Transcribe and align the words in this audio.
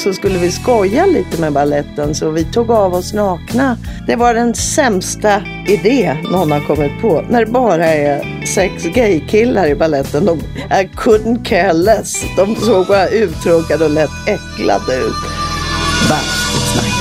så 0.00 0.12
skulle 0.12 0.38
vi 0.38 0.50
skoja 0.50 1.06
lite 1.06 1.40
med 1.40 1.52
balletten 1.52 2.14
så 2.14 2.30
vi 2.30 2.44
tog 2.44 2.70
av 2.70 2.94
oss 2.94 3.12
nakna. 3.12 3.76
Det 4.06 4.16
var 4.16 4.34
den 4.34 4.54
sämsta 4.54 5.42
idé 5.68 6.16
någon 6.30 6.50
har 6.50 6.60
kommit 6.60 7.00
på. 7.00 7.24
När 7.28 7.44
det 7.44 7.50
bara 7.50 7.86
är 7.86 8.46
sex 8.46 8.84
gaykillar 8.84 9.66
i 9.66 9.74
balletten. 9.74 10.24
De 10.24 10.38
I 10.70 10.88
couldn't 10.96 11.44
care 11.44 11.72
less. 11.72 12.24
De 12.36 12.54
såg 12.56 12.86
bara 12.86 13.08
uttråkade 13.08 13.84
och 13.84 13.90
lätt 13.90 14.10
äcklade 14.26 14.96
ut. 14.96 15.14
Bastusnack. 16.08 16.94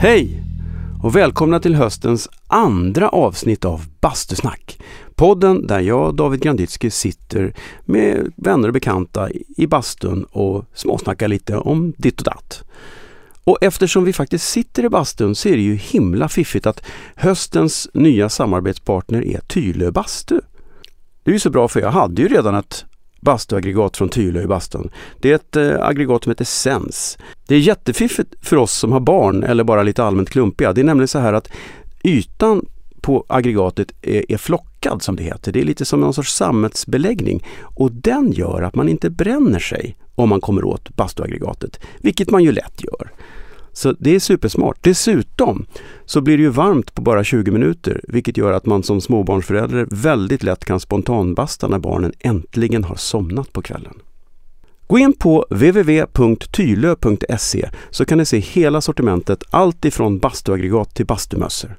Hej 0.00 0.42
och 1.02 1.16
välkomna 1.16 1.60
till 1.60 1.74
höstens 1.74 2.28
andra 2.46 3.08
avsnitt 3.08 3.64
av 3.64 3.84
Bastusnack. 4.00 4.78
Podden 5.22 5.66
där 5.66 5.80
jag, 5.80 6.14
David 6.14 6.42
Granditsky, 6.42 6.90
sitter 6.90 7.54
med 7.84 8.32
vänner 8.36 8.68
och 8.68 8.74
bekanta 8.74 9.28
i 9.56 9.66
bastun 9.66 10.24
och 10.24 10.64
småsnackar 10.74 11.28
lite 11.28 11.56
om 11.56 11.92
ditt 11.96 12.18
och 12.18 12.24
datt. 12.24 12.62
Och 13.44 13.58
eftersom 13.60 14.04
vi 14.04 14.12
faktiskt 14.12 14.48
sitter 14.48 14.84
i 14.84 14.88
bastun 14.88 15.34
så 15.34 15.48
är 15.48 15.52
det 15.52 15.62
ju 15.62 15.74
himla 15.74 16.28
fiffigt 16.28 16.66
att 16.66 16.82
höstens 17.14 17.88
nya 17.94 18.28
samarbetspartner 18.28 19.24
är 19.24 19.40
Tylö 19.40 19.90
bastu. 19.90 20.40
Det 21.22 21.30
är 21.30 21.32
ju 21.32 21.40
så 21.40 21.50
bra 21.50 21.68
för 21.68 21.80
jag 21.80 21.90
hade 21.90 22.22
ju 22.22 22.28
redan 22.28 22.54
ett 22.54 22.84
bastuaggregat 23.20 23.96
från 23.96 24.08
Tylö 24.08 24.42
i 24.42 24.46
bastun. 24.46 24.90
Det 25.20 25.30
är 25.30 25.34
ett 25.34 25.56
eh, 25.56 25.86
aggregat 25.86 26.24
som 26.24 26.30
heter 26.30 26.44
Sense. 26.44 27.18
Det 27.46 27.54
är 27.54 27.58
jättefiffigt 27.58 28.34
för 28.40 28.56
oss 28.56 28.72
som 28.72 28.92
har 28.92 29.00
barn 29.00 29.42
eller 29.42 29.64
bara 29.64 29.82
lite 29.82 30.04
allmänt 30.04 30.30
klumpiga. 30.30 30.72
Det 30.72 30.80
är 30.80 30.84
nämligen 30.84 31.08
så 31.08 31.18
här 31.18 31.32
att 31.32 31.48
ytan 32.04 32.66
på 33.02 33.24
aggregatet 33.28 33.92
är, 34.02 34.32
är 34.32 34.36
flockad 34.36 35.02
som 35.02 35.16
det 35.16 35.22
heter. 35.22 35.52
Det 35.52 35.60
är 35.60 35.64
lite 35.64 35.84
som 35.84 36.00
någon 36.00 36.14
sorts 36.14 36.34
sammetsbeläggning 36.34 37.46
och 37.62 37.92
den 37.92 38.32
gör 38.32 38.62
att 38.62 38.74
man 38.74 38.88
inte 38.88 39.10
bränner 39.10 39.58
sig 39.58 39.96
om 40.14 40.28
man 40.28 40.40
kommer 40.40 40.64
åt 40.64 40.96
bastuaggregatet, 40.96 41.80
vilket 42.00 42.30
man 42.30 42.44
ju 42.44 42.52
lätt 42.52 42.84
gör. 42.84 43.12
Så 43.72 43.92
det 43.92 44.14
är 44.14 44.20
supersmart. 44.20 44.78
Dessutom 44.80 45.66
så 46.04 46.20
blir 46.20 46.36
det 46.36 46.42
ju 46.42 46.48
varmt 46.48 46.94
på 46.94 47.02
bara 47.02 47.24
20 47.24 47.50
minuter 47.50 48.00
vilket 48.08 48.36
gör 48.36 48.52
att 48.52 48.66
man 48.66 48.82
som 48.82 49.00
småbarnsförälder 49.00 49.86
väldigt 49.90 50.42
lätt 50.42 50.64
kan 50.64 50.80
spontanbasta 50.80 51.68
när 51.68 51.78
barnen 51.78 52.12
äntligen 52.20 52.84
har 52.84 52.96
somnat 52.96 53.52
på 53.52 53.62
kvällen. 53.62 53.94
Gå 54.86 54.98
in 54.98 55.12
på 55.12 55.46
www.tylö.se 55.50 56.90
så 57.90 58.04
kan 58.04 58.18
ni 58.18 58.24
se 58.24 58.38
hela 58.38 58.80
sortimentet 58.80 59.44
allt 59.50 59.84
ifrån 59.84 60.18
bastuaggregat 60.18 60.94
till 60.94 61.06
bastumössor. 61.06 61.76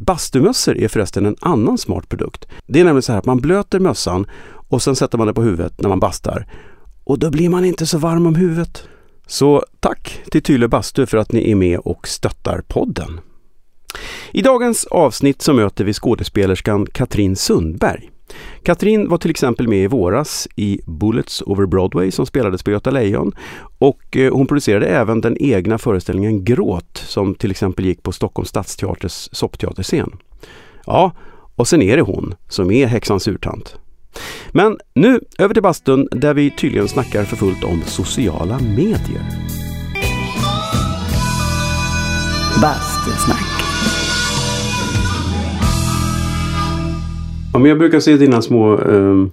Bastumössor 0.00 0.78
är 0.78 0.88
förresten 0.88 1.26
en 1.26 1.36
annan 1.40 1.78
smart 1.78 2.08
produkt. 2.08 2.46
Det 2.66 2.80
är 2.80 2.84
nämligen 2.84 3.02
så 3.02 3.12
här 3.12 3.18
att 3.18 3.26
man 3.26 3.40
blöter 3.40 3.80
mössan 3.80 4.26
och 4.68 4.82
sen 4.82 4.96
sätter 4.96 5.18
man 5.18 5.26
det 5.26 5.34
på 5.34 5.42
huvudet 5.42 5.80
när 5.80 5.88
man 5.88 6.00
bastar. 6.00 6.46
Och 7.04 7.18
då 7.18 7.30
blir 7.30 7.48
man 7.48 7.64
inte 7.64 7.86
så 7.86 7.98
varm 7.98 8.26
om 8.26 8.34
huvudet. 8.34 8.88
Så 9.26 9.64
tack 9.80 10.20
till 10.30 10.42
Tyle 10.42 10.68
Bastu 10.68 11.06
för 11.06 11.18
att 11.18 11.32
ni 11.32 11.50
är 11.50 11.54
med 11.54 11.78
och 11.78 12.08
stöttar 12.08 12.62
podden. 12.68 13.20
I 14.32 14.42
dagens 14.42 14.84
avsnitt 14.84 15.42
så 15.42 15.52
möter 15.52 15.84
vi 15.84 15.92
skådespelerskan 15.92 16.86
Katrin 16.86 17.36
Sundberg. 17.36 18.10
Katrin 18.62 19.08
var 19.08 19.18
till 19.18 19.30
exempel 19.30 19.68
med 19.68 19.78
i 19.78 19.86
våras 19.86 20.48
i 20.56 20.80
Bullets 20.86 21.42
over 21.42 21.66
Broadway 21.66 22.10
som 22.10 22.26
spelades 22.26 22.62
på 22.62 22.70
Göta 22.70 22.90
Lejon 22.90 23.32
och 23.78 24.16
eh, 24.16 24.32
hon 24.32 24.46
producerade 24.46 24.86
även 24.86 25.20
den 25.20 25.36
egna 25.40 25.78
föreställningen 25.78 26.44
Gråt 26.44 27.02
som 27.06 27.34
till 27.34 27.50
exempel 27.50 27.84
gick 27.84 28.02
på 28.02 28.12
Stockholms 28.12 28.48
stadsteaters 28.48 29.28
soppteaterscen. 29.32 30.10
Ja, 30.86 31.12
och 31.54 31.68
sen 31.68 31.82
är 31.82 31.96
det 31.96 32.02
hon 32.02 32.34
som 32.48 32.70
är 32.70 32.86
häxans 32.86 33.28
urtant. 33.28 33.76
Men 34.52 34.78
nu 34.94 35.20
över 35.38 35.54
till 35.54 35.62
bastun 35.62 36.08
där 36.10 36.34
vi 36.34 36.50
tydligen 36.50 36.88
snackar 36.88 37.24
för 37.24 37.36
fullt 37.36 37.64
om 37.64 37.82
sociala 37.86 38.58
medier. 38.58 39.24
Bastusnack. 42.62 43.63
Ja, 47.54 47.58
men 47.58 47.68
jag 47.68 47.78
brukar 47.78 48.00
se 48.00 48.16
dina 48.16 48.42
små 48.42 48.78
eh, 48.78 49.26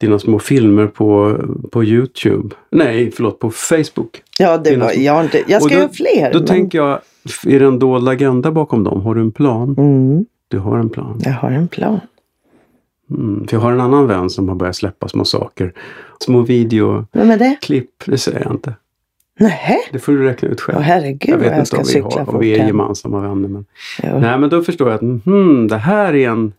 dina 0.00 0.18
små 0.18 0.38
filmer 0.38 0.86
på, 0.86 1.38
på 1.72 1.84
Youtube. 1.84 2.54
Nej, 2.70 3.10
förlåt, 3.10 3.38
på 3.38 3.50
Facebook. 3.50 4.22
Ja, 4.38 4.58
det 4.58 4.76
var, 4.76 4.92
jag, 4.92 5.24
inte, 5.24 5.42
jag 5.46 5.62
ska 5.62 5.74
då, 5.74 5.80
göra 5.80 5.92
fler. 5.92 6.32
Då 6.32 6.38
men... 6.38 6.46
tänker 6.46 6.78
jag, 6.78 7.00
är 7.46 7.60
det 7.60 7.66
en 7.66 7.78
dold 7.78 8.08
agenda 8.08 8.52
bakom 8.52 8.84
dem? 8.84 9.00
Har 9.00 9.14
du 9.14 9.20
en 9.20 9.32
plan? 9.32 9.74
Mm, 9.78 10.24
Du 10.48 10.58
har 10.58 10.78
en 10.78 10.90
plan. 10.90 11.20
jag 11.24 11.32
har 11.32 11.50
en 11.50 11.68
plan. 11.68 12.00
Mm. 13.10 13.46
För 13.48 13.56
jag 13.56 13.60
har 13.60 13.72
en 13.72 13.80
annan 13.80 14.06
vän 14.06 14.30
som 14.30 14.48
har 14.48 14.56
börjat 14.56 14.76
släppa 14.76 15.08
små 15.08 15.24
saker. 15.24 15.72
Små 16.20 16.40
videoklipp, 16.42 17.90
det 18.06 18.18
säger 18.18 18.40
jag 18.44 18.52
inte. 18.52 18.74
Nähä? 19.40 19.76
Det 19.92 19.98
får 19.98 20.12
du 20.12 20.24
räkna 20.24 20.48
ut 20.48 20.60
själv. 20.60 20.78
Åh 20.78 20.82
herregud 20.84 21.34
jag 21.34 21.38
vet 21.38 21.50
jag 21.50 21.58
inte 21.58 21.76
om 21.76 21.84
vi, 21.94 22.00
har, 22.00 22.34
om 22.34 22.40
vi 22.40 22.58
är 22.58 22.66
gemensamma 22.66 23.20
vänner. 23.20 23.48
Men... 23.48 23.64
Nej 24.20 24.38
men 24.38 24.50
då 24.50 24.62
förstår 24.62 24.88
jag 24.88 24.94
att 24.94 25.24
hmm, 25.24 25.68
det 25.68 25.76
här 25.78 26.14
är 26.14 26.28
en... 26.28 26.52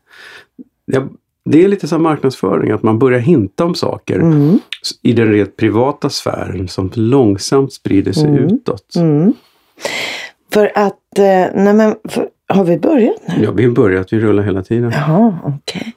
Ja, 0.85 1.07
det 1.45 1.63
är 1.63 1.67
lite 1.67 1.87
som 1.87 2.03
marknadsföring, 2.03 2.71
att 2.71 2.83
man 2.83 2.99
börjar 2.99 3.19
hinta 3.19 3.65
om 3.65 3.75
saker 3.75 4.15
Mm, 4.19 4.59
i 5.01 5.13
den 5.13 5.31
rent 5.31 5.57
privata 5.57 6.09
sfären 6.09 6.67
som 6.67 6.91
långsamt 6.93 7.73
sprider 7.73 8.11
sig 8.11 8.27
Mm. 8.29 8.43
utåt. 8.43 8.95
mm. 8.95 9.33
För 10.53 10.71
att, 10.75 11.19
eh, 11.19 11.23
nej 11.63 11.73
men, 11.73 11.95
för, 12.09 12.27
har 12.47 12.63
vi 12.63 12.77
börjat 12.77 13.15
nu? 13.27 13.43
Ja, 13.43 13.51
vi 13.51 13.63
har 13.65 13.71
börjat, 13.71 14.13
vi 14.13 14.19
rullar 14.19 14.43
hela 14.43 14.63
tiden. 14.63 14.91
Jaha, 14.91 15.37
okej. 15.43 15.93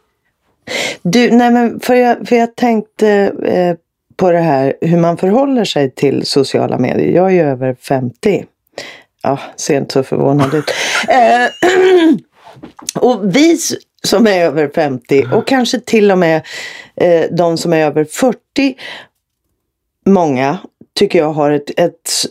Du, 1.02 1.30
nej 1.30 1.50
men 1.50 1.80
för 1.80 1.94
jag, 1.94 2.28
för 2.28 2.36
jag 2.36 2.56
tänkte 2.56 3.08
eh, 3.44 3.76
på 4.20 4.30
det 4.30 4.38
här 4.38 4.74
hur 4.80 4.98
man 4.98 5.16
förhåller 5.16 5.64
sig 5.64 5.90
till 5.90 6.26
sociala 6.26 6.78
medier. 6.78 7.16
Jag 7.16 7.26
är 7.26 7.34
ju 7.34 7.40
över 7.40 7.74
50. 7.74 8.44
Ja, 9.22 9.38
ser 9.56 9.76
inte 9.76 9.92
så 9.92 10.02
förvånad 10.02 10.54
ut. 10.54 10.64
Eh, 11.08 11.48
och 13.02 13.36
vi 13.36 13.58
som 14.04 14.26
är 14.26 14.44
över 14.44 14.70
50 14.74 15.26
och 15.32 15.46
kanske 15.46 15.80
till 15.80 16.10
och 16.10 16.18
med 16.18 16.42
eh, 16.96 17.24
de 17.30 17.58
som 17.58 17.72
är 17.72 17.86
över 17.86 18.04
40. 18.04 18.36
Många 20.06 20.58
tycker 20.98 21.18
jag 21.18 21.32
har 21.32 21.50
ett, 21.50 21.70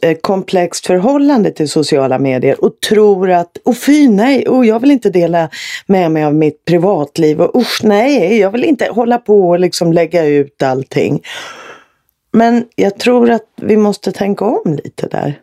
ett, 0.02 0.22
komplext 0.22 0.88
förhållande 0.88 1.52
till 1.52 1.70
sociala 1.70 2.20
medier 2.20 2.64
och 2.64 2.80
tror 2.80 3.32
att, 3.32 3.58
och 3.66 3.78
fy 3.78 4.08
nej, 4.08 4.46
oh, 4.48 4.68
jag 4.68 4.80
vill 4.80 4.92
inte 4.92 5.10
dela 5.10 5.50
med 5.86 6.12
mig 6.12 6.24
av 6.24 6.36
mitt 6.36 6.66
privatliv 6.66 7.42
och 7.42 7.62
usch 7.62 7.80
nej, 7.84 8.40
jag 8.40 8.52
vill 8.52 8.64
inte 8.64 8.86
hålla 8.92 9.18
på 9.18 9.50
och 9.50 9.60
liksom 9.60 9.94
lägga 9.94 10.26
ut 10.26 10.64
allting. 10.64 11.22
Men 12.32 12.66
jag 12.76 13.00
tror 13.00 13.30
att 13.30 13.48
vi 13.56 13.78
måste 13.78 14.12
tänka 14.12 14.46
om 14.46 14.80
lite 14.84 15.08
där. 15.08 15.42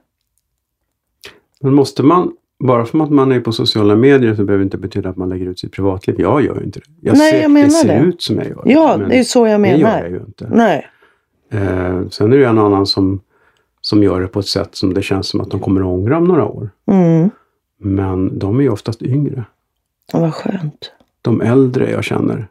Men 1.60 1.74
måste 1.74 2.02
man, 2.02 2.32
bara 2.58 2.84
för 2.84 3.00
att 3.02 3.10
man 3.10 3.32
är 3.32 3.40
på 3.40 3.52
sociala 3.52 3.96
medier 3.96 4.34
så 4.34 4.44
behöver 4.44 4.58
det 4.58 4.64
inte 4.64 4.78
betyda 4.78 5.08
att 5.08 5.16
man 5.16 5.28
lägger 5.28 5.46
ut 5.46 5.58
sitt 5.58 5.72
privatliv. 5.72 6.20
Jag 6.20 6.42
gör 6.44 6.56
ju 6.58 6.64
inte 6.64 6.80
det. 6.80 6.86
Jag 7.00 7.18
Nej, 7.18 7.30
ser, 7.30 7.42
jag 7.42 7.50
menar 7.50 7.66
det 7.66 7.70
ser 7.72 7.88
det. 7.88 8.06
ut 8.06 8.22
som 8.22 8.36
jag 8.36 8.46
gör 8.48 8.62
Ja, 8.66 8.96
men 8.98 9.08
det 9.08 9.18
är 9.18 9.24
så 9.24 9.46
jag 9.46 9.62
det 9.62 9.68
gör 9.68 9.76
menar. 9.78 10.00
jag 10.02 10.10
ju 10.10 10.16
inte. 10.18 10.48
Nej. 10.52 10.86
Eh, 11.50 12.08
sen 12.08 12.32
är 12.32 12.36
det 12.38 12.46
en 12.46 12.58
annan 12.58 12.86
som, 12.86 13.20
som 13.80 14.02
gör 14.02 14.20
det 14.20 14.28
på 14.28 14.38
ett 14.40 14.46
sätt 14.46 14.74
som 14.74 14.94
det 14.94 15.02
känns 15.02 15.28
som 15.28 15.40
att 15.40 15.50
de 15.50 15.60
kommer 15.60 15.80
att 15.80 15.86
ångra 15.86 16.16
om 16.16 16.24
några 16.24 16.44
år. 16.46 16.70
Mm. 16.90 17.30
Men 17.78 18.38
de 18.38 18.58
är 18.58 18.62
ju 18.62 18.70
oftast 18.70 19.02
yngre. 19.02 19.44
Vad 20.12 20.34
skönt. 20.34 20.92
De 21.22 21.40
äldre 21.40 21.90
jag 21.90 22.04
känner, 22.04 22.48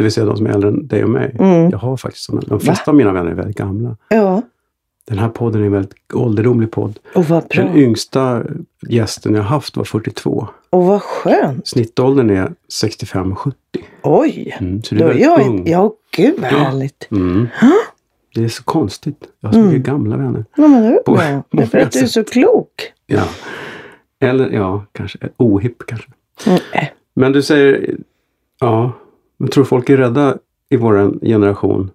det 0.00 0.04
vill 0.04 0.12
säga 0.12 0.26
de 0.26 0.36
som 0.36 0.46
är 0.46 0.50
äldre 0.50 0.68
än 0.68 0.86
dig 0.86 1.04
och 1.04 1.10
mig. 1.10 1.36
Mm. 1.38 1.70
Jag 1.70 1.78
har 1.78 1.96
faktiskt 1.96 2.24
sådana. 2.24 2.42
De 2.46 2.60
flesta 2.60 2.90
av 2.90 2.94
mina 2.94 3.12
vänner 3.12 3.30
är 3.30 3.34
väldigt 3.34 3.56
gamla. 3.56 3.96
Ja, 4.08 4.42
Den 5.06 5.18
här 5.18 5.28
podden 5.28 5.62
är 5.62 5.66
en 5.66 5.72
väldigt 5.72 5.94
ålderdomlig 6.14 6.70
podd. 6.70 6.98
och 7.14 7.24
vad 7.24 7.48
bra. 7.48 7.62
Den 7.64 7.76
yngsta 7.76 8.42
gästen 8.88 9.34
jag 9.34 9.42
haft 9.42 9.76
var 9.76 9.84
42. 9.84 10.48
Och 10.70 10.84
vad 10.84 11.02
skönt. 11.02 11.66
Snittåldern 11.68 12.30
är 12.30 12.52
65-70. 12.82 13.52
Oj, 14.02 14.56
Mm, 14.60 14.82
så 14.82 14.94
då 14.94 15.04
är 15.04 15.08
väldigt 15.08 15.24
jag 15.26 15.40
ung. 15.46 15.58
inte... 15.58 15.70
Ja, 15.70 15.92
gud 16.16 16.34
vad 16.40 16.52
Ja. 16.52 16.56
härligt. 16.58 17.08
Mm. 17.10 17.46
Det 18.34 18.44
är 18.44 18.48
så 18.48 18.62
konstigt. 18.64 19.24
Jag 19.40 19.48
har 19.48 19.52
så 19.52 19.58
Mm. 19.58 19.70
mycket 19.72 19.86
gamla 19.86 20.16
vänner. 20.16 20.44
Ja, 20.56 20.68
men 20.68 20.82
det 20.82 20.88
är 20.88 21.02
På- 21.02 21.12
bra. 21.12 21.42
Det 21.50 21.62
är 21.62 21.66
för 21.66 21.78
att 21.78 21.92
du 21.92 21.98
är 21.98 22.06
så 22.06 22.24
klok. 22.24 22.92
Ja. 23.06 23.22
Eller 24.20 24.50
ja, 24.50 24.84
kanske 24.92 25.18
ohipp 25.36 25.86
kanske. 25.86 26.08
Mm. 26.46 26.60
Men 27.14 27.32
du 27.32 27.42
säger, 27.42 27.96
ja, 28.60 28.92
jag 29.40 29.52
tror 29.52 29.64
folk 29.64 29.90
är 29.90 29.96
rädda 29.96 30.36
i 30.68 30.76
vår 30.76 31.24
generation 31.26 31.90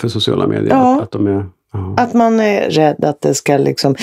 för 0.00 0.08
sociala 0.08 0.46
medier. 0.46 0.70
Ja. 0.70 0.96
Att, 0.96 1.02
att 1.02 1.10
de 1.10 1.26
är. 1.26 1.46
Att 1.96 2.14
man 2.14 2.40
är 2.40 2.70
rädd 2.70 3.04
att 3.04 3.20
det 3.20 3.34
ska 3.34 3.56
liksom 3.56 3.94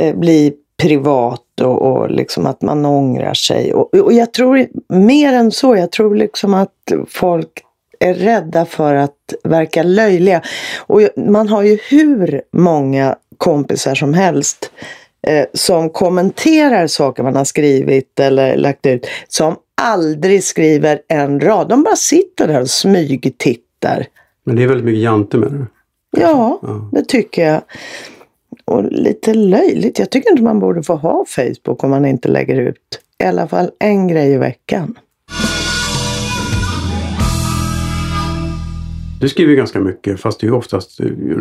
eh, 0.00 0.16
bli 0.16 0.54
privat 0.82 1.60
och, 1.60 1.82
och 1.82 2.10
liksom 2.10 2.46
att 2.46 2.62
man 2.62 2.86
ångrar 2.86 3.34
sig. 3.34 3.74
Och, 3.74 3.94
och 3.94 4.12
jag 4.12 4.32
tror 4.32 4.66
mer 4.88 5.32
än 5.32 5.50
så, 5.50 5.76
jag 5.76 5.92
tror 5.92 6.14
liksom 6.14 6.54
att 6.54 6.92
folk 7.08 7.62
är 8.00 8.14
rädda 8.14 8.64
för 8.64 8.94
att 8.94 9.34
verka 9.44 9.82
löjliga. 9.82 10.42
Och 10.78 11.00
man 11.16 11.48
har 11.48 11.62
ju 11.62 11.78
hur 11.90 12.42
många 12.52 13.16
kompisar 13.38 13.94
som 13.94 14.14
helst 14.14 14.70
eh, 15.26 15.46
som 15.52 15.90
kommenterar 15.90 16.86
saker 16.86 17.22
man 17.22 17.36
har 17.36 17.44
skrivit 17.44 18.20
eller 18.20 18.56
lagt 18.56 18.86
ut 18.86 19.06
som 19.28 19.56
aldrig 19.82 20.44
skriver 20.44 21.00
en 21.08 21.40
rad. 21.40 21.68
De 21.68 21.82
bara 21.82 21.96
sitter 21.96 22.48
där 22.48 22.60
och 22.60 22.70
smygtittar. 22.70 24.06
Men 24.44 24.56
det 24.56 24.62
är 24.62 24.66
väldigt 24.66 24.84
mycket 24.84 25.02
jante 25.02 25.36
med 25.38 25.52
det. 25.52 25.66
Ja, 26.20 26.58
Ja. 26.62 26.88
det 26.92 27.02
tycker 27.08 27.46
jag. 27.46 27.62
Och 28.64 28.84
lite 28.92 29.34
löjligt. 29.34 29.98
Jag 29.98 30.10
tycker 30.10 30.30
inte 30.30 30.42
man 30.42 30.58
borde 30.60 30.82
få 30.82 30.94
ha 30.94 31.24
Facebook 31.28 31.84
om 31.84 31.90
man 31.90 32.04
inte 32.04 32.28
lägger 32.28 32.60
ut 32.60 33.00
i 33.22 33.24
alla 33.26 33.48
fall 33.48 33.70
en 33.78 34.08
grej 34.08 34.32
i 34.32 34.36
veckan. 34.36 34.98
Du 39.20 39.28
skriver 39.28 39.50
ju 39.50 39.56
ganska 39.56 39.80
mycket 39.80 40.20
fast 40.20 40.40
det 40.40 40.46
är 40.46 40.52
oftast 40.52 41.00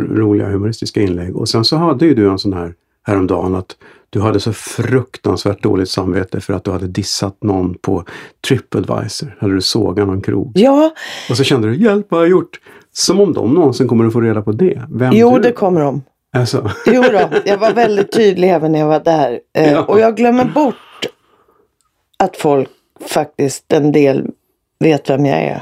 roliga 0.09 0.49
humoristiska 0.49 1.01
inlägg. 1.01 1.35
Och 1.35 1.49
sen 1.49 1.65
så 1.65 1.75
hade 1.75 2.05
ju 2.05 2.13
du 2.15 2.29
en 2.29 2.39
sån 2.39 2.53
här 2.53 2.73
häromdagen 3.03 3.55
att 3.55 3.75
du 4.09 4.21
hade 4.21 4.39
så 4.39 4.53
fruktansvärt 4.53 5.63
dåligt 5.63 5.89
samvete 5.89 6.39
för 6.41 6.53
att 6.53 6.63
du 6.63 6.71
hade 6.71 6.87
dissat 6.87 7.43
någon 7.43 7.73
på 7.73 8.03
Tripadvisor. 8.47 9.37
Hade 9.39 9.53
du 9.53 9.61
sågat 9.61 10.07
någon 10.07 10.21
krog. 10.21 10.51
Ja, 10.55 10.93
Och 11.29 11.37
så 11.37 11.43
kände 11.43 11.67
du, 11.67 11.75
hjälp 11.83 12.07
vad 12.09 12.19
har 12.19 12.25
jag 12.25 12.31
gjort? 12.31 12.59
Som 12.93 13.19
om 13.21 13.33
de 13.33 13.53
någonsin 13.53 13.87
kommer 13.87 14.05
att 14.05 14.13
få 14.13 14.21
reda 14.21 14.41
på 14.41 14.51
det. 14.51 14.81
Vem 14.91 15.13
jo 15.13 15.35
du? 15.35 15.41
det 15.41 15.51
kommer 15.51 15.81
de. 15.81 16.03
Alltså, 16.33 16.71
Jo 16.85 17.01
då, 17.01 17.29
jag 17.45 17.57
var 17.57 17.73
väldigt 17.73 18.11
tydlig 18.11 18.49
även 18.51 18.71
när 18.71 18.79
jag 18.79 18.87
var 18.87 18.99
där. 18.99 19.39
Eh, 19.57 19.71
Ja. 19.71 19.83
Och 19.83 19.99
jag 19.99 20.15
glömmer 20.15 20.45
bort 20.45 20.75
att 22.17 22.37
folk 22.37 22.69
faktiskt, 23.09 23.73
en 23.73 23.91
del, 23.91 24.27
vet 24.79 25.09
vem 25.09 25.25
jag 25.25 25.37
är. 25.39 25.61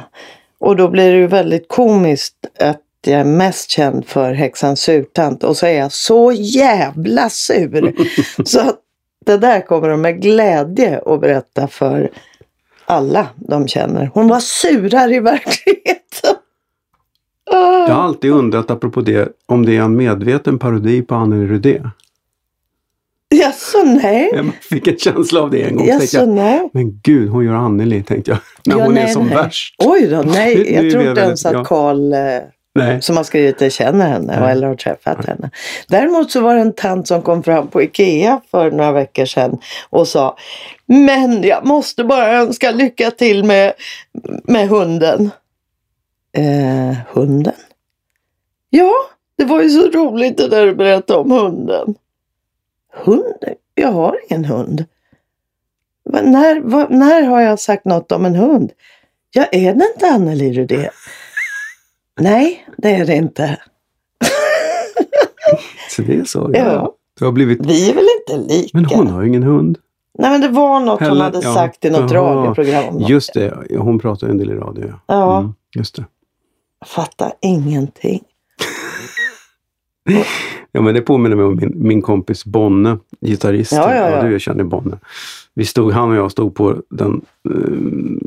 Och 0.59 0.75
då 0.75 0.89
blir 0.89 1.11
det 1.11 1.17
ju 1.17 1.27
väldigt 1.27 1.67
komiskt 1.67 2.35
att 2.59 2.81
jag 3.07 3.19
är 3.19 3.23
mest 3.23 3.69
känd 3.69 4.05
för 4.05 4.33
häxan 4.33 4.75
Surtant 4.75 5.43
och 5.43 5.57
så 5.57 5.65
är 5.65 5.79
jag 5.79 5.91
så 5.91 6.31
jävla 6.31 7.29
sur. 7.29 7.95
så 8.45 8.59
att 8.59 8.79
det 9.25 9.37
där 9.37 9.61
kommer 9.61 9.89
de 9.89 10.01
med 10.01 10.21
glädje 10.21 11.01
att 11.05 11.21
berätta 11.21 11.67
för 11.67 12.11
alla 12.85 13.27
de 13.35 13.67
känner. 13.67 14.11
Hon 14.13 14.27
var 14.27 14.39
surare 14.39 15.15
i 15.15 15.19
verkligheten. 15.19 16.35
Jag 17.87 17.93
har 17.95 18.03
alltid 18.03 18.31
undrat, 18.31 18.71
apropå 18.71 19.01
det, 19.01 19.29
om 19.45 19.65
det 19.65 19.77
är 19.77 19.81
en 19.81 19.95
medveten 19.95 20.59
parodi 20.59 21.01
på 21.01 21.15
Anneli 21.15 21.47
Rudé. 21.47 21.81
Jaså 23.29 23.83
nej? 23.83 24.31
Jag 24.35 24.53
fick 24.61 24.87
en 24.87 24.97
känsla 24.97 25.41
av 25.41 25.51
det 25.51 25.61
en 25.61 25.75
gång. 25.75 25.87
Jaså 25.87 26.17
jag, 26.17 26.29
nej? 26.29 26.69
men 26.73 26.99
gud, 27.03 27.29
hon 27.29 27.45
gör 27.45 27.53
Anneli, 27.53 28.03
tänkte 28.03 28.31
jag. 28.31 28.39
När 28.65 28.77
Ja, 28.77 28.85
hon 28.85 28.97
är 28.97 29.03
nej, 29.03 29.13
som 29.13 29.25
nej. 29.25 29.35
värst. 29.35 29.75
Oj 29.77 30.07
då, 30.07 30.21
nej. 30.21 30.67
är 30.75 30.83
Jag 30.83 30.91
tror 30.91 31.09
inte 31.09 31.21
ens 31.21 31.45
att 31.45 31.53
ja. 31.53 31.63
Karl 31.63 32.13
eh, 32.13 32.19
Nej. 32.75 33.01
som 33.01 33.17
har 33.17 33.23
skrivit 33.23 33.59
det 33.59 33.69
känner 33.69 34.07
henne 34.07 34.39
Nej. 34.39 34.51
eller 34.51 34.67
har 34.67 34.75
träffat 34.75 35.25
henne. 35.25 35.49
Däremot 35.87 36.31
så 36.31 36.41
var 36.41 36.55
det 36.55 36.61
en 36.61 36.73
tant 36.73 37.07
som 37.07 37.21
kom 37.21 37.43
fram 37.43 37.67
på 37.67 37.81
Ikea 37.81 38.41
för 38.51 38.71
några 38.71 38.91
veckor 38.91 39.25
sedan 39.25 39.57
och 39.89 40.07
sa 40.07 40.37
Men 40.85 41.43
jag 41.43 41.65
måste 41.65 42.03
bara 42.03 42.37
önska 42.37 42.71
lycka 42.71 43.11
till 43.11 43.43
med, 43.43 43.73
med 44.43 44.67
hunden. 44.67 45.31
Eh, 46.37 46.97
hunden? 47.09 47.53
Ja, 48.69 48.93
det 49.37 49.45
var 49.45 49.61
ju 49.61 49.69
så 49.69 49.91
roligt 49.91 50.37
det 50.37 50.47
där 50.47 50.65
du 50.65 50.75
berättade 50.75 51.19
om 51.19 51.31
hunden. 51.31 51.95
Hunden? 52.93 53.55
Jag 53.75 53.91
har 53.91 54.17
ingen 54.29 54.45
hund. 54.45 54.85
Va, 56.05 56.21
när, 56.21 56.59
va, 56.59 56.87
när 56.89 57.21
har 57.21 57.41
jag 57.41 57.59
sagt 57.59 57.85
något 57.85 58.11
om 58.11 58.25
en 58.25 58.35
hund? 58.35 58.71
Ja, 59.31 59.45
är 59.51 59.73
det 59.73 59.87
inte 59.93 60.07
Anneli 60.07 60.53
Rudé? 60.53 60.89
Nej, 62.21 62.67
det 62.77 62.89
är 62.95 63.05
det 63.05 63.15
inte. 63.15 63.57
Så 65.95 66.01
det 66.01 66.15
är 66.15 66.23
så. 66.23 66.49
Ja. 66.53 66.93
Du 67.19 67.25
har 67.25 67.31
blivit... 67.31 67.65
Vi 67.65 67.89
är 67.89 67.93
väl 67.95 68.05
inte 68.19 68.53
lika? 68.53 68.69
Men 68.73 68.85
hon 68.85 69.07
har 69.07 69.21
ju 69.21 69.27
ingen 69.27 69.43
hund. 69.43 69.77
Nej, 70.19 70.31
men 70.31 70.41
det 70.41 70.47
var 70.47 70.79
något 70.79 70.99
hon 70.99 71.07
Heller- 71.09 71.23
hade 71.23 71.39
ja. 71.43 71.53
sagt 71.53 71.85
i 71.85 71.89
något 71.89 72.11
Jaha. 72.11 72.35
radioprogram. 72.35 72.99
Just 72.99 73.33
det, 73.33 73.65
ja, 73.69 73.79
hon 73.81 73.99
pratar 73.99 74.27
ju 74.27 74.31
en 74.31 74.37
del 74.37 74.51
i 74.51 74.55
radio. 74.55 74.87
Ja. 74.87 74.99
Ja. 75.07 75.37
Mm, 75.39 75.53
just 75.75 75.95
det. 75.95 76.05
Jag 76.79 76.87
fattar 76.87 77.33
ingenting. 77.41 78.23
Ja, 80.71 80.81
men 80.81 80.93
det 80.95 81.01
påminner 81.01 81.35
mig 81.35 81.45
om 81.45 81.55
min, 81.55 81.73
min 81.75 82.01
kompis 82.01 82.45
Bonne, 82.45 82.97
gitarrist. 83.21 83.71
Ja, 83.71 83.95
ja, 83.95 84.09
ja. 84.09 84.23
du 84.23 84.39
känner 84.39 84.63
Bonne. 84.63 84.97
Vi 85.55 85.65
stod, 85.65 85.91
han 85.93 86.09
och 86.09 86.15
jag 86.15 86.31
stod 86.31 86.55
på 86.55 86.75
den 86.89 87.21
eh, 87.49 87.55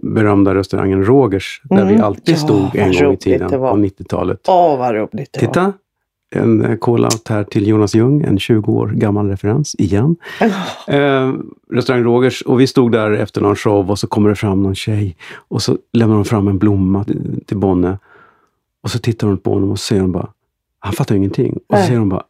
berömda 0.03 0.55
restaurangen 0.55 1.05
Rogers, 1.05 1.61
där 1.65 1.77
Mm. 1.83 1.95
vi 1.97 2.01
alltid 2.03 2.35
Ja, 2.35 2.39
stod 2.39 2.77
en 2.77 2.93
vad 2.93 3.03
gång 3.05 3.13
i 3.13 3.17
tiden 3.17 3.61
var. 3.61 3.71
på 3.71 3.77
90-talet. 3.77 4.41
Åh, 4.49 4.79
vad 4.79 4.95
roligt 4.95 5.33
det 5.33 5.41
Titta! 5.41 5.73
En 6.35 6.65
eh, 6.65 6.77
call-out 6.79 7.29
här 7.29 7.45
till 7.45 7.67
Jonas 7.69 7.95
Ljung, 7.95 8.23
en 8.23 8.39
20 8.39 8.73
år 8.73 8.89
gammal 8.89 9.29
referens 9.29 9.75
igen. 9.79 10.17
var. 10.41 10.95
Eh, 10.95 11.33
restaurang 11.73 12.05
Rogers 12.05 12.43
och 12.43 12.61
vi 12.61 12.67
stod 12.67 12.93
där 12.93 13.11
efter 13.11 13.41
någon 13.41 13.57
show 13.57 13.91
och 13.91 13.99
så 13.99 14.07
kommer 14.07 14.29
det 14.29 14.35
fram 14.37 14.63
någon 14.63 14.75
tjej 14.75 15.17
och 15.49 15.63
så 15.63 15.77
lämnar 15.93 16.15
de 16.17 16.25
fram 16.25 16.49
en 16.49 16.59
blomma 16.59 17.05
till, 17.05 17.43
till 17.47 17.57
Bonne. 17.57 17.99
Och 18.83 18.91
så 18.91 18.99
tittar 18.99 19.27
hon 19.27 19.39
på 19.39 19.53
honom 19.55 19.71
och 19.71 19.79
så 19.79 19.85
säger 19.85 20.03
hon 20.03 20.13
bara, 20.13 20.29
han 20.81 20.93
fattar 20.93 21.15
ju 21.15 21.19
ingenting. 21.19 21.59
Och 21.69 21.79
så 21.79 21.85
säger 21.85 21.99
hon 21.99 22.09
bara, 22.09 22.25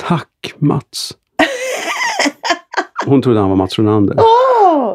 tack 0.00 0.54
Mats. 0.58 1.12
Hon 3.06 3.22
trodde 3.22 3.40
han 3.40 3.48
var 3.48 3.56
Mats 3.56 3.78
Ronander. 3.78 4.16
Åh! 4.18 4.94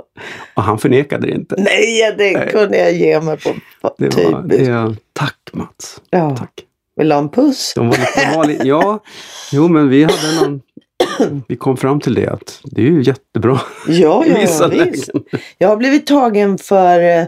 Och 0.54 0.64
han 0.64 0.78
förnekade 0.80 1.28
det 1.28 1.34
inte. 1.34 1.56
Nej, 1.58 2.16
det 2.18 2.38
Nej. 2.38 2.50
kunde 2.52 2.78
jag 2.78 2.94
ge 2.94 3.22
mig 3.22 3.38
på. 3.38 3.54
Det 3.98 4.16
var, 4.16 4.42
det, 4.42 4.96
tack 5.14 5.38
Mats. 5.54 6.02
Ja. 6.10 6.36
Tack. 6.36 6.66
Vill 6.96 7.10
du 7.10 7.16
ha 7.16 7.22
en 7.22 7.30
puss? 7.30 7.74
De 7.76 7.90
var 7.90 7.98
de 8.32 8.38
var 8.38 8.46
lite, 8.46 8.68
ja, 8.68 9.04
jo 9.52 9.68
men 9.68 9.90
vi 9.90 10.04
hade 10.04 10.42
någon, 10.42 10.62
vi 11.48 11.56
kom 11.56 11.78
fram 11.78 12.00
till 12.00 12.14
det 12.14 12.28
att 12.28 12.60
det 12.64 12.82
är 12.82 12.86
ju 12.86 13.04
jättebra 13.04 13.62
Ja, 13.88 14.24
ja, 14.28 14.38
vissa 14.40 14.68
visst. 14.68 15.10
Jag 15.58 15.70
har 15.70 15.78
blivit 15.78 16.08
tagen 16.08 16.58
för, 16.58 17.00
eh, 17.00 17.26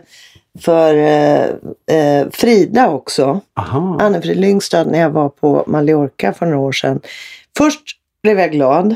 för 0.60 0.96
eh, 0.96 1.44
eh, 1.98 2.30
Frida 2.32 2.90
också. 2.90 3.42
Anne-Frid 4.00 4.38
Lyngstad 4.38 4.84
när 4.84 5.00
jag 5.00 5.10
var 5.10 5.30
på 5.30 5.64
Mallorca 5.68 6.34
för 6.34 6.46
några 6.46 6.60
år 6.60 6.72
sedan. 6.72 7.02
Först 7.58 7.82
blev 8.24 8.40
jag 8.40 8.52
glad. 8.52 8.96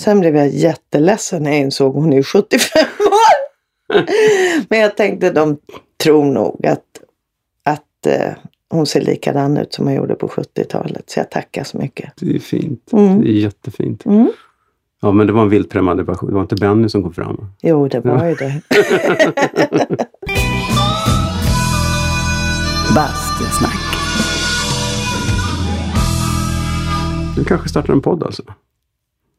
Sen 0.00 0.20
blev 0.20 0.36
jag 0.36 0.48
jätteledsen 0.48 1.42
när 1.42 1.50
jag 1.50 1.60
insåg 1.60 1.94
hon 1.94 2.12
är 2.12 2.22
75 2.22 2.82
år. 3.00 3.46
Men 4.68 4.78
jag 4.80 4.96
tänkte 4.96 5.30
de 5.30 5.58
tror 5.96 6.24
nog 6.24 6.66
att, 6.66 7.00
att 7.62 8.06
eh, 8.06 8.32
hon 8.68 8.86
ser 8.86 9.00
likadan 9.00 9.56
ut 9.56 9.74
som 9.74 9.86
hon 9.86 9.94
gjorde 9.94 10.14
på 10.14 10.28
70-talet. 10.28 11.10
Så 11.10 11.20
jag 11.20 11.30
tackar 11.30 11.64
så 11.64 11.78
mycket. 11.78 12.12
Det 12.16 12.34
är 12.34 12.38
fint. 12.38 12.92
Mm. 12.92 13.20
Det 13.20 13.28
är 13.28 13.32
jättefint. 13.32 14.06
Mm. 14.06 14.32
Ja, 15.02 15.12
men 15.12 15.26
det 15.26 15.32
var 15.32 15.42
en 15.42 15.48
vildpremmande 15.48 16.02
version. 16.02 16.28
Det 16.28 16.34
var 16.34 16.42
inte 16.42 16.54
Benny 16.54 16.88
som 16.88 17.02
kom 17.02 17.12
fram. 17.12 17.50
Jo, 17.62 17.88
det 17.88 18.00
var 18.00 18.26
ju 18.26 18.34
det. 18.34 18.60
Bastusnack. 22.94 23.72
Du 27.36 27.44
kanske 27.44 27.68
startar 27.68 27.92
en 27.92 28.00
podd 28.02 28.22
alltså? 28.22 28.42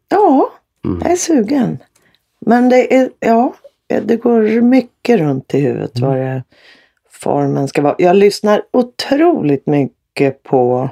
Ja, 0.09 0.49
Mm. 0.85 0.99
jag 1.03 1.11
är 1.11 1.15
sugen. 1.15 1.77
Men 2.39 2.69
det 2.69 2.95
är, 2.95 3.09
ja, 3.19 3.53
det 4.03 4.15
går 4.15 4.61
mycket 4.61 5.19
runt 5.19 5.53
i 5.53 5.59
huvudet 5.59 5.97
Mm. 5.97 6.09
vad 6.09 6.17
det 6.19 6.43
formen 7.11 7.67
ska 7.67 7.81
vara. 7.81 7.95
Jag 7.97 8.15
lyssnar 8.15 8.61
otroligt 8.73 9.67
mycket 9.67 10.43
på 10.43 10.89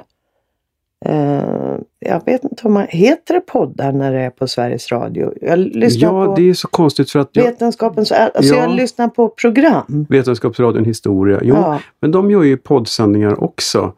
eh, 1.08 1.78
jag 1.98 2.24
vet 2.24 2.44
inte 2.44 2.66
om 2.66 2.72
man 2.72 2.86
heter 2.88 3.34
det 3.34 3.40
poddar 3.40 3.92
när 3.92 4.12
det 4.12 4.20
är 4.20 4.30
på 4.30 4.46
Sveriges 4.48 4.92
Radio. 4.92 5.32
Jag 5.40 5.58
lyssnar 5.58 6.08
Ja, 6.12 6.26
på 6.26 6.34
det 6.36 6.50
är 6.50 6.54
så 6.54 6.68
konstigt 6.68 7.10
för 7.10 7.18
att 7.18 7.28
jag, 7.32 7.44
Vetenskapens 7.44 8.12
alltså 8.12 8.54
Ja. 8.54 8.60
jag 8.60 8.70
lyssnar 8.76 9.08
på 9.08 9.28
program. 9.28 10.06
Vetenskapsradion 10.08 10.84
Historia, 10.84 11.40
jo, 11.42 11.54
Ja. 11.54 11.80
men 12.00 12.10
de 12.10 12.30
gör 12.30 12.42
ju 12.42 12.56
poddsändningar 12.56 13.44
också. 13.44 13.92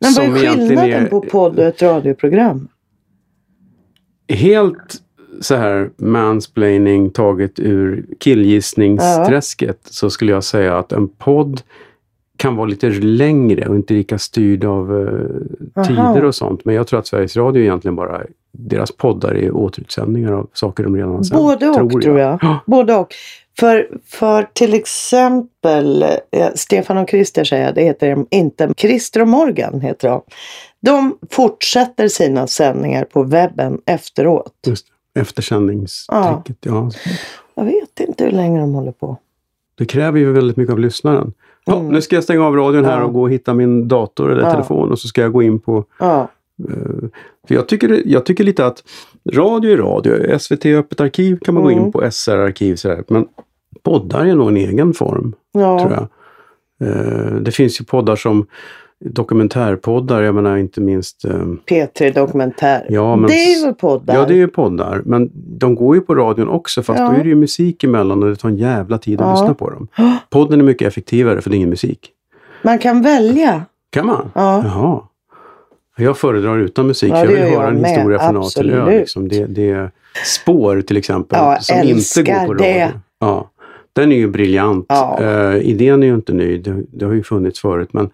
Men 0.00 0.12
vad 0.16 0.26
är 0.26 0.50
skillnaden 0.50 0.90
är- 1.04 1.06
på 1.06 1.20
podd 1.20 1.58
och 1.58 1.64
ett 1.64 1.82
radioprogram? 1.82 2.68
Helt 4.28 5.02
så 5.40 5.54
här 5.54 5.90
mansplaining 5.96 7.10
taget 7.10 7.60
ur 7.60 8.06
killgissningsträsket 8.18 9.78
så 9.84 10.10
skulle 10.10 10.32
jag 10.32 10.44
säga 10.44 10.78
att 10.78 10.92
en 10.92 11.08
podd 11.08 11.60
kan 12.42 12.56
vara 12.56 12.66
lite 12.66 12.90
längre 12.90 13.68
och 13.68 13.76
inte 13.76 13.94
lika 13.94 14.18
styrd 14.18 14.64
av 14.64 14.98
eh, 15.76 15.84
tider 15.84 16.24
och 16.24 16.34
sånt. 16.34 16.64
Men 16.64 16.74
jag 16.74 16.86
tror 16.86 16.98
att 16.98 17.06
Sveriges 17.06 17.36
Radio 17.36 17.62
egentligen 17.62 17.96
bara, 17.96 18.22
deras 18.52 18.92
poddar 18.92 19.34
är 19.34 19.56
återutsändningar 19.56 20.32
av 20.32 20.50
saker 20.52 20.84
de 20.84 20.96
redan 20.96 21.10
har 21.10 21.22
sänt. 21.22 21.40
Både 21.40 21.68
och 21.68 22.02
tror 22.02 22.18
jag. 22.18 22.38
Ja. 22.42 22.58
Både 22.66 22.94
och. 22.94 23.14
För, 23.58 23.88
för 24.04 24.48
till 24.52 24.74
exempel 24.74 26.02
eh, 26.02 26.48
Stefan 26.54 26.98
och 26.98 27.10
Christer 27.10 27.44
säger 27.44 27.64
jag, 27.64 27.74
det 27.74 27.82
heter 27.82 28.10
de 28.10 28.26
inte. 28.30 28.74
Christer 28.76 29.22
och 29.22 29.28
Morgan 29.28 29.80
heter 29.80 30.08
de. 30.08 30.22
De 30.80 31.18
fortsätter 31.30 32.08
sina 32.08 32.46
sändningar 32.46 33.04
på 33.04 33.22
webben 33.22 33.80
efteråt. 33.86 34.52
Just. 34.66 34.86
Eftersändningstricket, 35.18 36.56
ja. 36.60 36.90
Jag 37.54 37.64
vet 37.64 38.00
inte 38.00 38.24
hur 38.24 38.30
länge 38.30 38.60
de 38.60 38.74
håller 38.74 38.92
på. 38.92 39.18
Det 39.82 39.86
kräver 39.86 40.18
ju 40.20 40.32
väldigt 40.32 40.56
mycket 40.56 40.72
av 40.72 40.78
lyssnaren. 40.78 41.32
Ja, 41.64 41.78
Mm. 41.78 41.92
Nu 41.92 42.00
ska 42.00 42.16
jag 42.16 42.24
stänga 42.24 42.46
av 42.46 42.56
radion 42.56 42.84
här 42.84 43.02
och 43.02 43.12
gå 43.12 43.22
och 43.22 43.30
hitta 43.30 43.54
min 43.54 43.88
dator 43.88 44.32
eller 44.32 44.50
telefon 44.50 44.90
och 44.92 44.98
så 44.98 45.08
ska 45.08 45.20
jag 45.22 45.32
gå 45.32 45.42
in 45.42 45.58
på 45.60 45.84
Eh, 46.68 47.08
För 47.48 47.54
jag 47.54 47.68
tycker, 47.68 48.02
jag 48.04 48.26
tycker 48.26 48.44
lite 48.44 48.66
att 48.66 48.82
radio 49.32 49.72
är 49.72 49.76
radio. 49.76 50.38
SVT 50.38 50.66
Öppet 50.66 51.00
arkiv 51.00 51.38
kan 51.44 51.54
man 51.54 51.62
gå 51.62 51.70
Mm. 51.70 51.84
in 51.84 51.92
på, 51.92 52.10
SR 52.10 52.36
arkiv 52.38 52.76
sådär. 52.76 53.04
Men 53.08 53.26
poddar 53.82 54.26
är 54.26 54.34
nog 54.34 54.48
en 54.48 54.56
egen 54.56 54.92
form, 54.94 55.34
tror 55.52 55.64
ja. 55.64 55.90
jag. 56.78 56.88
Eh, 56.88 57.34
Det 57.34 57.50
finns 57.50 57.80
ju 57.80 57.84
poddar 57.84 58.16
som 58.16 58.46
dokumentärpoddar, 59.04 60.22
jag 60.22 60.34
menar 60.34 60.56
inte 60.56 60.80
minst... 60.80 61.24
Eh, 61.24 61.30
P3 61.66 62.14
Dokumentär. 62.14 62.86
Ja, 62.88 63.16
men, 63.16 63.30
det 63.30 63.34
är 63.34 63.66
ju 63.66 63.72
poddar. 63.74 64.14
Ja, 64.14 64.24
det 64.26 64.34
är 64.34 64.36
ju 64.36 64.48
poddar. 64.48 65.02
Men 65.04 65.30
de 65.34 65.74
går 65.74 65.94
ju 65.96 66.00
på 66.00 66.14
radion 66.14 66.48
också 66.48 66.82
fast 66.82 66.98
Ja. 67.00 67.08
då 67.08 67.12
är 67.14 67.22
det 67.22 67.28
ju 67.28 67.34
musik 67.34 67.84
emellan 67.84 68.22
och 68.22 68.28
det 68.28 68.36
tar 68.36 68.48
en 68.48 68.56
jävla 68.56 68.98
tid 68.98 69.20
att 69.20 69.26
Ja. 69.26 69.32
lyssna 69.32 69.54
på 69.54 69.70
dem. 69.70 69.88
Podden 70.30 70.60
är 70.60 70.64
mycket 70.64 70.88
effektivare 70.88 71.40
för 71.40 71.50
det 71.50 71.54
är 71.54 71.58
ingen 71.58 71.70
musik. 71.70 72.10
Man 72.62 72.78
kan 72.78 73.02
välja. 73.02 73.62
Kan 73.90 74.06
man? 74.06 74.30
Ja. 74.34 74.62
Jaha. 74.64 75.00
Jag 75.96 76.18
föredrar 76.18 76.58
utan 76.58 76.86
musik 76.86 77.12
Ja, 77.12 77.16
för 77.16 77.24
jag 77.24 77.30
vill 77.32 77.40
höra 77.40 77.52
jag 77.64 77.68
en 77.74 77.80
med. 77.80 77.90
historia 77.90 78.18
från 78.18 78.36
A 78.36 78.42
till 78.56 78.70
Ö. 78.70 78.90
Liksom. 78.98 79.28
Det, 79.28 79.44
det 79.46 79.70
är 79.70 79.90
spår 80.24 80.80
till 80.80 80.96
exempel 80.96 81.38
Ja, 81.42 81.56
som 81.60 81.76
inte 81.82 82.22
går 82.22 82.46
på 82.46 82.52
radio. 82.54 82.56
det. 82.56 82.92
Ja. 83.20 83.48
Den 83.92 84.12
är 84.12 84.16
ju 84.16 84.28
briljant. 84.28 84.86
Ja. 84.88 85.18
Eh, 85.22 85.56
idén 85.56 86.02
är 86.02 86.06
ju 86.06 86.14
inte 86.14 86.32
ny, 86.32 86.58
det, 86.58 86.82
det 86.92 87.04
har 87.04 87.12
ju 87.12 87.22
funnits 87.22 87.60
förut 87.60 87.88
men 87.92 88.10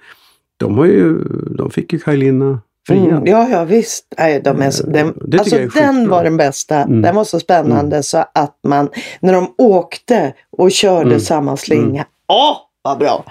de, 0.59 0.79
har 0.79 0.85
ju, 0.87 1.19
de 1.59 1.71
fick 1.71 1.93
ju 1.93 1.99
Kajlina 1.99 2.61
friad. 2.87 3.09
Mm, 3.09 3.27
ja, 3.27 3.49
ja 3.51 3.65
visst. 3.65 4.15
Nej, 4.19 4.41
de 4.45 4.63
är 4.63 4.71
så, 4.71 4.87
Eh, 4.87 4.93
den, 4.93 5.15
det 5.25 5.39
alltså, 5.39 5.57
jag 5.57 5.77
är 5.77 5.81
den 5.87 6.09
var 6.09 6.25
den 6.25 6.37
bästa. 6.37 6.77
Mm. 6.77 7.03
Den 7.03 7.15
var 7.15 7.25
så 7.25 7.41
spännande 7.41 8.03
så 8.03 8.25
att 8.35 8.59
man, 8.67 8.89
när 9.21 9.33
de 9.33 9.55
åkte 9.59 10.33
och 10.51 10.71
körde 10.71 11.09
Mm. 11.11 11.21
samma 11.21 11.57
slinga. 11.57 12.05
Åh, 12.29 12.57
vad 12.83 12.99
bra! 12.99 13.25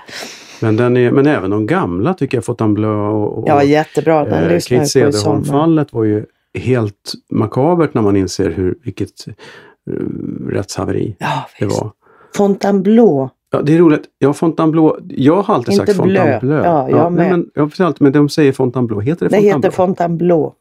Men, 0.62 0.76
den 0.78 0.98
är, 0.98 1.12
men 1.12 1.28
även 1.28 1.50
de 1.52 1.66
gamla 1.68 2.14
tycker 2.14 2.38
jag, 2.38 2.46
Fontainebleau 2.46 2.92
och, 2.92 3.38
och 3.38 3.50
Ja, 3.50 3.64
jättebra. 3.64 4.26
Den 4.26 4.44
eh, 4.44 4.60
Kate. 4.60 4.86
Cederholm-fallet 4.86 5.94
var 5.94 6.04
ju 6.04 6.26
helt 6.54 7.14
makabert 7.32 7.94
när 7.94 8.02
man 8.02 8.16
inser 8.16 8.50
hur, 8.50 8.78
vilket 8.84 9.28
uh, 9.92 10.50
rättshaveri 10.50 11.16
Ja, 11.20 11.48
det 11.60 11.66
var. 11.66 11.92
Fontainebleau. 12.36 13.30
Ja, 13.58 13.64
det 13.64 13.74
är 13.74 13.78
roligt. 13.80 14.04
Ja, 14.20 14.34
Fontainebleau. 14.34 14.98
Jag 15.10 15.42
har 15.42 15.56
alltid 15.56 15.74
Inte 15.74 15.86
sagt 15.94 16.04
blö. 16.04 16.24
Fontainebleau. 16.24 16.64
Ja, 16.66 16.90
jag 16.90 17.14
nej, 17.14 17.30
med. 17.30 17.40
men, 17.40 17.50
jag 17.54 17.64
har 17.64 17.86
alltid, 17.86 18.02
men 18.02 18.12
de 18.12 18.30
säger 18.30 18.52
Fontainebleau. 18.52 19.02
Heter 19.02 19.30
det 19.30 19.30
Det 19.30 19.36
Fontainebleau? 19.36 19.58
heter 19.58 19.76
Fontainebleau. 19.76 20.52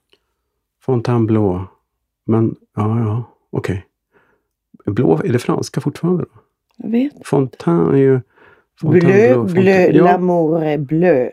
Fontainebleau. 0.83 1.61
Men, 2.27 2.55
ja, 2.77 2.99
ja, 3.01 3.23
okej. 3.53 3.85
Blå, 4.87 5.21
är 5.25 5.33
det 5.33 5.39
franska 5.39 5.81
fortfarande 5.81 6.23
då? 6.23 6.29
Jag 6.77 6.91
vet. 6.91 7.13
Fontaine 7.25 7.89
är 7.95 7.97
ju... 7.97 8.21
Bleu, 8.83 9.45
bleu, 9.45 9.91
ja, 9.93 10.05
l'amour 10.05 10.63
est 10.65 10.81
bleu. 10.81 11.31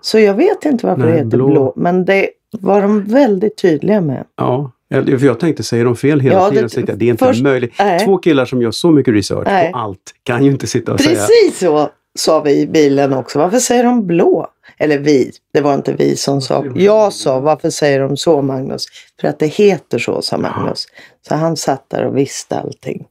Så 0.00 0.18
jag 0.18 0.34
vet 0.34 0.64
inte 0.64 0.86
varför 0.86 1.02
Nej, 1.02 1.12
det 1.12 1.18
heter 1.18 1.36
blå. 1.36 1.46
blå. 1.50 1.72
Men 1.76 2.04
det 2.04 2.28
var 2.60 2.82
de 2.82 3.00
väldigt 3.04 3.56
tydliga 3.56 4.00
med. 4.00 4.24
ja. 4.36 4.70
Eller, 4.92 5.18
För 5.18 5.26
jag 5.26 5.40
tänkte, 5.40 5.62
säger 5.62 5.84
de 5.84 5.96
fel 5.96 6.20
hela 6.20 6.34
Ja, 6.34 6.50
tiden? 6.50 6.68
det- 6.74 6.88
jag, 6.88 6.98
det 6.98 7.04
är 7.04 7.08
inte 7.10 7.24
först- 7.24 7.42
möjligt. 7.42 7.72
nej. 7.78 8.00
Två 8.04 8.18
killar 8.18 8.44
som 8.44 8.62
gör 8.62 8.70
så 8.70 8.90
mycket 8.90 9.14
research 9.14 9.46
Nej. 9.46 9.72
på 9.72 9.78
allt 9.78 10.14
kan 10.22 10.44
ju 10.44 10.50
inte 10.50 10.66
sitta 10.66 10.92
och 10.92 11.00
säga... 11.00 11.16
Precis 11.16 11.58
så 11.58 11.88
sa 12.18 12.40
vi 12.40 12.60
i 12.60 12.66
bilen 12.66 13.12
också. 13.12 13.38
Varför 13.38 13.58
säger 13.58 13.84
de 13.84 14.06
blå? 14.06 14.46
Eller 14.78 14.98
vi. 14.98 15.30
Det 15.54 15.60
var 15.60 15.74
inte 15.74 15.92
vi 15.92 16.16
som 16.16 16.40
sa. 16.40 16.64
Jag 16.74 17.12
sa 17.12 17.40
varför 17.40 17.70
säger 17.70 18.00
de 18.00 18.16
så 18.16 18.42
Magnus? 18.42 18.86
För 19.20 19.28
att 19.28 19.38
det 19.38 19.46
heter 19.46 19.98
så 19.98 20.22
sa 20.22 20.38
Magnus. 20.38 20.86
Så 21.28 21.34
han 21.34 21.56
satt 21.56 21.84
där 21.90 22.04
och 22.06 22.16
visste 22.16 22.58
allting. 22.58 23.04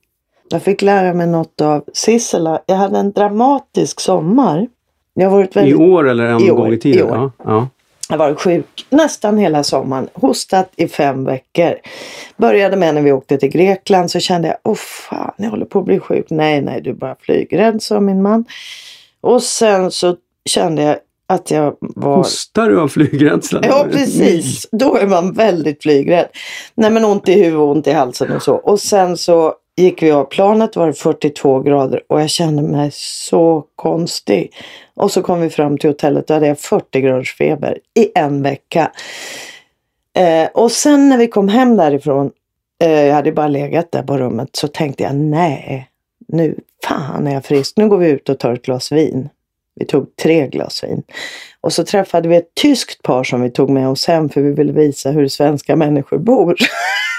Jag 0.49 0.61
fick 0.61 0.81
lära 0.81 1.13
mig 1.13 1.27
något 1.27 1.61
av 1.61 1.83
Sissela. 1.93 2.61
Jag 2.65 2.75
hade 2.75 2.97
en 2.99 3.11
dramatisk 3.11 3.99
sommar. 3.99 4.67
Jag 5.13 5.29
har 5.29 5.37
varit 5.37 5.55
I 5.55 5.59
väldigt 5.59 5.79
år 5.79 6.09
eller 6.09 6.23
en 6.25 6.41
I 6.41 6.51
år, 6.51 6.55
gång 6.57 6.73
i 6.73 6.77
tiden? 6.77 6.99
i 7.07 7.11
år. 7.11 7.31
Ja. 7.43 7.67
Jag 8.11 8.17
varit 8.17 8.39
sjuk 8.39 8.85
nästan 8.89 9.37
hela 9.37 9.63
sommaren. 9.63 10.09
Hostat 10.13 10.71
i 10.75 10.87
fem 10.87 11.25
veckor. 11.25 11.75
Började 12.37 12.77
med 12.77 12.95
när 12.95 13.01
vi 13.01 13.11
åkte 13.11 13.37
till 13.37 13.49
Grekland 13.49 14.11
så 14.11 14.19
kände 14.19 14.47
jag, 14.47 14.57
åh 14.63 14.75
fan, 14.75 15.33
jag 15.37 15.49
håller 15.49 15.65
på 15.65 15.79
att 15.79 15.85
bli 15.85 15.99
sjuk. 15.99 16.25
Nej, 16.29 16.61
nej, 16.61 16.81
du 16.81 16.89
är 16.89 16.93
bara 16.93 17.15
flygrädd, 17.19 17.81
sa 17.81 17.99
min 17.99 18.21
man. 18.21 18.45
Och 19.21 19.43
sen 19.43 19.91
så 19.91 20.15
kände 20.45 20.81
jag 20.81 20.97
att 21.27 21.51
jag 21.51 21.75
var... 21.79 22.15
Hostar 22.15 22.69
du 22.69 22.79
av 22.79 22.87
flygrädsla? 22.87 23.59
Ja, 23.63 23.87
precis. 23.91 24.67
Då 24.71 24.95
är 24.95 25.07
man 25.07 25.33
väldigt 25.33 25.83
flygrädd. 25.83 26.27
Nej, 26.75 26.91
men 26.91 27.05
ont 27.05 27.29
i 27.29 27.33
huvudet 27.33 27.59
ont 27.59 27.87
i 27.87 27.91
halsen 27.91 28.31
och 28.31 28.43
så. 28.43 28.55
Och 28.55 28.79
sen 28.79 29.17
så 29.17 29.53
gick 29.81 30.03
vi 30.03 30.11
av 30.11 30.23
planet, 30.23 30.75
var 30.75 30.87
det 30.87 30.93
42 30.93 31.59
grader 31.59 32.03
och 32.07 32.21
jag 32.21 32.29
kände 32.29 32.61
mig 32.61 32.89
så 32.93 33.63
konstig. 33.75 34.53
Och 34.93 35.11
så 35.11 35.21
kom 35.21 35.41
vi 35.41 35.49
fram 35.49 35.77
till 35.77 35.89
hotellet, 35.89 36.27
då 36.27 36.33
hade 36.33 36.47
jag 36.47 36.59
40 36.59 37.01
graders 37.01 37.35
feber 37.37 37.77
i 37.99 38.11
en 38.15 38.43
vecka. 38.43 38.91
Eh, 40.17 40.49
och 40.53 40.71
sen 40.71 41.09
när 41.09 41.17
vi 41.17 41.27
kom 41.27 41.47
hem 41.47 41.77
därifrån, 41.77 42.31
eh, 42.83 43.01
jag 43.01 43.15
hade 43.15 43.31
bara 43.31 43.47
legat 43.47 43.91
där 43.91 44.03
på 44.03 44.17
rummet, 44.17 44.49
så 44.51 44.67
tänkte 44.67 45.03
jag 45.03 45.15
nej, 45.15 45.89
nu 46.27 46.55
fan 46.87 47.27
är 47.27 47.33
jag 47.33 47.45
frisk. 47.45 47.77
Nu 47.77 47.89
går 47.89 47.97
vi 47.97 48.09
ut 48.09 48.29
och 48.29 48.39
tar 48.39 48.53
ett 48.53 48.61
glas 48.61 48.91
vin. 48.91 49.29
Vi 49.75 49.85
tog 49.85 50.15
tre 50.15 50.47
glas 50.47 50.83
vin. 50.83 51.03
Och 51.61 51.73
så 51.73 51.83
träffade 51.83 52.29
vi 52.29 52.35
ett 52.35 52.55
tyskt 52.61 53.03
par 53.03 53.23
som 53.23 53.41
vi 53.41 53.49
tog 53.49 53.69
med 53.69 53.89
oss 53.89 54.07
hem 54.07 54.29
för 54.29 54.41
vi 54.41 54.51
ville 54.51 54.73
visa 54.73 55.11
hur 55.11 55.27
svenska 55.27 55.75
människor 55.75 56.17
bor. 56.17 56.55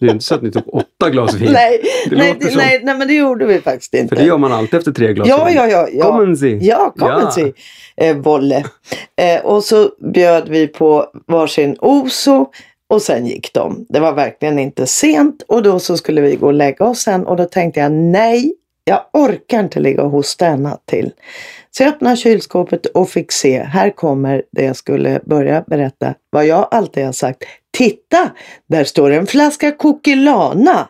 Det 0.00 0.06
är 0.06 0.10
inte 0.10 0.24
så 0.24 0.34
att 0.34 0.42
ni 0.42 0.50
tog 0.50 0.74
åtta 0.74 1.10
glas 1.10 1.34
vin? 1.34 1.52
nej, 1.52 1.80
nej, 2.10 2.36
som. 2.40 2.50
nej, 2.56 2.80
nej, 2.82 2.98
men 2.98 3.08
det 3.08 3.14
gjorde 3.14 3.46
vi 3.46 3.60
faktiskt 3.60 3.94
inte. 3.94 4.16
För 4.16 4.22
det 4.22 4.28
gör 4.28 4.38
man 4.38 4.52
alltid 4.52 4.78
efter 4.78 4.92
tre 4.92 5.12
glas 5.12 5.28
Ja, 5.28 5.44
vin. 5.44 5.54
ja, 5.56 5.66
ja. 5.66 5.88
ja. 5.92 6.04
Kommen 6.04 6.36
Sie. 6.36 6.58
Ja, 6.60 6.94
kom 6.98 7.08
Ja. 7.08 7.32
ja. 7.36 7.52
eh, 8.06 8.16
Volle. 8.16 8.64
Eh, 9.20 9.44
och 9.44 9.64
så 9.64 9.90
bjöd 10.12 10.48
vi 10.48 10.66
på 10.66 11.06
varsin 11.26 11.76
Oso 11.80 12.46
och 12.90 13.02
sen 13.02 13.26
gick 13.26 13.52
de. 13.54 13.86
Det 13.88 14.00
var 14.00 14.12
verkligen 14.12 14.58
inte 14.58 14.86
sent 14.86 15.42
och 15.48 15.62
då 15.62 15.78
så 15.78 15.96
skulle 15.96 16.20
vi 16.20 16.36
gå 16.36 16.46
och 16.46 16.54
lägga 16.54 16.84
oss 16.84 16.98
sen 17.02 17.26
och 17.26 17.36
då 17.36 17.44
tänkte 17.44 17.80
jag 17.80 17.92
nej, 17.92 18.54
jag 18.84 19.00
orkar 19.12 19.60
inte 19.60 19.80
ligga 19.80 20.02
och 20.02 20.10
hosta 20.10 20.46
en 20.46 20.62
natt 20.62 20.82
till. 20.86 21.10
Så 21.70 21.82
jag 21.82 21.88
öppnade 21.94 22.16
kylskåpet 22.16 22.86
och 22.86 23.08
fick 23.10 23.32
se, 23.32 23.58
här 23.62 23.90
kommer 23.90 24.42
det 24.52 24.64
jag 24.64 24.76
skulle 24.76 25.20
börja 25.24 25.64
berätta, 25.66 26.14
vad 26.30 26.46
jag 26.46 26.68
alltid 26.70 27.04
har 27.04 27.12
sagt. 27.12 27.44
Titta, 27.74 28.30
där 28.66 28.84
står 28.84 29.10
en 29.10 29.26
flaska 29.26 29.72
Kokilana. 29.72 30.88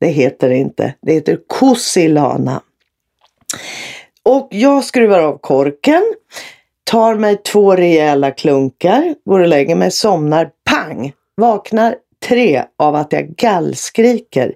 Det 0.00 0.08
heter 0.08 0.48
det 0.48 0.56
inte, 0.56 0.94
det 1.02 1.12
heter 1.12 1.38
Kossilana. 1.46 2.62
Och 4.22 4.48
jag 4.50 4.84
skruvar 4.84 5.18
av 5.18 5.38
korken, 5.38 6.02
tar 6.84 7.14
mig 7.14 7.36
två 7.36 7.76
rejäla 7.76 8.30
klunkar, 8.30 9.14
går 9.24 9.40
och 9.40 9.48
lägger 9.48 9.74
mig, 9.74 9.90
somnar, 9.90 10.50
pang! 10.70 11.12
Vaknar 11.36 11.94
tre 12.28 12.64
av 12.78 12.94
att 12.94 13.12
jag 13.12 13.28
gallskriker. 13.36 14.54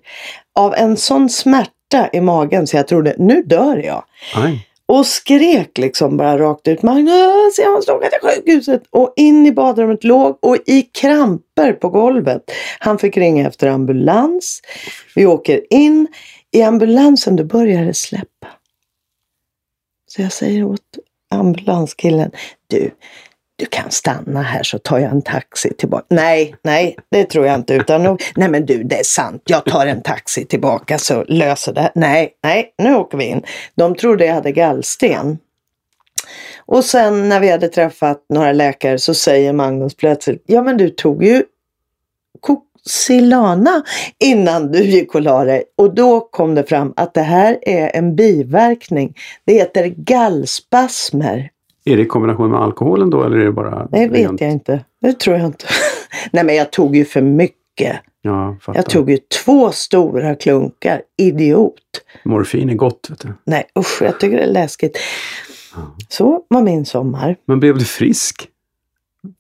Av 0.55 0.75
en 0.75 0.97
sån 0.97 1.31
smärta 1.31 2.09
i 2.13 2.21
magen 2.21 2.67
så 2.67 2.77
jag 2.77 2.89
trodde, 2.89 3.15
nu 3.19 3.43
dör 3.43 3.77
jag. 3.77 4.05
Aj. 4.35 4.69
Och 4.89 5.07
skrek 5.07 5.79
liksom 5.79 6.17
bara 6.17 6.39
rakt 6.39 6.69
ut. 6.69 6.83
Magnus, 6.83 7.59
jag 7.59 7.73
måste 7.73 7.93
åka 7.93 8.09
till 8.09 8.29
sjukhuset. 8.29 8.83
Och 8.91 9.13
in 9.17 9.47
i 9.47 9.53
badrummet 9.53 10.05
låg 10.05 10.39
och 10.43 10.57
i 10.67 10.83
kramper 10.83 11.73
på 11.73 11.89
golvet. 11.89 12.43
Han 12.79 12.99
fick 12.99 13.17
ringa 13.17 13.49
efter 13.49 13.67
ambulans. 13.69 14.61
Vi 15.15 15.27
åker 15.27 15.61
in. 15.71 16.07
I 16.51 16.63
ambulansen 16.63 17.37
då 17.37 17.45
börjar 17.45 17.85
det 17.85 17.95
släppa. 17.95 18.49
Så 20.07 20.23
jag 20.23 20.33
säger 20.33 20.65
åt 20.65 20.99
ambulanskillen. 21.31 22.31
Du, 22.67 22.91
du 23.57 23.67
kan 23.67 23.91
stanna 23.91 24.43
här 24.43 24.63
så 24.63 24.79
tar 24.79 24.99
jag 24.99 25.11
en 25.11 25.23
taxi 25.23 25.75
tillbaka. 25.75 26.07
Nej, 26.11 26.55
nej, 26.63 26.97
det 27.11 27.25
tror 27.25 27.47
jag 27.47 27.55
inte. 27.55 27.75
Utan 27.75 28.03
nog, 28.03 28.23
nej 28.37 28.49
men 28.49 28.67
du, 28.67 28.83
det 28.83 28.99
är 28.99 29.05
sant. 29.05 29.43
Jag 29.45 29.65
tar 29.65 29.87
en 29.87 30.03
taxi 30.03 30.45
tillbaka 30.45 30.99
så 30.99 31.25
löser 31.25 31.73
det. 31.73 31.93
Nej, 31.95 32.33
nej, 32.43 32.75
nu 32.79 32.95
åker 32.95 33.19
vi 33.19 33.25
in. 33.25 33.43
De 33.75 33.95
trodde 33.95 34.27
jag 34.27 34.35
hade 34.35 34.53
gallsten. 34.53 35.39
Och 36.67 36.85
sen 36.85 37.29
när 37.29 37.41
vi 37.41 37.51
hade 37.51 37.69
träffat 37.69 38.25
några 38.29 38.53
läkare 38.53 38.99
så 38.99 39.15
säger 39.15 39.53
Magnus 39.53 39.97
plötsligt, 39.97 40.45
ja 40.47 40.63
men 40.63 40.77
du 40.77 40.91
tog 40.91 41.25
ju 41.25 41.45
Coxilana 42.41 43.83
innan 44.19 44.73
du 44.73 44.85
gick 44.85 45.15
och 45.15 45.23
la 45.23 45.45
dig. 45.45 45.65
Och 45.77 45.95
då 45.95 46.21
kom 46.21 46.55
det 46.55 46.65
fram 46.65 46.93
att 46.97 47.15
det 47.15 47.23
här 47.23 47.59
är 47.63 47.97
en 47.97 48.17
biverkning. 48.17 49.15
Det 49.45 49.55
heter 49.55 49.87
gallspasmer. 49.87 51.51
Är 51.85 51.97
det 51.97 52.03
i 52.03 52.07
kombination 52.07 52.51
med 52.51 52.61
alkoholen 52.61 53.11
då 53.11 53.23
eller 53.23 53.37
är 53.37 53.45
det 53.45 53.53
bara 53.53 53.89
Det 53.91 54.09
vet 54.09 54.13
rent? 54.13 54.41
jag 54.41 54.51
inte. 54.51 54.85
Det 55.01 55.13
tror 55.13 55.37
jag 55.37 55.47
inte. 55.47 55.67
Nej 56.33 56.45
men 56.45 56.55
jag 56.55 56.73
tog 56.73 56.97
ju 56.97 57.05
för 57.05 57.23
mycket. 57.23 57.97
Ja, 58.23 58.57
fattar. 58.61 58.79
Jag 58.79 58.87
tog 58.91 59.11
ju 59.11 59.19
två 59.45 59.71
stora 59.71 60.35
klunkar. 60.35 61.03
Idiot. 61.17 61.75
Morfin 62.25 62.71
är 62.71 62.75
gott. 62.75 63.07
Vet 63.11 63.21
du. 63.21 63.29
Nej 63.45 63.65
usch, 63.79 64.03
jag 64.03 64.21
tycker 64.21 64.37
det 64.37 64.43
är 64.43 64.53
läskigt. 64.53 64.99
Ja. 65.77 65.97
Så 66.09 66.43
var 66.49 66.63
min 66.63 66.85
sommar. 66.87 67.37
Men 67.47 67.61
blev 67.61 67.79
du 67.79 67.85
frisk? 67.85 68.49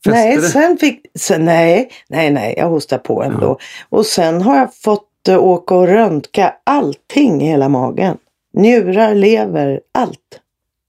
Fäste 0.05 0.11
Nej, 0.11 0.43
sen 0.43 0.77
fick, 0.77 1.07
sen, 1.15 1.45
nej, 1.45 1.91
nej, 2.09 2.31
nej, 2.31 2.55
jag 2.59 2.69
hostar 2.69 2.99
på 2.99 3.23
ändå. 3.23 3.59
Och 3.89 4.07
sen 4.07 4.43
har 4.43 4.57
jag 4.57 4.75
fått 4.75 5.11
uh, 5.29 5.39
åka 5.39 5.75
och 5.75 5.87
röntga 5.87 6.55
allting 6.65 7.43
i 7.43 7.47
hela 7.47 7.69
magen. 7.69 8.17
Njurar, 8.55 9.15
lever, 9.15 9.81
allt. 9.93 10.41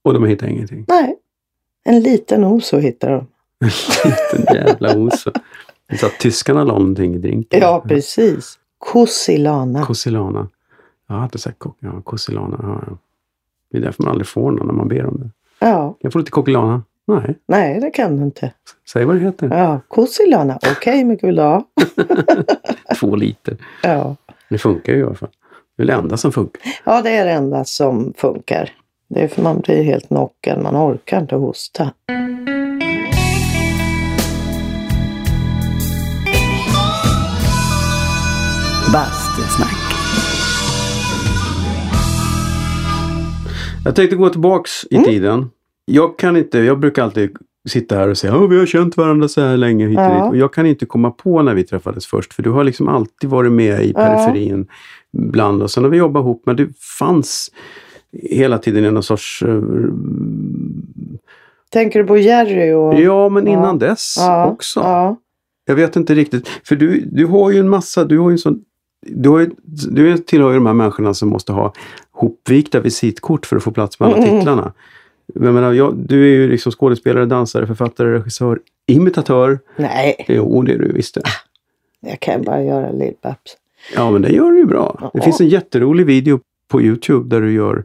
Och 0.04 0.14
de 0.14 0.24
hittar 0.24 0.46
ingenting? 0.46 0.84
Nej, 0.88 1.16
en 1.86 2.00
liten 2.00 2.44
oso 2.44 2.78
hittar 2.78 3.10
de. 3.10 3.26
Liten 3.64 4.54
jävla 4.54 4.96
oso. 4.98 5.30
Sa 6.00 6.06
att 6.06 6.18
tyskarna 6.18 6.64
la 6.64 6.72
någonting 6.78 7.14
i 7.14 7.18
drinken. 7.18 7.60
Ja, 7.60 7.84
precis. 7.88 8.58
Kossilana. 8.78 9.84
Kossilana. 9.86 10.48
Jag 11.08 11.14
har 11.16 11.22
alltid 11.22 11.40
sagt 11.40 11.62
ja, 11.80 12.00
Kossilana. 12.04 12.58
Ja, 12.62 12.82
ja. 12.86 12.98
Det 13.70 13.78
är 13.78 13.82
därför 13.82 14.02
man 14.02 14.10
aldrig 14.12 14.26
får 14.26 14.50
någon 14.50 14.66
när 14.66 14.74
man 14.74 14.88
ber 14.88 15.06
om 15.06 15.20
det. 15.20 15.30
Ja, 15.66 15.96
Jag 16.00 16.12
får 16.12 16.18
lite 16.18 16.30
Kokilana. 16.30 16.82
Nej, 17.06 17.38
Nej, 17.48 17.80
det 17.80 17.90
kan 17.90 18.16
du 18.16 18.22
inte. 18.22 18.52
säg 18.92 19.04
vad 19.04 19.16
det 19.16 19.20
heter. 19.22 19.48
Ja, 19.58 19.80
Kossilana. 19.88 20.58
Okej, 20.76 21.04
mycket 21.04 21.28
vill 21.28 21.36
du 21.36 21.42
ha? 21.42 21.64
Två 23.00 23.16
liter. 23.16 23.56
Ja. 23.82 24.16
Det 24.48 24.58
funkar 24.58 24.92
ju 24.92 24.98
i 24.98 25.02
alla 25.02 25.14
fall. 25.14 25.28
Det 25.76 25.82
är 25.82 25.86
det 25.86 25.92
enda 25.92 26.16
som 26.16 26.32
funkar. 26.32 26.62
ja, 26.84 27.02
det 27.02 27.10
är 27.10 27.24
det 27.24 27.32
enda 27.32 27.64
som 27.64 28.12
funkar. 28.16 28.70
Det 29.08 29.20
är 29.22 29.28
för 29.28 29.42
man 29.42 29.60
blir 29.60 29.82
helt 29.82 30.08
knockad. 30.08 30.62
Man 30.62 30.76
orkar 30.76 31.20
inte 31.20 31.34
hosta. 31.36 31.92
Bastusnack. 38.92 39.76
Jag 43.84 43.96
tänkte 43.96 44.16
gå 44.16 44.28
tillbaks 44.28 44.84
i 44.90 44.98
tiden. 45.04 45.50
Jag 45.84 46.18
kan 46.18 46.36
inte, 46.36 46.58
jag 46.58 46.80
brukar 46.80 47.02
alltid 47.02 47.36
sitta 47.68 47.96
här 47.96 48.08
och 48.08 48.18
säga 48.18 48.34
att 48.34 48.50
vi 48.50 48.58
har 48.58 48.66
känt 48.66 48.96
varandra 48.96 49.28
så 49.28 49.40
här 49.40 49.56
länge 49.56 49.86
hit 49.88 49.98
och 49.98 50.04
Ja. 50.04 50.14
dit. 50.24 50.30
Och 50.30 50.36
jag 50.36 50.52
kan 50.52 50.66
inte 50.66 50.86
komma 50.86 51.10
på 51.10 51.42
när 51.42 51.54
vi 51.54 51.64
träffades 51.64 52.06
först 52.06 52.34
för 52.34 52.42
du 52.42 52.50
har 52.50 52.64
liksom 52.64 52.88
alltid 52.88 53.30
varit 53.30 53.52
med 53.52 53.84
i 53.84 53.92
periferin 53.92 54.66
bland 55.12 55.62
oss. 55.62 55.72
Sen 55.72 55.84
har 55.84 55.90
vi 55.90 55.96
jobbat 55.96 56.20
ihop 56.20 56.42
men 56.46 56.56
det 56.56 56.68
fanns 56.98 57.50
hela 58.12 58.58
tiden 58.58 58.84
i 58.84 58.90
någon 58.90 59.02
sorts... 59.02 59.42
eh, 59.42 59.62
Tänker 61.70 61.98
du 62.00 62.06
på 62.06 62.16
Jerry 62.18 62.72
och... 62.72 63.00
Ja, 63.00 63.28
men 63.28 63.46
innan 63.48 63.78
Ja. 63.80 63.86
dess 63.88 64.14
Ja, 64.18 64.46
också. 64.46 64.80
Ja. 64.80 65.16
Jag 65.64 65.74
vet 65.74 65.96
inte 65.96 66.14
riktigt. 66.14 66.48
För 66.64 66.76
du, 66.76 67.00
du 67.12 67.26
har 67.26 67.50
ju 67.50 67.58
en 67.60 67.68
massa, 67.68 68.04
du 68.04 68.18
har 68.18 68.30
ju 68.30 68.32
en 68.32 68.38
sån 68.38 68.62
du, 69.08 69.28
har 69.28 69.38
ju, 69.40 69.50
du 69.90 70.18
tillhör 70.18 70.48
ju 70.48 70.54
de 70.54 70.66
här 70.66 70.74
människorna 70.74 71.14
som 71.14 71.28
måste 71.28 71.52
ha 71.52 71.72
hopvikta 72.12 72.80
visitkort 72.80 73.46
för 73.46 73.56
att 73.56 73.62
få 73.62 73.70
plats 73.70 74.00
med 74.00 74.08
alla 74.08 74.16
Mm. 74.18 74.38
titlarna. 74.38 74.72
Jag 75.34 75.54
menar, 75.54 75.72
jag, 75.72 75.96
du 75.96 76.22
är 76.22 76.28
ju 76.28 76.48
liksom 76.50 76.72
skådespelare, 76.72 77.26
dansare, 77.26 77.66
författare, 77.66 78.08
regissör, 78.18 78.60
imitatör. 78.86 79.58
Nej, 79.76 80.24
Jo, 80.28 80.62
det 80.62 80.72
är 80.72 80.78
du 80.78 80.92
visst 80.92 81.14
det. 81.14 81.22
jag 82.00 82.20
kan 82.20 82.42
bara 82.42 82.62
göra 82.62 82.90
Lill-Babs. 82.92 83.56
Ja, 83.94 84.10
men 84.10 84.22
det 84.22 84.28
gör 84.32 84.50
du 84.50 84.58
ju 84.58 84.66
bra. 84.66 85.10
Det 85.14 85.20
finns 85.20 85.40
en 85.40 85.48
jätterolig 85.48 86.06
video 86.06 86.40
på 86.68 86.82
Youtube 86.82 87.28
där 87.36 87.40
du 87.42 87.52
gör 87.52 87.84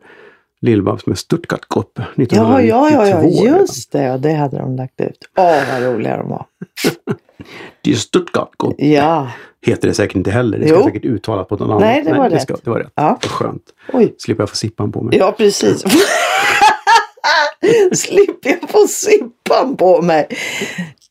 Lill-Babs 0.65 1.01
med 1.05 1.17
Stuttgart-grupp 1.17 1.91
Ja, 1.95 2.03
1992. 2.03 2.61
ja, 2.61 2.89
ja, 2.91 3.07
ja, 3.07 3.17
redan. 3.17 3.31
just 3.59 3.91
det. 3.91 4.03
Ja, 4.03 4.17
det 4.17 4.33
hade 4.33 4.57
de 4.57 4.75
lagt 4.75 5.01
ut. 5.01 5.17
Åh, 5.37 5.61
vad 5.73 5.83
roliga 5.93 6.17
de 6.17 6.29
var. 6.29 6.45
Det 7.81 7.91
är 7.91 7.95
Stuttgart-grupp. 7.95 8.75
Ja, 8.77 9.31
Heter 9.65 9.87
det 9.87 9.93
säkert 9.93 10.15
inte 10.15 10.31
heller. 10.31 10.57
Det 10.57 10.67
ska 10.67 10.77
Jo. 10.77 10.83
säkert 10.83 11.05
uttalas 11.05 11.47
på 11.47 11.55
något 11.55 11.65
annat. 11.65 11.79
Nej, 11.81 12.03
det 12.03 12.13
var 12.13 12.29
det 12.29 12.35
rätt. 12.35 12.41
Ska, 12.41 12.55
det 12.63 12.69
var 12.69 12.79
rätt. 12.79 12.91
Ja. 12.95 13.17
Vad 13.21 13.31
skönt. 13.31 13.63
oj. 13.93 14.15
Slipper 14.17 14.41
jag 14.43 14.49
få 14.49 14.55
sippan 14.55 14.91
på 14.91 15.01
mig. 15.01 15.17
Ja, 15.17 15.31
precis. 15.37 15.83
Slipper 17.93 18.49
jag 18.49 18.69
få 18.69 18.87
sippan 18.87 19.77
på 19.77 20.01
mig. 20.01 20.27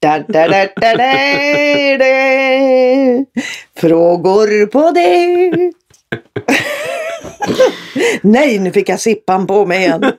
Da, 0.01 0.19
da, 0.19 0.49
da, 0.49 0.67
da, 0.81 0.97
da. 0.97 1.15
Frågor 3.77 4.67
på 4.67 4.91
det. 4.91 5.73
Nej, 8.23 8.59
nu 8.59 8.71
fick 8.73 8.89
jag 8.89 9.01
sippan 9.01 9.47
på 9.47 9.67
mig 9.67 9.79
igen. 9.79 10.05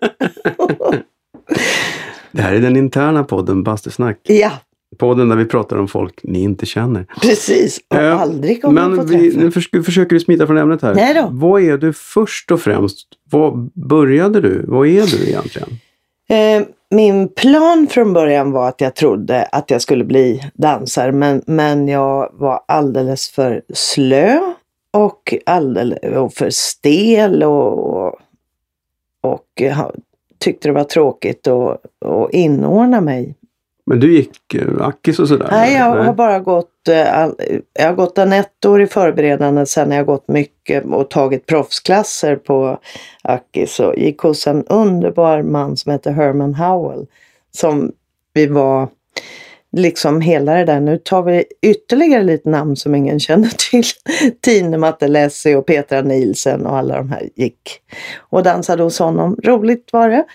Det 2.31 2.41
här 2.41 2.53
är 2.53 2.59
den 2.59 2.77
interna 2.77 3.23
podden 3.23 3.63
Bastusnack. 3.63 4.17
Ja, 4.23 4.51
Podden 4.97 5.29
där 5.29 5.35
vi 5.35 5.45
pratar 5.45 5.77
om 5.77 5.87
folk 5.87 6.19
ni 6.23 6.41
inte 6.41 6.65
känner. 6.65 7.05
precis. 7.21 7.79
Och 7.89 7.97
Eh, 7.97 8.21
aldrig 8.21 8.61
kommer 8.61 8.81
få 8.81 8.89
Men 8.89 9.05
vi, 9.07 9.31
träffa. 9.31 9.43
nu 9.43 9.51
förs- 9.51 9.85
försöker 9.85 10.13
du 10.15 10.19
smita 10.19 10.47
från 10.47 10.57
ämnet 10.57 10.81
här. 10.81 10.95
Nej 10.95 11.13
då. 11.13 11.27
Vad 11.31 11.61
är 11.61 11.77
du 11.77 11.93
först 11.93 12.51
och 12.51 12.61
främst? 12.61 13.07
Vad 13.31 13.71
började 13.73 14.41
du? 14.41 14.65
Vad 14.67 14.87
är 14.87 15.05
du 15.17 15.27
egentligen? 15.27 15.69
Eh, 16.29 16.67
Min 16.93 17.29
plan 17.29 17.87
från 17.89 18.13
början 18.13 18.51
var 18.51 18.67
att 18.67 18.81
jag 18.81 18.95
trodde 18.95 19.43
att 19.43 19.69
jag 19.71 19.81
skulle 19.81 20.03
bli 20.03 20.41
dansare 20.53 21.11
men, 21.11 21.41
men 21.47 21.87
jag 21.87 22.29
var 22.33 22.62
alldeles 22.67 23.29
för 23.31 23.62
slö 23.73 24.39
och 24.91 25.34
alldeles 25.45 25.99
och 26.17 26.34
för 26.34 26.49
stel 26.49 27.43
och, 27.43 28.08
och 29.21 29.62
ha- 29.75 29.91
tyckte 30.39 30.67
det 30.67 30.73
var 30.73 30.84
tråkigt 30.84 31.47
att, 31.47 31.82
att 32.06 32.34
inordna 32.34 33.01
mig. 33.01 33.36
Men 33.86 33.99
du 33.99 34.13
gick 34.13 34.54
eh, 34.54 34.82
Ackis 34.88 35.19
och 35.19 35.27
sådär? 35.27 35.47
Nej, 35.51 35.73
jag 35.73 36.04
har 36.04 36.13
bara 36.13 36.39
gått, 36.39 36.88
eh, 36.88 37.30
jag 37.73 37.88
har 37.88 37.93
gått 37.93 38.17
en 38.17 38.34
ett 38.34 38.65
år 38.65 38.82
i 38.82 38.88
förberedande, 38.88 39.65
sen 39.65 39.89
har 39.89 39.97
jag 39.97 40.06
gått 40.06 40.27
mycket 40.27 40.86
och 40.86 41.10
tagit 41.10 41.45
proffsklasser 41.45 42.36
på 42.36 42.80
Akis 43.21 43.80
och 43.80 43.97
gick 43.97 44.19
hos 44.19 44.47
en 44.47 44.65
underbar 44.65 45.41
man 45.41 45.77
som 45.77 45.91
heter 45.91 46.12
Herman 46.12 46.54
Howell. 46.54 47.06
Som 47.51 47.91
vi 48.34 48.47
var 48.47 48.88
liksom 49.71 50.21
hela 50.21 50.53
det 50.53 50.65
där, 50.65 50.79
nu 50.79 50.97
tar 50.97 51.23
vi 51.23 51.43
ytterligare 51.62 52.23
lite 52.23 52.49
namn 52.49 52.75
som 52.75 52.95
ingen 52.95 53.19
känner 53.19 53.49
till. 53.71 53.84
Tine 54.41 54.77
Mattelessi 54.77 55.55
och 55.55 55.65
Petra 55.65 56.01
Nielsen 56.01 56.65
och 56.65 56.77
alla 56.77 56.97
de 56.97 57.10
här 57.10 57.29
gick 57.36 57.81
och 58.19 58.43
dansade 58.43 58.84
hos 58.84 58.99
honom. 58.99 59.38
Roligt 59.43 59.93
var 59.93 60.10
det. 60.10 60.25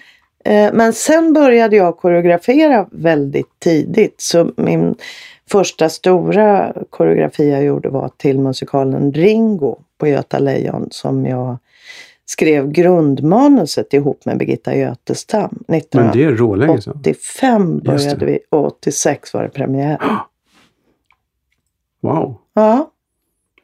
Eh, 0.44 0.72
men 0.72 0.92
sen 0.92 1.32
började 1.32 1.76
jag 1.76 1.96
koreografera 1.96 2.86
väldigt 2.90 3.60
tidigt. 3.60 4.20
Så 4.20 4.50
min 4.56 4.94
första 5.50 5.88
stora 5.88 6.72
koreografi 6.90 7.50
jag 7.50 7.64
gjorde 7.64 7.88
var 7.88 8.10
till 8.16 8.38
musikalen 8.38 9.12
Ringo 9.12 9.78
på 9.98 10.06
Göta 10.06 10.38
Lejon 10.38 10.88
som 10.90 11.26
jag 11.26 11.58
skrev 12.26 12.70
grundmanuset 12.70 13.94
ihop 13.94 14.24
med 14.24 14.38
Birgitta 14.38 14.76
Götestam. 14.76 15.64
Men 15.68 15.80
det 16.12 16.24
är 16.24 16.30
rålänge 16.30 16.82
sedan. 16.82 17.00
1985 17.00 17.74
Just 17.74 17.84
började 17.84 18.26
vi 18.26 18.38
och 18.50 18.66
86 18.66 19.34
var 19.34 19.42
det 19.42 19.48
premiär. 19.48 19.98
Wow. 22.00 22.36
Ja, 22.54 22.90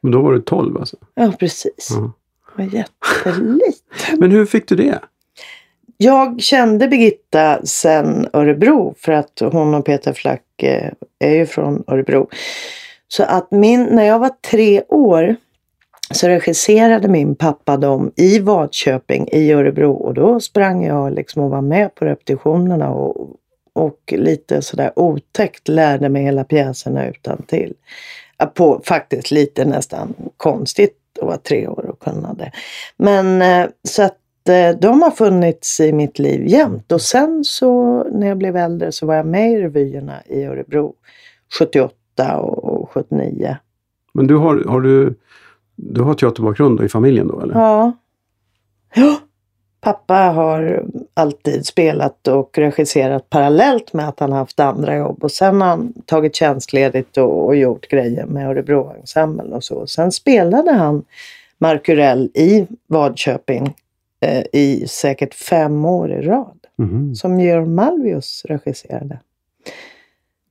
Men 0.01 0.12
då 0.12 0.22
var 0.22 0.33
du 0.33 0.40
12 0.40 0.77
alltså? 0.77 0.96
ja 1.14 1.33
precis. 1.38 1.88
Ja. 1.90 2.12
Det 2.57 2.62
var 2.62 2.75
jätteliten. 2.75 4.18
Men 4.18 4.31
hur 4.31 4.46
fick 4.46 4.68
du 4.68 4.77
det? 4.77 5.01
Jag 5.96 6.40
kände 6.40 6.88
Birgitta 6.88 7.66
sen 7.66 8.29
Örebro 8.33 8.94
för 8.98 9.12
att 9.12 9.40
hon 9.53 9.75
och 9.75 9.85
Peter 9.85 10.12
Flack 10.12 10.62
eh, 10.62 10.92
är 11.18 11.35
ju 11.35 11.46
från 11.46 11.85
Örebro. 11.87 12.29
Så 13.09 13.22
att 13.22 13.51
min, 13.51 13.85
när 13.85 14.05
jag 14.05 14.18
var 14.18 14.31
tre 14.51 14.83
år 14.88 15.37
så 16.12 16.29
regisserade 16.29 17.09
min 17.09 17.35
pappa 17.35 17.77
dem 17.77 18.12
i 18.16 18.38
Vadköping 18.38 19.29
i 19.33 19.53
Örebro 19.53 19.92
och 19.92 20.14
då 20.14 20.40
sprang 20.40 20.85
jag 20.85 21.12
liksom 21.12 21.42
och 21.42 21.51
var 21.51 21.61
med 21.61 21.94
på 21.94 22.05
repetitionerna 22.05 22.90
och, 22.90 23.37
och 23.72 24.14
lite 24.16 24.62
sådär 24.62 24.92
otäckt 24.96 25.68
lärde 25.68 26.09
mig 26.09 26.22
hela 26.22 26.44
pjäserna 26.44 27.09
utan 27.09 27.42
till. 27.42 27.75
På 28.55 28.81
faktiskt 28.85 29.31
lite 29.31 29.64
nästan 29.64 30.14
konstigt 30.37 30.98
att 31.20 31.27
vara 31.27 31.38
tre 31.38 31.68
år 31.68 31.87
och 31.90 32.01
kunna 32.01 32.35
det. 32.35 32.53
Men 32.96 33.42
eh, 33.42 33.70
så 33.88 34.03
att 34.03 34.48
eh, 34.48 34.70
de 34.81 35.03
har 35.03 35.11
funnits 35.11 35.81
i 35.81 35.92
mitt 35.92 36.18
liv 36.18 36.46
jämt. 36.46 36.92
Och 36.92 37.03
sen 37.03 37.44
så 37.44 38.03
när 38.05 38.29
jag 38.29 38.38
blev 38.38 38.57
äldre 38.57 38.92
så 38.92 39.07
var 39.07 39.14
jag 39.14 39.27
med 39.27 39.53
i 39.53 39.62
revyerna 39.62 40.22
i 40.27 40.44
Örebro 40.44 40.94
78 41.59 42.37
och, 42.37 42.64
och 42.64 42.90
79. 42.90 43.57
Men 44.14 44.27
du 44.27 44.37
har, 44.37 44.64
har 44.68 44.81
du, 44.81 45.14
du 45.90 46.03
har 46.03 46.14
teaterbakgrund 46.14 46.81
i 46.81 46.88
familjen 46.88 47.29
då 47.29 47.40
eller? 47.40 47.55
Ja. 47.55 47.92
ja. 48.95 49.18
Pappa 49.81 50.14
har 50.14 50.85
alltid 51.14 51.66
spelat 51.66 52.29
och 52.29 52.59
regisserat 52.59 53.31
parallellt 53.31 53.92
med 53.92 54.09
att 54.09 54.21
han 54.21 54.33
haft 54.33 54.61
andra 54.61 54.97
jobb. 54.97 55.25
Och 55.25 55.33
sen 55.33 55.61
har 55.61 55.68
han 55.68 55.92
tagit 56.07 56.37
tjänstledigt 56.37 57.18
och, 57.18 57.47
och 57.47 57.57
gjort 57.57 57.88
grejer 57.88 58.27
med 58.27 58.49
Örebroensemblen 58.49 59.53
och 59.53 59.64
så. 59.64 59.87
Sen 59.87 60.12
spelade 60.12 60.73
han 60.73 61.05
Markurell 61.59 62.31
i 62.35 62.66
Vadköping 62.87 63.75
eh, 64.21 64.45
i 64.53 64.85
säkert 64.88 65.35
fem 65.35 65.85
år 65.85 66.12
i 66.12 66.23
rad. 66.23 66.59
Mhm. 66.77 67.14
Som 67.14 67.40
Georg 67.40 67.66
Malvius 67.66 68.45
regisserade. 68.49 69.18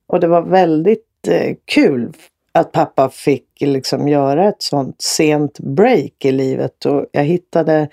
Och 0.06 0.20
det 0.20 0.26
var 0.26 0.42
väldigt 0.42 1.28
eh, 1.28 1.56
kul 1.64 2.12
att 2.54 2.72
pappa 2.72 3.08
fick 3.08 3.46
liksom 3.60 4.08
göra 4.08 4.48
ett 4.48 4.62
sånt 4.62 5.02
sent 5.02 5.58
break 5.60 6.24
i 6.24 6.32
livet. 6.32 6.86
Och 6.86 7.06
jag 7.12 7.24
hittade 7.24 7.88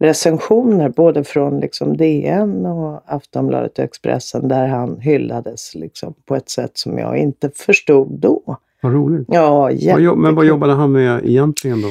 recensioner 0.00 0.88
både 0.88 1.24
från 1.24 1.60
liksom 1.60 1.96
DN 1.96 2.66
och 2.66 3.02
Aftonbladet 3.06 3.78
och 3.78 3.84
Expressen 3.84 4.48
där 4.48 4.66
han 4.66 5.00
hyllades 5.00 5.74
liksom 5.74 6.14
på 6.26 6.36
ett 6.36 6.50
sätt 6.50 6.70
som 6.74 6.98
jag 6.98 7.16
inte 7.18 7.50
förstod 7.54 8.08
då. 8.20 8.56
Vad 8.82 8.92
roligt. 8.92 9.26
Ja, 9.30 9.70
jo- 9.70 10.16
men 10.16 10.34
vad 10.34 10.44
jättekul. 10.44 10.48
jobbade 10.48 10.72
han 10.72 10.92
med 10.92 11.24
egentligen 11.24 11.82
då? 11.82 11.88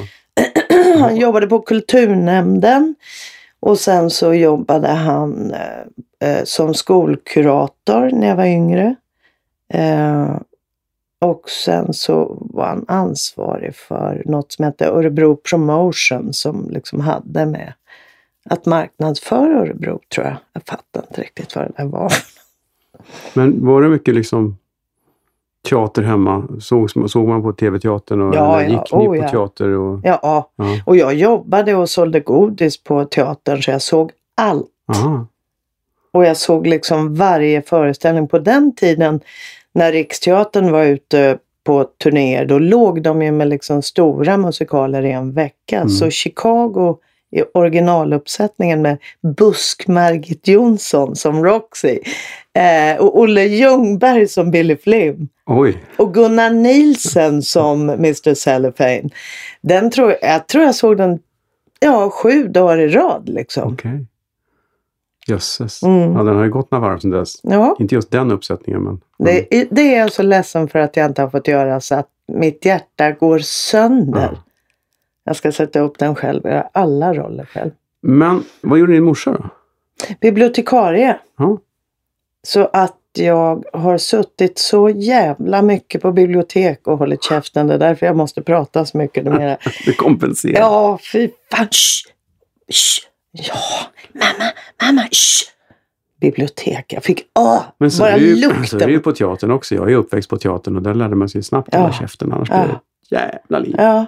Han 0.99 1.17
jobbade 1.17 1.47
på 1.47 1.60
Kulturnämnden 1.60 2.95
och 3.60 3.77
sen 3.77 4.10
så 4.10 4.34
jobbade 4.34 4.88
han 4.88 5.53
eh, 5.53 6.29
eh, 6.29 6.43
som 6.43 6.73
skolkurator 6.73 8.10
när 8.13 8.27
jag 8.27 8.36
var 8.36 8.45
yngre. 8.45 8.95
Eh, 9.73 10.36
och 11.19 11.49
sen 11.49 11.93
så 11.93 12.38
var 12.53 12.65
han 12.67 12.86
ansvarig 12.88 13.75
för 13.75 14.23
något 14.25 14.51
som 14.51 14.65
hette 14.65 14.88
Örebro 14.88 15.36
Promotion 15.36 16.34
som 16.34 16.69
liksom 16.69 16.99
hade 16.99 17.45
med 17.45 17.73
att 18.49 18.65
marknadsföra 18.65 19.60
Örebro 19.60 19.99
tror 20.13 20.25
jag. 20.25 20.36
Jag 20.53 20.63
fattar 20.65 21.01
inte 21.10 21.21
riktigt 21.21 21.55
vad 21.55 21.65
det 21.65 21.71
där 21.77 21.86
var. 21.86 22.13
Men 23.34 23.65
var 23.65 23.82
det 23.82 23.89
mycket 23.89 24.15
liksom 24.15 24.58
teater 25.69 26.01
hemma? 26.01 26.47
Såg, 26.60 27.10
såg 27.12 27.27
man 27.27 27.41
på 27.41 27.53
TV-teatern 27.53 28.21
och 28.21 28.36
Ja, 28.36 28.62
ja. 28.63 28.67
gick 28.69 28.93
ni 28.93 28.99
Oh, 28.99 29.05
på 29.08 29.15
ja. 29.15 29.29
teater? 29.29 29.69
Och, 29.69 29.99
Ja, 30.03 30.19
ja. 30.21 30.49
och 30.86 30.97
jag 30.97 31.13
jobbade 31.13 31.75
och 31.75 31.89
sålde 31.89 32.19
godis 32.19 32.84
på 32.84 33.05
teatern 33.05 33.62
så 33.62 33.71
jag 33.71 33.82
såg 33.82 34.12
allt. 34.38 34.67
Aha. 34.88 35.25
Och 36.12 36.25
jag 36.25 36.38
såg 36.38 36.67
liksom 36.67 37.15
varje 37.15 37.62
föreställning. 37.62 38.27
På 38.27 38.39
den 38.39 38.75
tiden 38.75 39.19
när 39.73 39.91
Riksteatern 39.91 40.71
var 40.71 40.84
ute 40.84 41.38
på 41.63 41.84
turnéer 41.84 42.45
då 42.45 42.60
låg 42.60 43.01
de 43.01 43.21
ju 43.21 43.32
med 43.32 43.47
liksom 43.47 43.82
stora 43.82 44.38
musikaler 44.38 45.05
i 45.05 45.12
en 45.12 45.34
vecka. 45.34 45.77
Mm. 45.77 45.89
Så 45.89 46.10
Chicago 46.10 46.97
i 47.32 47.43
originaluppsättningen 47.53 48.82
med 48.82 48.97
Busk-Margit 49.38 50.47
Jonsson 50.47 51.15
som 51.15 51.45
Roxy 51.45 51.99
eh, 52.53 53.01
och 53.01 53.19
Olle 53.19 53.43
Ljungberg 53.43 54.27
som 54.27 54.51
Billy 54.51 54.77
Flynn 54.77 55.29
Oj, 55.45 55.77
och 55.97 56.13
Gunnar 56.13 56.49
Nielsen 56.49 57.41
som 57.41 57.89
Mr 57.89 58.34
Cellophane. 58.34 59.10
Den 59.62 59.91
tror, 59.91 60.15
jag 60.21 60.47
tror 60.47 60.63
jag 60.63 60.75
såg 60.75 60.97
den 60.97 61.19
ja, 61.79 62.10
sju 62.10 62.47
dagar 62.47 62.77
i 62.77 62.88
rad 62.88 63.29
liksom. 63.29 63.73
okej. 63.73 64.05
Jösses. 65.30 65.84
Mm. 65.84 66.13
Ja, 66.13 66.24
den 66.24 66.36
har 66.36 66.44
ju 66.44 66.50
gått 66.50 66.72
några 66.72 66.88
varv 66.88 67.00
sedan 67.00 67.12
dess. 67.12 67.39
Ja. 67.44 67.76
Inte 67.80 67.96
just 67.96 68.12
den 68.12 68.32
uppsättningen, 68.32 68.84
men... 68.84 69.02
Det, 69.18 69.68
det 69.72 69.96
är 69.96 70.00
jag 70.00 70.12
så 70.12 70.24
ledsen 70.24 70.68
för 70.68 70.80
att 70.80 70.98
jag 70.98 71.06
inte 71.06 71.22
har 71.22 71.30
fått 71.30 71.48
göra 71.48 71.82
så 71.82 71.96
att 71.96 72.10
mitt 72.28 72.65
hjärta 72.65 73.12
går 73.12 73.39
sönder. 73.39 74.30
Ja. 74.34 74.44
Jag 75.24 75.36
ska 75.36 75.52
sätta 75.52 75.80
upp 75.80 75.98
den 75.98 76.15
själv, 76.15 76.46
göra 76.46 76.70
alla 76.72 77.13
roller 77.13 77.46
själv. 77.46 77.72
Men 78.02 78.44
vad 78.62 78.80
gjorde 78.80 78.94
din 78.94 79.04
morsa 79.04 79.32
då? 79.32 79.50
Bibliotekarie. 80.22 81.18
Ja. 81.38 81.58
Så 82.44 82.70
att 82.74 82.96
jag 83.13 83.63
har 83.74 83.98
suttit 83.98 84.60
så 84.60 84.89
jävla 84.89 85.62
mycket 85.62 86.02
på 86.02 86.12
bibliotek 86.12 86.88
och 86.88 86.98
hållit 86.98 87.24
käften. 87.24 87.68
Det 87.68 87.74
är 87.74 87.78
därför 87.78 88.06
jag 88.06 88.15
måste 88.15 88.42
prata 88.42 88.86
så 88.86 88.98
mycket 88.98 89.24
numera. 89.24 89.58
Det 89.86 89.94
kompenserar. 89.94 90.60
Ja, 90.60 91.00
fy 91.12 91.30
fan. 91.52 91.68
Shh, 91.72 92.12
shh. 92.72 93.09
Ja, 93.32 93.54
mamma, 94.13 94.52
mamma, 94.84 95.08
shh. 95.12 95.46
Bibliotek. 96.22 96.94
Jag 96.94 97.04
fick, 97.04 97.22
åh, 97.39 97.62
Men 97.78 97.92
bara 98.00 98.10
är, 98.10 98.18
ju, 98.18 98.36
lukten. 98.36 98.68
så 98.68 98.80
är 98.80 98.86
det 98.86 98.92
ju 98.92 99.00
på 99.00 99.12
teatern 99.12 99.52
också. 99.52 99.76
Jag 99.76 99.92
är 99.92 99.96
uppväxt 99.96 100.30
på 100.30 100.38
teatern 100.38 100.76
och 100.76 100.82
där 100.82 100.94
lärde 100.94 101.15
man 101.15 101.30
sig 101.30 101.44
snabbt 101.44 101.74
hålla 101.76 101.88
Ja. 101.88 101.94
käften. 101.94 102.34
Annars 102.34 102.50
Ja. 102.50 102.63
blir 102.63 102.80
det 103.10 103.15
jävla 103.15 103.60
liv. 103.60 103.76
Ja. 103.78 104.06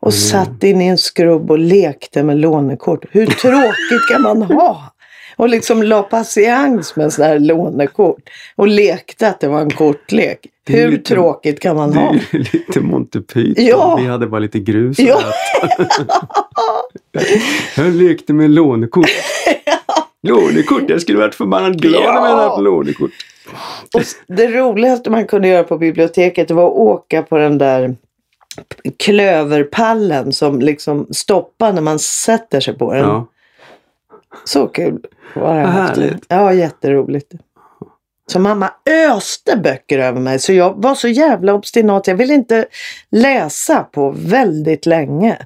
Och 0.00 0.12
Mm. 0.12 0.20
satt 0.20 0.62
in 0.64 0.80
i 0.80 0.86
en 0.86 0.98
skrubb 0.98 1.50
och 1.50 1.58
lekte 1.58 2.22
med 2.22 2.36
lånekort. 2.38 3.04
Hur 3.10 3.26
tråkigt 3.26 4.08
kan 4.12 4.22
man 4.22 4.42
ha? 4.42 4.91
Och 5.36 5.48
liksom 5.48 5.82
la 5.82 6.02
patiens 6.02 6.96
med 6.96 7.12
sådana 7.12 7.32
här 7.32 7.40
lånekort. 7.40 8.20
Och 8.56 8.68
lekte 8.68 9.28
att 9.28 9.40
det 9.40 9.48
var 9.48 9.60
en 9.60 9.70
kortlek. 9.70 10.46
Det 10.64 10.72
är 10.80 10.84
Hur 10.84 10.90
lite- 10.92 11.14
tråkigt 11.14 11.60
kan 11.60 11.76
man 11.76 11.90
Det 11.90 11.98
ha? 11.98 12.10
är 12.10 12.20
ju 12.32 12.38
lite 12.52 12.80
Monty 12.80 13.20
Python. 13.20 13.64
Ja. 13.66 13.96
Vi 14.00 14.06
hade 14.06 14.26
bara 14.26 14.38
lite 14.40 14.58
grus 14.58 14.98
och 14.98 15.04
Ja. 15.04 15.20
Jag 17.76 17.86
lekte 17.94 18.32
med 18.32 18.50
lånekort. 18.50 19.06
Lånekort, 20.22 20.82
jag 20.88 21.00
skulle 21.02 21.18
varit 21.18 21.34
förbannat 21.34 21.72
glad 21.76 22.02
Ja. 22.04 22.08
om 22.18 22.24
jag 22.24 22.36
hade 22.36 22.42
haft 22.48 22.62
lånekort. 22.62 23.10
Och 23.94 24.02
det 24.28 24.46
roligaste 24.46 25.10
man 25.10 25.26
kunde 25.26 25.48
göra 25.48 25.64
på 25.64 25.78
biblioteket 25.78 26.48
det 26.48 26.54
var 26.54 26.66
att 26.66 26.76
åka 26.76 27.22
på 27.22 27.36
den 27.36 27.58
där 27.58 27.96
klöverpallen 28.98 30.32
som 30.32 30.60
liksom 30.60 31.06
stoppar 31.10 31.72
när 31.72 31.80
man 31.82 31.98
sätter 31.98 32.60
sig 32.60 32.78
på 32.78 32.92
den. 32.92 33.02
Ja. 33.08 33.26
Så 34.44 34.66
kul 34.66 35.00
var 35.34 35.54
det. 35.54 35.62
Vad 35.62 35.70
härligt. 35.70 36.24
Ja, 36.28 36.52
jätteroligt. 36.52 37.32
Så 38.26 38.38
mamma 38.38 38.70
öste 39.10 39.56
böcker 39.56 39.98
över 39.98 40.20
mig 40.20 40.38
så 40.38 40.52
jag 40.52 40.82
var 40.82 40.94
så 40.94 41.08
jävla 41.08 41.54
obstinat. 41.54 42.06
Jag 42.06 42.14
ville 42.14 42.34
inte 42.34 42.66
läsa 43.10 43.82
på 43.82 44.14
väldigt 44.16 44.86
länge. 44.86 45.38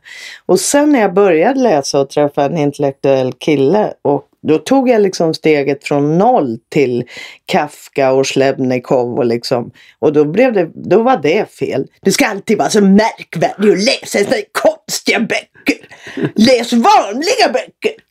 Och 0.46 0.60
sen 0.60 0.92
när 0.92 1.00
jag 1.00 1.14
började 1.14 1.60
läsa 1.60 2.00
och 2.00 2.10
träffa 2.10 2.44
en 2.44 2.58
intellektuell 2.58 3.32
kille 3.32 3.92
och 4.02 4.28
då 4.48 4.58
tog 4.58 4.88
jag 4.88 5.02
liksom 5.02 5.34
steget 5.34 5.84
från 5.84 6.18
noll 6.18 6.58
till 6.68 7.04
Kafka 7.46 8.12
och 8.12 8.26
Slebnikov 8.26 9.18
och 9.18 9.26
liksom. 9.26 9.70
Och 9.98 10.12
då 10.12 10.24
blev 10.24 10.52
det, 10.52 10.70
då 10.74 11.02
var 11.02 11.16
det 11.22 11.52
fel. 11.52 11.86
Du 12.00 12.12
ska 12.12 12.26
alltid 12.26 12.58
vara 12.58 12.70
så 12.70 12.80
märkvärdig 12.80 13.70
och 13.70 13.76
läsa 13.76 14.18
konstiga 14.52 15.20
böcker. 15.20 15.88
Läs 16.34 16.72
vanliga 16.72 17.48
böcker. 17.52 18.05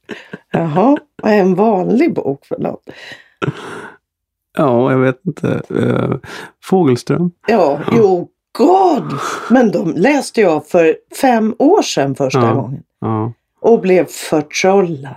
Jaha, 0.51 0.97
vad 1.23 1.31
är 1.33 1.37
en 1.39 1.55
vanlig 1.55 2.13
bok 2.13 2.45
för 2.45 2.57
något? 2.59 2.89
ja, 4.57 4.91
jag 4.91 4.99
vet 4.99 5.25
inte. 5.25 5.61
Uh, 5.71 6.15
Fågelström. 6.63 7.31
Ja, 7.47 7.79
jo, 7.91 8.29
God! 8.57 9.13
Men 9.49 9.71
de 9.71 9.93
läste 9.93 10.41
jag 10.41 10.67
för 10.67 10.95
fem 11.21 11.55
år 11.59 11.81
sedan 11.81 12.15
första 12.15 12.39
Ja. 12.41 12.53
gången. 12.53 12.83
Ja. 13.01 13.33
Och 13.59 13.81
blev 13.81 14.05
förtrollad. 14.05 15.15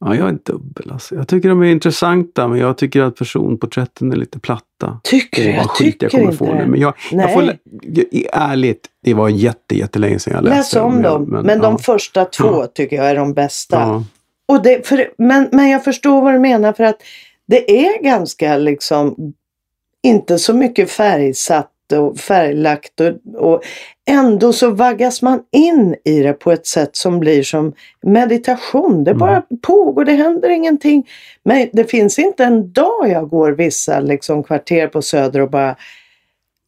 Ja, 0.00 0.14
jag 0.14 0.28
är 0.28 0.38
dubbel 0.44 0.90
alltså. 0.92 1.14
Jag 1.14 1.28
tycker 1.28 1.48
de 1.48 1.62
är 1.62 1.66
intressanta 1.66 2.48
men 2.48 2.58
jag 2.58 2.78
tycker 2.78 3.02
att 3.02 3.16
personporträtten 3.16 4.12
är 4.12 4.16
lite 4.16 4.38
platta. 4.38 5.00
Tycker 5.02 5.44
du? 5.44 5.50
Jag 5.50 5.70
skit 5.70 5.86
jag 6.02 6.10
tycker 6.10 6.10
kommer 6.10 6.24
inte 6.24 6.36
få 6.36 6.44
det. 6.44 6.54
nu. 6.54 6.66
Men 6.66 6.80
jag, 6.80 6.94
jag 7.10 7.18
Nej. 7.18 7.34
får, 7.34 7.42
jag, 7.82 8.24
ärligt, 8.32 8.88
det 9.02 9.14
var 9.14 9.28
jätte, 9.28 9.78
jättelänge 9.78 10.18
sedan 10.18 10.34
jag 10.34 10.44
läste 10.44 10.78
Läs 10.78 10.84
om 10.84 10.92
men 10.92 11.02
dem. 11.02 11.24
Men, 11.24 11.60
de 11.60 11.72
ja. 11.72 11.78
första 11.78 12.24
två 12.24 12.66
tycker 12.66 12.96
jag 12.96 13.06
är 13.10 13.16
de 13.16 13.34
bästa. 13.34 13.76
Ja. 13.76 14.04
Och 14.48 14.62
det, 14.62 14.86
för, 14.86 15.10
men, 15.18 15.48
men 15.52 15.68
jag 15.68 15.84
förstår 15.84 16.22
vad 16.22 16.34
du 16.34 16.38
menar 16.38 16.72
för 16.72 16.84
att 16.84 17.02
det 17.46 17.86
är 17.86 18.02
ganska 18.02 18.56
liksom 18.56 19.32
inte 20.02 20.38
så 20.38 20.54
mycket 20.54 20.90
färgsatt 20.90 21.70
och 21.92 22.18
färglagt 22.18 23.00
och, 23.00 23.42
och 23.44 23.62
ändå 24.10 24.52
så 24.52 24.70
vaggas 24.70 25.22
man 25.22 25.42
in 25.52 25.96
i 26.04 26.20
det 26.22 26.32
på 26.32 26.52
ett 26.52 26.66
sätt 26.66 26.96
som 26.96 27.20
blir 27.20 27.42
som 27.42 27.72
meditation. 28.02 29.04
Det 29.04 29.14
bara 29.14 29.42
pågår, 29.62 30.04
det 30.04 30.12
händer 30.12 30.48
ingenting. 30.48 31.08
Men 31.42 31.68
det 31.72 31.84
finns 31.84 32.18
inte 32.18 32.44
en 32.44 32.72
dag 32.72 33.08
jag 33.08 33.28
går 33.28 33.52
vissa 33.52 34.00
liksom 34.00 34.42
kvarter 34.42 34.86
på 34.86 35.02
Söder 35.02 35.40
och 35.40 35.50
bara 35.50 35.76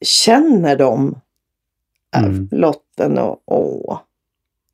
känner 0.04 0.76
dem. 0.76 1.14
Äh, 2.16 2.22
Mm. 2.24 2.48
Lotten 2.52 3.18
och 3.18 3.42
åh. 3.46 3.98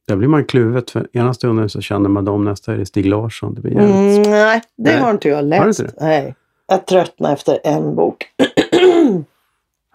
Där 0.07 0.17
blir 0.17 0.29
man 0.29 0.45
kluvet. 0.45 0.91
För 0.91 1.09
ena 1.13 1.35
stunden 1.35 1.69
så 1.69 1.81
känner 1.81 2.09
man 2.09 2.25
dem, 2.25 2.45
nästa 2.45 2.73
är 2.73 2.77
det 2.77 2.87
Stig 2.87 3.07
Larsson. 3.07 3.55
Det 3.55 3.61
blir 3.61 3.73
jävligt 3.73 4.17
Mm, 4.27 4.31
nej, 4.31 4.63
det 4.77 4.91
Nej. 4.91 5.01
har 5.01 5.11
inte 5.11 5.29
jag 5.29 5.45
läst. 5.45 5.61
Har 5.61 5.69
inte 5.69 5.83
det? 5.83 5.93
Nej. 6.07 6.35
Jag 6.67 6.87
tröttnade 6.87 7.35
efter 7.35 7.59
en 7.65 7.95
bok. 7.97 8.25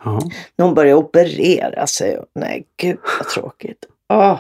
Ja. 0.04 0.22
När 0.56 0.66
hon 0.66 0.74
började 0.76 1.00
operera 1.00 1.88
sig. 1.88 2.20
Nej, 2.36 2.66
gud 2.78 2.98
vad 3.20 3.28
tråkigt. 3.28 3.86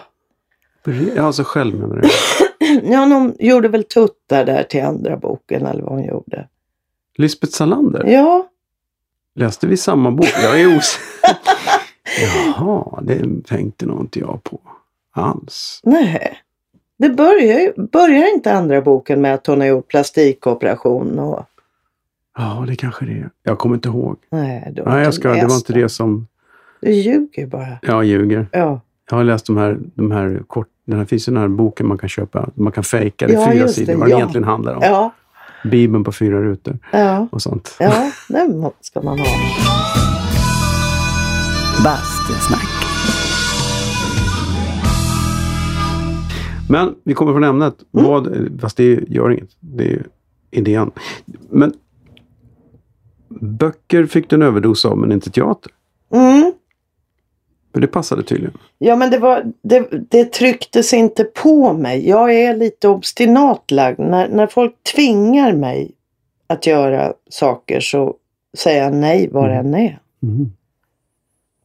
Ja, 1.15 1.23
alltså 1.23 1.43
själv 1.43 1.76
menar 1.80 1.95
du? 1.95 2.10
Ja, 2.84 2.99
hon 3.06 3.36
gjorde 3.39 3.67
väl 3.67 3.84
tuttar 3.84 4.45
där 4.45 4.63
till 4.63 4.84
andra 4.84 5.17
boken 5.17 5.65
eller 5.65 5.82
vad 5.82 5.91
hon 5.91 6.04
gjorde. 6.06 6.47
Lisbeth 7.17 7.54
Salander? 7.54 8.04
Ja, 8.08 8.47
Läste 9.36 9.67
vi 9.67 9.78
samma 9.78 10.12
bok? 10.12 10.28
Jag 10.43 10.62
är 10.62 10.67
osäker. 10.78 11.38
Jaha, 12.58 13.02
det 13.02 13.43
tänkte 13.47 13.86
nog 13.86 14.02
inte 14.02 14.19
jag 14.19 14.43
på 14.43 14.60
alls. 15.12 15.80
nej. 15.84 16.39
Det 16.97 17.10
börjar, 17.10 17.88
börjar 17.91 18.34
inte 18.34 18.54
andra 18.54 18.82
boken 18.82 19.21
med 19.21 19.34
att 19.34 19.47
hon 19.47 19.60
har 19.62 19.67
gjort 19.67 19.88
plastikoperation 19.88 21.19
och... 21.19 21.45
Ja, 22.38 22.63
det 22.67 22.76
kanske 22.76 23.06
det 23.06 23.12
är. 23.12 23.30
Jag 23.43 23.58
kommer 23.60 23.76
inte 23.76 23.89
ihåg. 23.89 24.17
Nej, 24.32 24.72
du 24.76 24.82
har 24.84 24.89
Nej, 24.91 25.04
jag 25.04 25.13
ska, 25.13 25.30
det 25.34 25.46
var 25.48 25.56
inte 25.56 25.74
det 25.74 25.89
som 25.89 26.28
Du 26.82 26.91
ljuger 26.91 27.48
bara. 27.48 27.67
jag 27.82 28.06
ljuger. 28.06 28.48
Ja, 28.52 28.82
Jag 29.10 29.17
har 29.17 29.24
läst 29.24 29.46
de 29.46 29.58
här, 29.58 29.78
de 29.96 30.12
här 30.12 30.41
kort, 30.48 30.67
den 30.88 30.98
här 31.00 31.06
finns 31.06 31.28
ju 31.28 31.34
den 31.34 31.41
här 31.41 31.48
boken 31.48 31.88
man 31.88 31.98
kan 31.98 32.10
köpa. 32.10 32.50
Man 32.56 32.72
kan 32.72 32.84
fejka 32.84 33.28
det, 33.28 33.34
Ja, 33.34 33.52
fyra 33.52 33.67
sidor, 33.67 33.93
det, 33.93 34.00
vad 34.00 34.08
det 34.08 34.12
ja. 34.12 34.17
egentligen 34.17 34.43
handlar 34.48 34.76
om. 34.76 34.82
ja, 34.84 35.12
Bibeln 35.72 36.04
på 36.04 36.12
fyra 36.12 36.41
rutor 36.41 36.78
ja. 36.91 37.28
och 37.32 37.41
sånt. 37.41 37.76
Ja, 37.80 38.12
den 38.30 38.69
ska 38.82 39.02
man 39.02 39.19
ha. 39.19 39.26
Bastusnack. 41.84 42.69
Men 46.69 46.96
vi 47.04 47.13
kommer 47.13 47.32
från 47.34 47.43
ämnet. 47.43 47.76
Mm. 47.93 48.06
Vad, 48.06 48.38
fast 48.62 48.78
det 48.78 49.04
gör 49.08 49.32
inget. 49.32 49.50
Det 49.60 49.93
är 49.93 50.04
idén. 50.52 50.91
Men 51.50 51.74
böcker 53.41 54.06
fick 54.06 54.30
du 54.30 54.36
en 54.36 54.41
överdos 54.41 54.86
av 54.86 54.98
men 54.98 55.12
inte 55.12 55.30
teater. 55.32 55.72
Mm. 56.13 56.54
För 57.74 57.82
det 57.82 57.88
passade 57.88 58.24
tydligen. 58.24 58.58
Ja 58.78 58.96
men 58.96 59.12
det, 59.12 59.19
var, 59.19 59.52
det, 59.62 59.88
det 60.10 60.26
trycktes 60.26 60.93
inte 60.93 61.24
på 61.24 61.74
mig. 61.74 62.10
Jag 62.10 62.34
är 62.34 62.56
lite 62.58 62.88
obstinat 62.88 63.72
lagd. 63.72 64.00
När, 64.00 64.30
när 64.30 64.48
folk 64.48 64.74
tvingar 64.96 65.54
mig 65.54 65.91
att 66.48 66.67
göra 66.67 67.13
saker 67.30 67.80
så 67.80 68.15
säger 68.58 68.84
jag 68.84 68.93
nej 68.93 69.30
var 69.32 69.50
det 69.50 69.56
än 69.56 69.74
är. 69.74 70.00
Mm. 70.24 70.52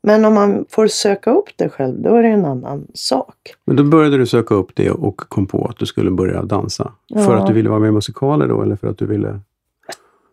Men 0.03 0.25
om 0.25 0.35
man 0.35 0.65
får 0.69 0.87
söka 0.87 1.31
upp 1.31 1.49
det 1.57 1.69
själv 1.69 2.03
då 2.03 2.15
är 2.15 2.23
det 2.23 2.29
en 2.29 2.45
annan 2.45 2.87
sak. 2.95 3.35
Men 3.65 3.77
då 3.77 3.85
började 3.85 4.17
du 4.19 4.27
söka 4.27 4.55
upp 4.55 4.71
det 4.75 4.91
och 4.91 5.17
kom 5.17 5.47
på 5.47 5.67
att 5.67 5.77
du 5.79 5.87
skulle 5.87 6.11
börja 6.11 6.43
dansa. 6.43 6.93
För 7.15 7.21
Ja. 7.35 7.39
att 7.39 7.47
du 7.47 7.53
ville 7.53 7.69
vara 7.69 7.81
med 7.81 7.89
i 7.89 7.93
musikaler 7.93 8.49
då 8.49 8.63
eller 8.63 8.77
för 8.77 8.89
att 8.89 8.99
du 8.99 9.07
ville... 9.07 9.41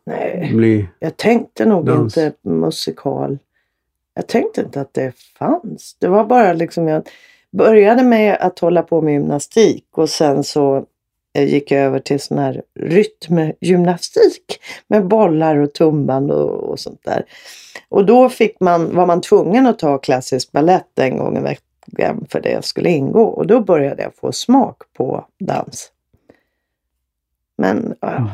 Nej, 0.06 0.52
bli... 0.54 0.88
jag 1.00 1.18
tänkte 1.18 1.65
nog 1.65 1.86
Dans. 1.86 2.18
inte 2.18 2.50
musikal. 2.50 3.38
Jag 4.13 4.28
tänkte 4.28 4.62
inte 4.62 4.82
att 4.82 4.94
det 4.94 5.13
fanns. 5.39 5.96
Det 6.00 6.08
var 6.08 6.26
bara 6.26 6.54
liksom 6.54 6.88
jag 6.88 7.08
började 7.52 8.04
med 8.04 8.38
att 8.39 8.60
hålla 8.60 8.84
på 8.84 9.02
med 9.02 9.13
gymnastik 9.13 9.86
och 9.91 10.10
sen 10.10 10.44
så 10.44 10.86
eh, 11.34 11.54
gick 11.54 11.72
jag 11.72 11.82
över 11.82 12.00
till 12.00 12.20
sån 12.20 12.38
här 12.38 12.62
rytmgymnastik 12.80 14.60
med 14.88 15.08
bollar 15.08 15.56
och 15.56 15.74
tumband 15.74 16.32
och, 16.32 16.52
och 16.52 16.80
sånt 16.80 17.04
där. 17.04 17.26
Och 17.89 18.06
då 18.06 18.30
fick 18.30 18.60
man, 18.60 18.96
var 18.96 19.06
man 19.06 19.22
tvungen 19.22 19.68
att 19.68 19.80
ta 19.80 19.98
klassisk 19.98 20.52
ballett 20.52 21.00
en 21.00 21.18
gång 21.18 21.38
i 21.38 21.41
veckan 21.41 22.26
för 22.30 22.41
det 22.41 22.65
skulle 22.65 22.89
ingå. 22.89 23.24
Och 23.24 23.48
då 23.48 23.60
började 23.60 24.04
jag 24.04 24.15
få 24.15 24.32
smak 24.32 24.82
på 24.94 25.26
dans. 25.39 25.91
Men 27.58 27.96
ja, 28.02 28.30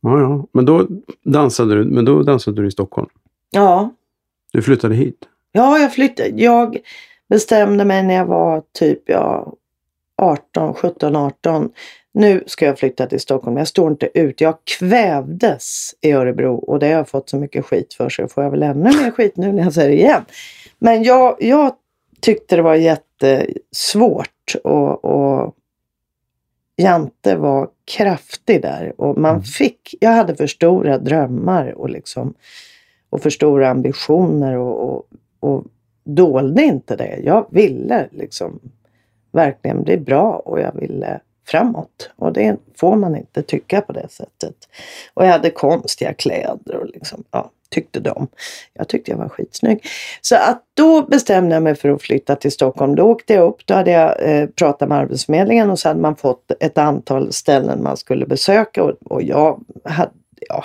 Ja, 0.00 0.20
ja. 0.20 0.46
Men 0.52 0.64
då 0.64 0.86
dansade 1.24 1.74
du, 1.74 1.84
men 1.84 2.04
då 2.04 2.22
dansade 2.22 2.62
du 2.62 2.68
i 2.68 2.70
Stockholm. 2.70 3.08
ja, 3.50 3.90
Du 4.52 4.62
flyttade 4.62 4.94
hit. 4.94 5.18
Ja, 5.52 5.78
jag 5.78 5.92
flyttade. 5.94 6.28
Jag 6.42 6.78
bestämde 7.28 7.84
mig 7.84 8.02
när 8.02 8.14
jag 8.14 8.26
var 8.26 8.62
typ 8.78 9.02
ja, 9.06 9.52
18, 10.16 10.74
17, 10.74 11.16
18. 11.16 11.70
Nu 12.14 12.44
ska 12.46 12.66
jag 12.66 12.78
flytta 12.78 13.06
till 13.06 13.20
Stockholm. 13.20 13.56
Jag 13.56 13.68
står 13.68 13.90
inte 13.90 14.08
ut. 14.18 14.40
Jag 14.40 14.54
kvävdes 14.78 15.94
i 16.00 16.12
Örebro 16.12 16.54
och 16.54 16.78
det 16.78 16.86
har 16.86 16.92
jag 16.92 17.08
fått 17.08 17.28
så 17.28 17.36
mycket 17.36 17.64
skit 17.64 17.94
för 17.94 18.08
så 18.08 18.28
får 18.28 18.44
jag 18.44 18.50
väl 18.50 18.62
ännu 18.62 18.84
mer 18.84 19.10
skit 19.10 19.36
nu 19.36 19.52
när 19.52 19.62
jag 19.62 19.72
säger 19.72 19.88
det 19.88 19.96
igen. 19.96 20.24
Men 20.78 21.02
jag, 21.02 21.36
jag 21.38 21.72
tyckte 22.20 22.56
det 22.56 22.62
var 22.62 22.74
jättesvårt 22.74 24.54
och, 24.64 25.04
och 25.04 25.54
Jante 26.78 27.36
var 27.36 27.68
kraftig 27.96 28.62
där 28.62 28.92
och 29.00 29.18
man 29.18 29.30
Mm. 29.30 29.42
fick, 29.42 29.94
jag 30.00 30.10
hade 30.10 30.36
för 30.36 30.46
stora 30.46 30.98
drömmar 30.98 31.78
och 31.78 31.90
liksom 31.90 32.34
och 33.10 33.22
för 33.22 33.30
stora 33.30 33.70
ambitioner 33.70 34.56
och, 34.56 34.94
och, 34.94 35.06
och 35.40 35.64
dolde 36.04 36.62
inte 36.62 36.96
det. 36.96 37.20
Jag 37.24 37.46
ville 37.50 38.08
liksom 38.10 38.60
verkligen 39.32 39.82
bli 39.82 39.98
bra 39.98 40.32
och 40.44 40.60
jag 40.60 40.72
ville 40.74 41.20
framåt. 41.50 42.10
Och 42.16 42.32
det 42.32 42.56
får 42.76 42.96
man 42.96 43.16
inte 43.16 43.42
tycka 43.42 43.80
på 43.80 43.92
det 43.92 44.08
sättet. 44.10 44.54
Och 45.14 45.24
jag 45.24 45.30
hade 45.30 45.50
konstiga 45.50 46.14
kläder 46.14 46.76
och 46.76 46.86
liksom, 46.86 47.24
ja, 47.30 47.50
tyckte 47.70 48.00
de. 48.00 48.28
Jag 48.72 48.88
tyckte 48.88 49.10
jag 49.10 49.18
var 49.18 49.28
skitsnygg. 49.28 49.86
Så 50.20 50.36
att 50.36 50.62
då 50.74 51.02
bestämde 51.02 51.54
jag 51.54 51.62
mig 51.62 51.74
för 51.74 51.88
att 51.88 52.02
flytta 52.02 52.36
till 52.36 52.52
Stockholm. 52.52 52.94
Då 52.94 53.02
åkte 53.02 53.34
jag 53.34 53.48
upp, 53.48 53.66
då 53.66 53.74
hade 53.74 53.90
jag 53.90 54.30
eh, 54.30 54.46
pratat 54.46 54.88
med 54.88 54.98
Arbetsförmedlingen 54.98 55.70
och 55.70 55.78
så 55.78 55.88
hade 55.88 56.00
man 56.00 56.16
fått 56.16 56.52
ett 56.60 56.78
antal 56.78 57.32
ställen 57.32 57.82
man 57.82 57.96
skulle 57.96 58.26
besöka 58.26 58.84
och, 58.84 58.92
och 59.04 59.22
jag 59.22 59.64
hade, 59.84 60.12
ja, 60.48 60.64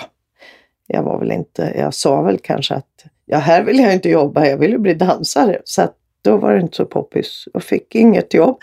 jag 0.86 1.02
var 1.02 1.18
väl 1.18 1.32
inte, 1.32 1.72
jag 1.76 1.94
sa 1.94 2.22
väl 2.22 2.38
kanske 2.38 2.74
att 2.74 3.04
ja, 3.26 3.38
här 3.38 3.62
vill 3.62 3.78
jag 3.78 3.92
inte 3.92 4.08
jobba, 4.08 4.46
jag 4.46 4.58
vill 4.58 4.70
ju 4.70 4.78
bli 4.78 4.94
dansare. 4.94 5.60
Så 5.64 5.82
att 5.82 5.94
då 6.22 6.36
var 6.36 6.52
det 6.52 6.60
inte 6.60 6.76
så 6.76 6.84
poppis. 6.84 7.48
Och 7.54 7.62
fick 7.62 7.94
inget 7.94 8.34
jobb. 8.34 8.58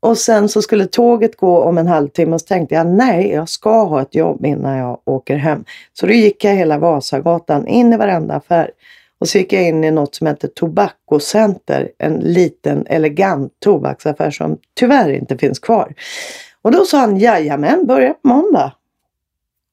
Och 0.00 0.18
sen 0.18 0.48
så 0.48 0.62
skulle 0.62 0.86
tåget 0.86 1.36
gå 1.36 1.62
om 1.62 1.78
en 1.78 1.86
halvtimme 1.86 2.34
och 2.34 2.40
så 2.40 2.46
tänkte 2.46 2.74
jag 2.74 2.86
nej, 2.86 3.30
jag 3.30 3.48
ska 3.48 3.84
ha 3.84 4.02
ett 4.02 4.14
jobb 4.14 4.46
innan 4.46 4.76
jag 4.76 4.98
åker 5.04 5.36
hem. 5.36 5.64
Så 5.92 6.06
då 6.06 6.12
gick 6.12 6.44
jag 6.44 6.54
hela 6.54 6.78
Vasagatan 6.78 7.66
in 7.66 7.92
i 7.92 7.96
varenda 7.96 8.34
affär. 8.34 8.70
Och 9.18 9.28
så 9.28 9.38
gick 9.38 9.52
jag 9.52 9.62
in 9.62 9.84
i 9.84 9.90
något 9.90 10.14
som 10.14 10.26
heter 10.26 10.48
Tobacco 10.48 11.20
Center, 11.20 11.90
en 11.98 12.14
liten 12.14 12.86
elegant 12.86 13.52
tobaksaffär 13.58 14.30
som 14.30 14.58
tyvärr 14.74 15.12
inte 15.12 15.38
finns 15.38 15.58
kvar. 15.58 15.94
Och 16.62 16.72
då 16.72 16.84
sa 16.84 16.98
han, 16.98 17.16
jajamän, 17.18 17.86
börja 17.86 18.14
på 18.14 18.28
måndag. 18.28 18.72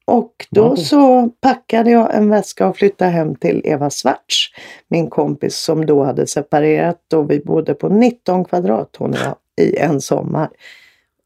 Och 0.06 0.48
då 0.52 0.68
Wow. 0.68 0.76
så 0.76 1.30
packade 1.42 1.92
jag 1.92 2.16
en 2.16 2.30
väska 2.30 2.68
och 2.68 2.78
flyttade 2.78 3.12
hem 3.12 3.36
till 3.36 3.62
Eva 3.66 3.90
Svarts, 3.90 4.50
min 4.88 5.10
kompis 5.10 5.58
som 5.58 5.86
då 5.86 6.04
hade 6.04 6.28
separerat 6.28 7.14
och 7.14 7.32
vi 7.32 7.40
bodde 7.40 7.74
på 7.74 7.90
19 7.90 8.46
kvadrat 8.46 8.96
hon 8.98 9.10
och 9.12 9.18
jag 9.26 9.36
i 9.58 9.78
en 9.78 10.02
sommar. 10.02 10.50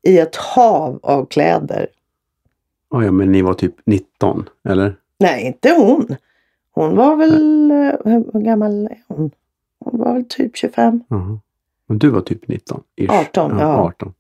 I 0.02 0.20
ett 0.20 0.36
hav 0.36 1.00
av 1.04 1.26
kläder. 1.26 1.88
Oh, 2.90 3.06
ja, 3.06 3.12
men 3.12 3.32
ni 3.32 3.42
var 3.42 3.54
typ 3.54 3.76
19, 3.86 4.50
eller? 4.70 4.96
Nej, 5.20 5.46
inte 5.46 5.70
hon. 5.78 6.16
Hon 6.72 6.96
var 6.96 7.16
väl, 7.16 7.72
eh, 7.72 8.22
hur 8.34 8.40
gammal 8.42 8.86
är 8.86 9.04
hon? 9.08 9.32
Hon 9.80 10.00
var 10.00 10.14
väl 10.14 10.26
typ 10.30 10.58
25. 10.58 11.04
Jaha. 11.08 11.40
Men 11.88 12.00
du 12.00 12.10
var 12.10 12.22
typ 12.22 12.48
19? 12.48 12.82
ish. 12.96 13.10
18, 13.10 13.60
ja. 13.60 13.78
18. 13.78 14.14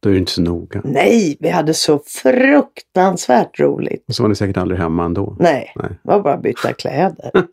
Då 0.00 0.08
är 0.08 0.12
det 0.12 0.18
inte 0.18 0.32
så 0.32 0.42
noga. 0.42 0.80
Nej, 0.84 1.36
vi 1.40 1.48
hade 1.48 1.74
så 1.74 1.98
fruktansvärt 1.98 3.60
roligt. 3.60 4.04
Och 4.08 4.14
så 4.14 4.22
var 4.22 4.28
ni 4.28 4.34
säkert 4.34 4.56
aldrig 4.56 4.80
hemma 4.80 5.04
ändå. 5.04 5.36
Nej, 5.38 5.72
Nej. 5.76 5.88
det 5.88 5.98
var 6.02 6.20
bara 6.20 6.34
att 6.34 6.42
byta 6.42 6.72
kläder. 6.72 7.30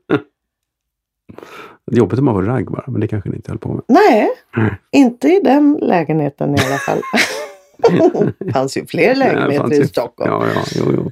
Det 1.88 1.96
är 1.96 1.98
jobbigt 1.98 2.20
om 2.20 2.26
man 2.26 2.36
var 2.36 2.44
ragg 2.44 2.72
bara, 2.72 2.84
men 2.88 3.02
det 3.02 3.08
kanske 3.08 3.30
ni 3.30 3.36
inte 3.36 3.52
höll 3.52 3.60
på 3.60 3.70
med. 3.70 3.84
Nej, 3.88 4.30
Nej. 4.58 4.82
inte 4.92 5.28
i 5.28 5.40
den 5.44 5.80
lägenheten 5.82 6.56
i 6.56 6.58
alla 6.68 6.78
fall. 6.78 7.02
det 8.40 8.52
fanns 8.54 8.78
ju 8.78 8.86
fler 8.86 9.08
Nej, 9.08 9.18
lägenheter 9.18 9.58
fanns 9.58 9.80
i 9.80 9.88
Stockholm. 9.88 10.32
Ja, 10.32 10.46
ja, 10.56 10.62
jo, 10.76 10.86
jo. 10.96 11.12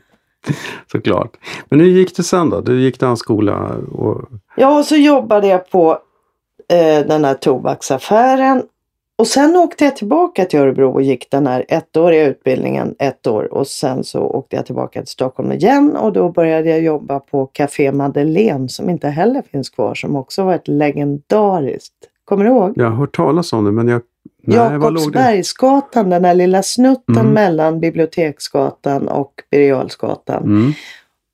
Såklart. 0.91 1.38
Men 1.69 1.79
hur 1.79 1.88
gick 1.88 2.15
det 2.15 2.23
sen 2.23 2.49
då? 2.49 2.61
Du 2.61 2.81
gick 2.81 2.99
dansskola 2.99 3.75
och... 3.91 4.29
Ja, 4.55 4.77
och 4.79 4.85
så 4.85 4.95
jobbade 4.95 5.47
jag 5.47 5.69
på 5.69 5.99
eh, 6.69 7.07
den 7.07 7.25
här 7.25 7.33
tobaksaffären. 7.33 8.63
Och 9.17 9.28
sen 9.28 9.56
åkte 9.56 9.86
jag 9.86 9.95
tillbaka 9.95 10.45
till 10.45 10.60
Örebro 10.60 10.93
och 10.93 11.01
gick 11.01 11.32
den 11.32 11.47
här 11.47 11.65
ettåriga 11.67 12.25
utbildningen 12.25 12.95
ett 12.99 13.28
år. 13.28 13.54
Och 13.54 13.67
sen 13.67 14.04
så 14.04 14.19
åkte 14.19 14.56
jag 14.56 14.65
tillbaka 14.65 14.99
till 14.99 15.08
Stockholm 15.12 15.51
igen 15.51 15.95
och 15.95 16.13
då 16.13 16.30
började 16.30 16.69
jag 16.69 16.82
jobba 16.82 17.19
på 17.19 17.45
Café 17.45 17.91
Madeleine 17.91 18.69
som 18.69 18.89
inte 18.89 19.08
heller 19.08 19.43
finns 19.51 19.69
kvar, 19.69 19.95
som 19.95 20.15
också 20.15 20.43
var 20.43 20.54
ett 20.54 20.67
legendariskt. 20.67 21.93
Kommer 22.25 22.45
du 22.45 22.49
ihåg? 22.51 22.73
Jag 22.75 22.86
har 22.86 22.95
hört 22.95 23.15
talas 23.15 23.54
om 23.54 23.65
det, 23.65 23.71
men 23.71 23.88
jag... 23.88 24.01
Nej? 24.43 24.58
Jakobsbergsgatan, 24.58 26.10
den 26.10 26.21
där 26.21 26.34
lilla 26.34 26.63
snutten 26.63 27.15
Mm. 27.17 27.34
mellan 27.34 27.80
Biblioteksgatan 27.80 29.08
och 29.08 29.34
Birger. 29.51 29.89
Mm. 30.30 30.73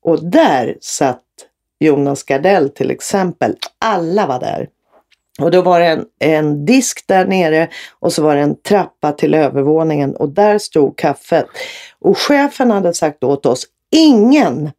Och 0.02 0.24
där 0.24 0.76
satt 0.80 1.22
Jonas 1.80 2.22
Gardell 2.22 2.68
till 2.68 2.90
exempel. 2.90 3.56
Alla 3.78 4.26
var 4.26 4.40
där. 4.40 4.68
Och 5.40 5.50
då 5.50 5.62
var 5.62 5.80
det 5.80 5.86
en, 5.86 6.04
en 6.18 6.64
disk 6.64 7.04
där 7.06 7.26
nere 7.26 7.68
och 8.00 8.12
så 8.12 8.22
var 8.22 8.36
det 8.36 8.42
en 8.42 8.56
trappa 8.62 9.12
till 9.12 9.34
övervåningen 9.34 10.16
och 10.16 10.28
där 10.28 10.58
stod 10.58 10.98
kaffet. 10.98 11.46
Och 12.00 12.18
chefen 12.18 12.70
hade 12.70 12.94
sagt 12.94 13.24
åt 13.24 13.46
oss, 13.46 13.66
ingen 13.90 14.70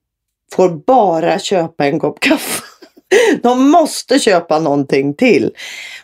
får 0.53 0.69
bara 0.69 1.39
köpa 1.39 1.85
en 1.85 1.99
kopp 1.99 2.19
kaffe. 2.19 2.63
De 3.41 3.69
måste 3.69 4.19
köpa 4.19 4.59
någonting 4.59 5.13
till. 5.13 5.51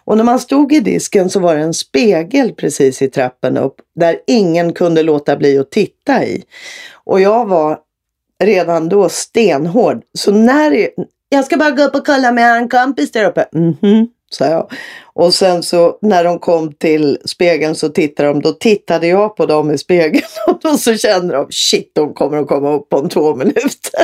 Och 0.05 0.17
när 0.17 0.23
man 0.23 0.39
stod 0.39 0.73
i 0.73 0.79
disken 0.79 1.29
så 1.29 1.39
var 1.39 1.55
det 1.55 1.61
en 1.61 1.73
spegel 1.73 2.53
precis 2.53 3.01
i 3.01 3.09
trappen 3.09 3.57
upp 3.57 3.75
där 3.95 4.19
ingen 4.27 4.73
kunde 4.73 5.03
låta 5.03 5.35
bli 5.35 5.57
att 5.57 5.71
titta 5.71 6.25
i. 6.25 6.43
Och 6.93 7.21
jag 7.21 7.45
var 7.45 7.79
redan 8.43 8.89
då 8.89 9.09
stenhård. 9.09 10.01
Så 10.13 10.31
när 10.31 10.89
jag 11.29 11.45
ska 11.45 11.57
bara 11.57 11.71
gå 11.71 11.83
upp 11.83 11.95
och 11.95 12.05
kolla 12.05 12.31
med 12.31 12.57
en 12.57 12.69
kompis 12.69 13.11
där 13.11 13.25
uppe. 13.25 13.45
Mhm, 13.51 14.07
sa 14.29 14.45
jag. 14.45 14.71
Och 15.13 15.33
sen 15.33 15.63
så 15.63 15.97
när 16.01 16.23
de 16.23 16.39
kom 16.39 16.73
till 16.73 17.17
spegeln 17.25 17.75
så 17.75 17.89
tittade 17.89 18.29
de. 18.29 18.41
Då 18.41 18.51
tittade 18.51 19.07
jag 19.07 19.35
på 19.35 19.45
dem 19.45 19.71
i 19.71 19.77
spegeln 19.77 20.23
och 20.47 20.59
då 20.61 20.77
så 20.77 20.95
kände 20.95 21.33
de 21.33 21.47
shit, 21.49 21.91
de 21.95 22.13
kommer 22.13 22.37
att 22.37 22.47
komma 22.47 22.73
upp 22.73 22.93
om 22.93 23.09
två 23.09 23.35
minuter. 23.35 24.03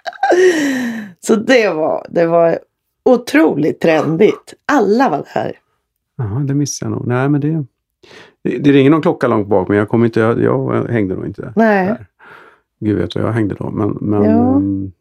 så 1.20 1.34
det 1.36 1.70
var, 1.70 2.06
det 2.10 2.26
var 2.26 2.58
otroligt 3.04 3.80
trendigt. 3.80 4.54
Alla 4.72 5.08
var 5.08 5.24
där. 5.34 5.58
Jaha, 6.16 6.38
det 6.40 6.54
missade 6.54 6.90
jag 6.90 6.98
nog. 6.98 7.06
Nej, 7.08 7.28
men 7.28 7.40
det... 7.40 7.64
Det, 8.42 8.58
det 8.58 8.72
ringer 8.72 8.90
någon 8.90 9.02
klocka 9.02 9.28
långt 9.28 9.48
bak, 9.48 9.68
men 9.68 9.78
jag, 9.78 9.88
kommer 9.88 10.06
inte, 10.06 10.20
jag, 10.20 10.42
jag 10.42 10.86
hängde 10.88 11.14
nog 11.14 11.26
inte 11.26 11.52
Nej. 11.56 11.86
där. 11.86 12.06
Gud 12.80 12.98
vet 12.98 13.14
vad 13.14 13.24
jag 13.24 13.32
hängde 13.32 13.54
då. 13.58 13.70
Men, 13.70 13.98
men 14.00 14.24
Ja. 14.24 14.56
ehm, 14.56 14.92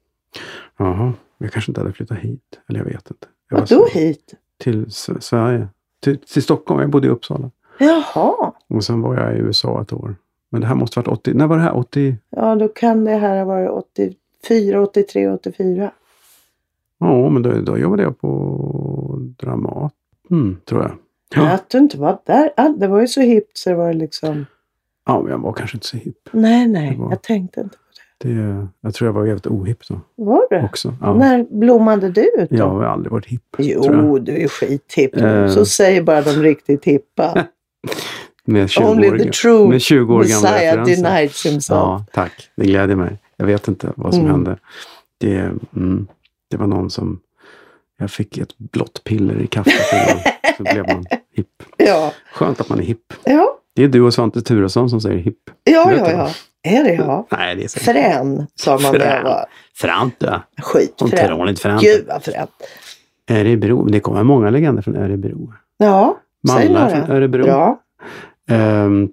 jaha, 0.78 1.14
jag 1.38 1.52
kanske 1.52 1.72
inte 1.72 1.82
hade 1.82 1.94
flyttat 1.94 2.18
hit. 2.18 2.42
Eller 2.70 2.80
jag 2.80 2.86
vet 2.86 3.12
inte. 3.12 3.28
Vadå 3.50 3.88
hit? 3.94 4.34
Till 4.58 4.86
S- 4.88 5.10
Sverige. 5.20 5.68
Till, 6.04 6.18
till 6.18 6.44
Stockholm. 6.44 6.82
Jag 6.82 6.90
bodde 6.90 7.08
i 7.08 7.10
Uppsala. 7.10 7.52
Jaha. 7.80 8.54
Och 8.70 8.84
sen 8.84 9.02
var 9.02 9.16
jag 9.16 9.36
i 9.36 9.40
USA 9.40 9.82
ett 9.82 9.94
år. 9.94 10.16
Men 10.50 10.62
det 10.62 10.68
här 10.68 10.76
måste 10.76 11.00
varit 11.00 11.08
80... 11.08 11.34
När 11.34 11.48
var 11.48 11.58
det 11.58 11.64
här? 11.64 11.76
80? 11.78 12.18
Ja, 12.30 12.56
då 12.56 12.68
kan 12.68 13.06
det 13.06 13.16
här 13.16 13.38
ha 13.38 13.46
varit 13.46 13.70
84, 13.70 14.82
83, 14.82 15.30
84. 15.30 15.92
Ja, 17.00 17.30
men 17.30 17.42
då, 17.42 17.52
då 17.62 17.78
jobbade 17.78 18.04
jag 18.04 18.20
på 18.20 19.18
Dramaten, 19.38 20.58
tror 20.66 20.82
jag. 20.82 20.92
Ja. 21.36 21.50
Att 21.50 21.70
du 21.70 21.78
inte 21.78 21.98
var 22.00 22.20
där. 22.26 22.78
Det 22.80 22.88
var 22.88 23.02
ju 23.02 23.08
så 23.08 23.22
hippt 23.22 23.58
så 23.58 23.70
det 23.70 23.76
var 23.76 23.94
liksom... 23.94 24.46
ja 25.06 25.22
men 25.22 25.32
jag 25.32 25.40
var 25.40 25.54
kanske 25.54 25.78
inte 25.78 25.88
så 25.88 25.98
hipp. 25.98 26.30
Nej, 26.32 26.68
nej, 26.68 26.96
var- 26.98 27.10
jag 27.10 27.22
tänkte 27.22 27.62
inte. 27.62 27.78
Det, 28.24 28.68
jag 28.82 28.94
tror 28.94 29.08
jag 29.08 29.14
var 29.14 29.26
jävligt 29.26 29.48
ohipp 29.48 29.88
då 29.88 30.00
Var 30.16 30.48
det? 30.50 30.64
också. 30.64 30.94
Ja. 31.02 31.14
När 31.14 31.44
blommade 31.60 32.10
du 32.10 32.22
ut 32.22 32.50
då? 32.50 32.56
Jag 32.58 32.70
har 32.70 32.84
aldrig 32.84 33.12
varit 33.12 33.26
hipp. 33.26 33.56
Jo, 33.58 34.20
du 34.20 34.38
är 34.44 34.48
skithipp 34.48 35.16
nu. 35.16 35.44
Eh. 35.46 35.50
Så 35.50 35.66
säger 35.66 36.02
bara 36.02 36.22
de 36.22 36.30
riktigt 36.32 36.86
hippa. 36.86 37.46
Med 38.46 38.70
20 38.70 38.84
Only 38.84 39.10
år, 39.12 39.18
the 39.18 39.32
true 39.32 39.68
med 39.70 39.82
20 39.82 40.14
år 40.16 40.24
gamla 40.24 40.52
Messiah 40.52 40.86
denies 40.86 41.46
himself. 41.46 41.70
Ja, 41.78 42.06
tack. 42.14 42.50
Det 42.56 42.66
gläder 42.66 42.96
mig. 42.96 43.18
Jag 43.38 43.46
vet 43.46 43.68
inte 43.68 43.92
vad 43.96 44.14
som 44.14 44.22
Mm. 44.24 44.32
hände. 44.32 44.58
Det, 45.18 45.36
mm, 45.76 46.08
det 46.52 46.58
var 46.58 46.68
någon 46.68 46.90
som... 46.90 47.20
Jag 48.00 48.12
fick 48.12 48.38
ett 48.38 48.58
blått 48.58 49.04
piller 49.04 49.42
i 49.42 49.48
kaffet. 49.48 49.74
så 50.58 50.64
blev 50.64 50.88
man 50.88 51.06
hipp. 51.34 51.64
Ja, 51.78 52.12
Skönt 52.34 52.62
att 52.62 52.70
man 52.70 52.80
är 52.80 52.84
hipp. 52.84 53.14
ja, 53.24 53.58
Det 53.78 53.84
är 53.84 53.88
du 53.88 54.02
och 54.02 54.14
Svante 54.14 54.42
Turesson 54.42 54.90
som 54.90 55.02
säger 55.02 55.18
hipp. 55.18 55.38
ja, 55.64 55.92
ja. 55.92 56.06
du? 56.06 56.12
ja. 56.12 56.30
Är 56.64 56.84
det 56.84 56.94
ja? 56.94 57.28
Nej, 57.32 57.56
det 57.56 57.64
är 57.64 57.68
säkert... 57.68 57.86
Frän, 57.86 58.48
sa 58.56 58.78
man 58.78 58.94
när 58.98 59.16
jag 59.16 59.24
var 59.24 59.46
Fränt 59.76 60.16
du. 60.20 60.62
skitfrän. 60.62 61.56
Fränt. 61.56 61.82
Gud 61.82 62.06
vad 62.08 62.24
fränt. 62.24 62.52
Örebro. 63.32 63.86
Det 63.86 64.00
kommer 64.00 64.24
många 64.24 64.50
legender 64.50 64.82
från 64.82 64.96
Örebro. 64.96 65.54
Ja, 65.78 66.18
säg 66.50 66.70
några. 66.70 66.90
från 66.90 67.12
Örebro. 67.12 67.44
Bra. 67.44 67.80
Ehm, 68.50 69.10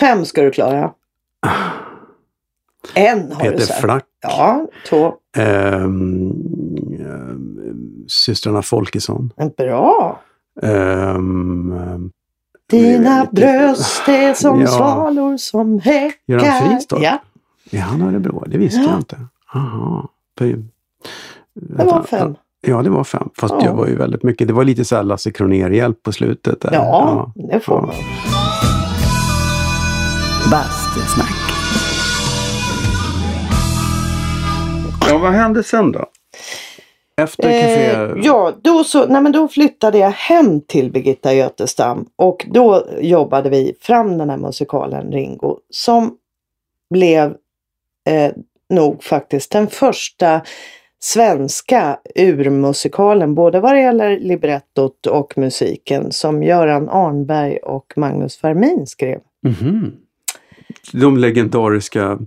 Fem 0.00 0.24
ska 0.24 0.42
du 0.42 0.50
klara. 0.50 0.92
En 2.94 3.32
har 3.32 3.44
du 3.44 3.50
Peter 3.50 3.64
sagt. 3.64 3.80
Flack. 3.80 4.04
Ja, 4.22 4.66
två. 4.88 5.14
Ehm, 5.36 6.30
ehm, 7.00 8.04
systrarna 8.08 8.62
Folkesson. 8.62 9.32
Bra. 9.56 10.20
Ehm, 10.62 12.10
Dina 12.78 13.26
bröst 13.32 14.08
är 14.08 14.34
som 14.34 14.60
Ja. 14.60 14.66
svalor 14.66 15.36
som 15.36 15.78
häckar. 15.80 16.16
Göran 16.26 16.70
Fristorp? 16.70 17.02
Ja, 17.02 17.18
är 17.70 17.80
han 17.80 18.02
Örebro? 18.02 18.44
Det 18.46 18.58
visste 18.58 18.80
Ja. 18.80 18.88
jag 18.90 18.98
inte. 18.98 19.18
Aha. 19.54 20.08
Det 20.38 21.84
var 21.84 22.02
fem. 22.02 22.34
Ja, 22.66 22.82
det 22.82 22.90
var 22.90 23.04
fem. 23.04 23.28
Fast 23.38 23.54
Ja. 23.60 23.60
det 23.70 23.72
var 23.76 23.86
ju 23.86 23.96
väldigt 23.96 24.22
mycket. 24.22 24.48
Det 24.48 24.54
var 24.54 24.64
lite 24.64 24.84
så 24.84 24.96
här 24.96 25.02
Lasse 25.02 25.30
Kronér-hjälp 25.30 26.02
på 26.02 26.12
slutet. 26.12 26.60
Där. 26.60 26.72
Ja, 26.72 27.32
det 27.34 27.60
får 27.60 27.74
Ja. 27.76 27.80
man. 27.86 27.94
Bastusnack. 30.50 31.34
Ja, 35.10 35.18
vad 35.18 35.32
hände 35.32 35.62
sen 35.62 35.92
då? 35.92 36.04
Efter 37.16 37.42
café... 37.42 37.90
Eh, 37.90 38.24
ja, 38.24 38.52
då, 38.62 38.84
så, 38.84 39.06
nej, 39.06 39.22
men 39.22 39.32
då 39.32 39.48
flyttade 39.48 39.98
jag 39.98 40.10
hem 40.10 40.60
till 40.60 40.92
Birgitta 40.92 41.34
Götestam 41.34 42.06
och 42.16 42.46
då 42.48 42.86
jobbade 43.00 43.50
vi 43.50 43.76
fram 43.80 44.18
den 44.18 44.30
här 44.30 44.36
musikalen 44.36 45.12
Ringo 45.12 45.58
som 45.70 46.16
blev 46.90 47.36
eh, 48.08 48.32
nog 48.68 49.02
faktiskt 49.04 49.52
den 49.52 49.66
första 49.66 50.40
svenska 50.98 51.98
urmusikalen, 52.14 53.34
både 53.34 53.60
vad 53.60 53.74
det 53.74 53.80
gäller 53.80 54.18
librettot 54.18 55.06
och 55.06 55.38
musiken, 55.38 56.12
som 56.12 56.42
Göran 56.42 56.88
Arnberg 56.88 57.56
och 57.56 57.92
Magnus 57.96 58.36
Fermin 58.36 58.86
skrev. 58.86 59.18
Mhm. 59.42 60.03
De 60.92 61.16
legendariska 61.18 62.18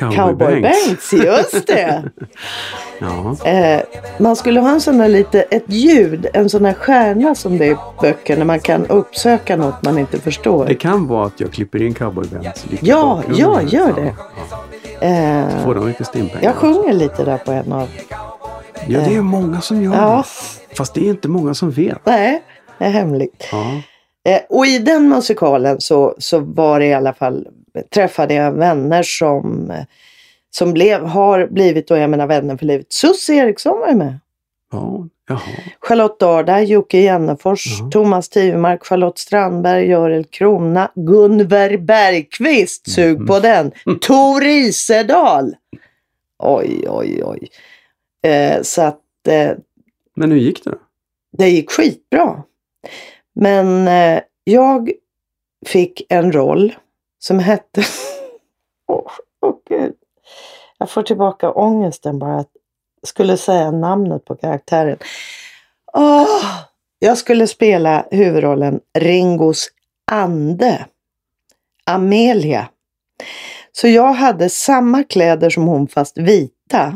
Cowboy, 0.00 0.16
Cowboy 0.16 0.60
Banks. 0.62 0.86
Banks, 0.88 1.12
just 1.12 1.66
det! 1.66 2.02
Ja. 3.02 3.36
Eh, 3.50 3.80
man 4.18 4.36
skulle 4.36 4.60
ha 4.60 4.70
en 4.70 4.80
sån 4.80 4.98
där 4.98 5.08
lite, 5.08 5.42
ett 5.42 5.64
ljud, 5.66 6.26
en 6.32 6.48
sån 6.48 6.62
där 6.62 6.72
stjärna 6.72 7.34
som 7.34 7.58
det 7.58 7.66
är 7.66 7.72
i 7.72 7.76
böcker 8.00 8.36
när 8.36 8.44
man 8.44 8.60
kan 8.60 8.86
uppsöka 8.86 9.56
något 9.56 9.82
man 9.84 9.98
inte 9.98 10.18
förstår. 10.20 10.66
Det 10.66 10.74
kan 10.74 11.06
vara 11.06 11.26
att 11.26 11.40
jag 11.40 11.52
klipper 11.52 11.82
in 11.82 11.94
Cowboy 11.94 12.24
Banks 12.32 12.64
Ja, 12.80 13.22
ja, 13.34 13.54
här. 13.54 13.62
gör 13.62 13.92
det. 13.92 14.14
Ja. 15.00 15.06
Eh, 15.06 15.64
Får 15.64 15.74
de 15.74 15.88
lite 15.88 16.04
stimpengar. 16.04 16.42
jag 16.44 16.54
sjunger 16.54 16.92
lite 16.92 17.24
där 17.24 17.38
på 17.38 17.52
en 17.52 17.72
av... 17.72 17.88
Ja, 18.86 18.98
det 19.00 19.14
är 19.16 19.20
många 19.22 19.60
som 19.60 19.82
gör 19.82 19.94
Ja, 19.94 20.24
det. 20.70 20.76
Fast 20.76 20.94
det 20.94 21.00
är 21.00 21.10
inte 21.10 21.28
många 21.28 21.54
som 21.54 21.70
vet. 21.70 21.98
nej, 22.06 22.42
det 22.78 22.84
är 22.84 22.90
hemligt. 22.90 23.48
Ja. 23.52 23.66
Eh, 24.32 24.40
och 24.48 24.66
i 24.66 24.78
den 24.78 25.08
musikalen 25.08 25.80
så, 25.80 26.14
så 26.18 26.38
var 26.38 26.80
det 26.80 26.86
i 26.86 26.94
alla 26.94 27.12
fall, 27.12 27.46
träffade 27.90 28.34
jag 28.34 28.52
vänner 28.52 29.02
som, 29.02 29.72
som 30.50 30.72
blev, 30.72 31.04
har 31.04 31.46
blivit, 31.46 31.90
och 31.90 31.98
jag 31.98 32.10
menar 32.10 32.26
vänner 32.26 32.56
för 32.56 32.66
livet. 32.66 32.86
Susie 32.92 33.36
Eriksson 33.36 33.80
var 33.80 33.88
ju 33.88 33.94
med. 33.94 34.18
Ja, 34.72 35.08
jaha. 35.28 35.40
Charlotte 35.80 36.22
Ardberg, 36.22 36.64
Jocke 36.64 36.98
Jennefors, 36.98 37.64
Ja. 37.80 37.90
Thomas 37.90 38.28
Tivemark, 38.28 38.84
Charlotte 38.84 39.18
Strandberg, 39.18 39.86
Görel 39.88 40.24
Krona, 40.24 40.90
Gunver 40.94 41.76
Bergqvist, 41.76 42.90
sug 42.90 43.14
Mm. 43.16 43.26
på 43.26 43.38
den, 43.40 43.72
Tor 44.00 44.44
Isedal. 44.44 45.54
Oj, 46.38 46.84
oj, 46.88 47.22
oj. 47.24 47.48
Eh, 48.30 48.62
så 48.62 48.82
att 48.82 49.00
eh, 49.28 49.50
Men 50.16 50.30
hur 50.30 50.38
gick 50.38 50.64
det 50.64 50.70
då? 50.70 50.76
det 51.38 51.48
gick 51.48 51.70
skitbra. 51.70 52.42
Men 53.34 53.88
eh, 53.88 54.20
jag 54.44 54.90
fick 55.66 56.02
en 56.08 56.32
roll 56.32 56.74
som 57.20 57.38
hette... 57.38 57.82
Åh, 58.88 59.12
oh, 59.40 59.54
gud. 59.68 59.94
Jag 60.78 60.90
får 60.90 61.02
tillbaka 61.02 61.52
ångesten 61.52 62.18
bara 62.18 62.36
att 62.36 62.50
jag 63.00 63.08
skulle 63.08 63.36
säga 63.36 63.70
namnet 63.70 64.24
på 64.24 64.36
karaktären. 64.36 64.98
Oh, 65.92 66.44
jag 66.98 67.18
skulle 67.18 67.46
spela 67.46 68.06
huvudrollen 68.10 68.80
Ringos 68.98 69.68
ande. 70.10 70.86
Amelia. 71.84 72.68
Så 73.72 73.88
jag 73.88 74.12
hade 74.12 74.48
samma 74.48 75.04
kläder 75.04 75.50
som 75.50 75.66
hon 75.66 75.88
fast 75.88 76.18
vita. 76.18 76.94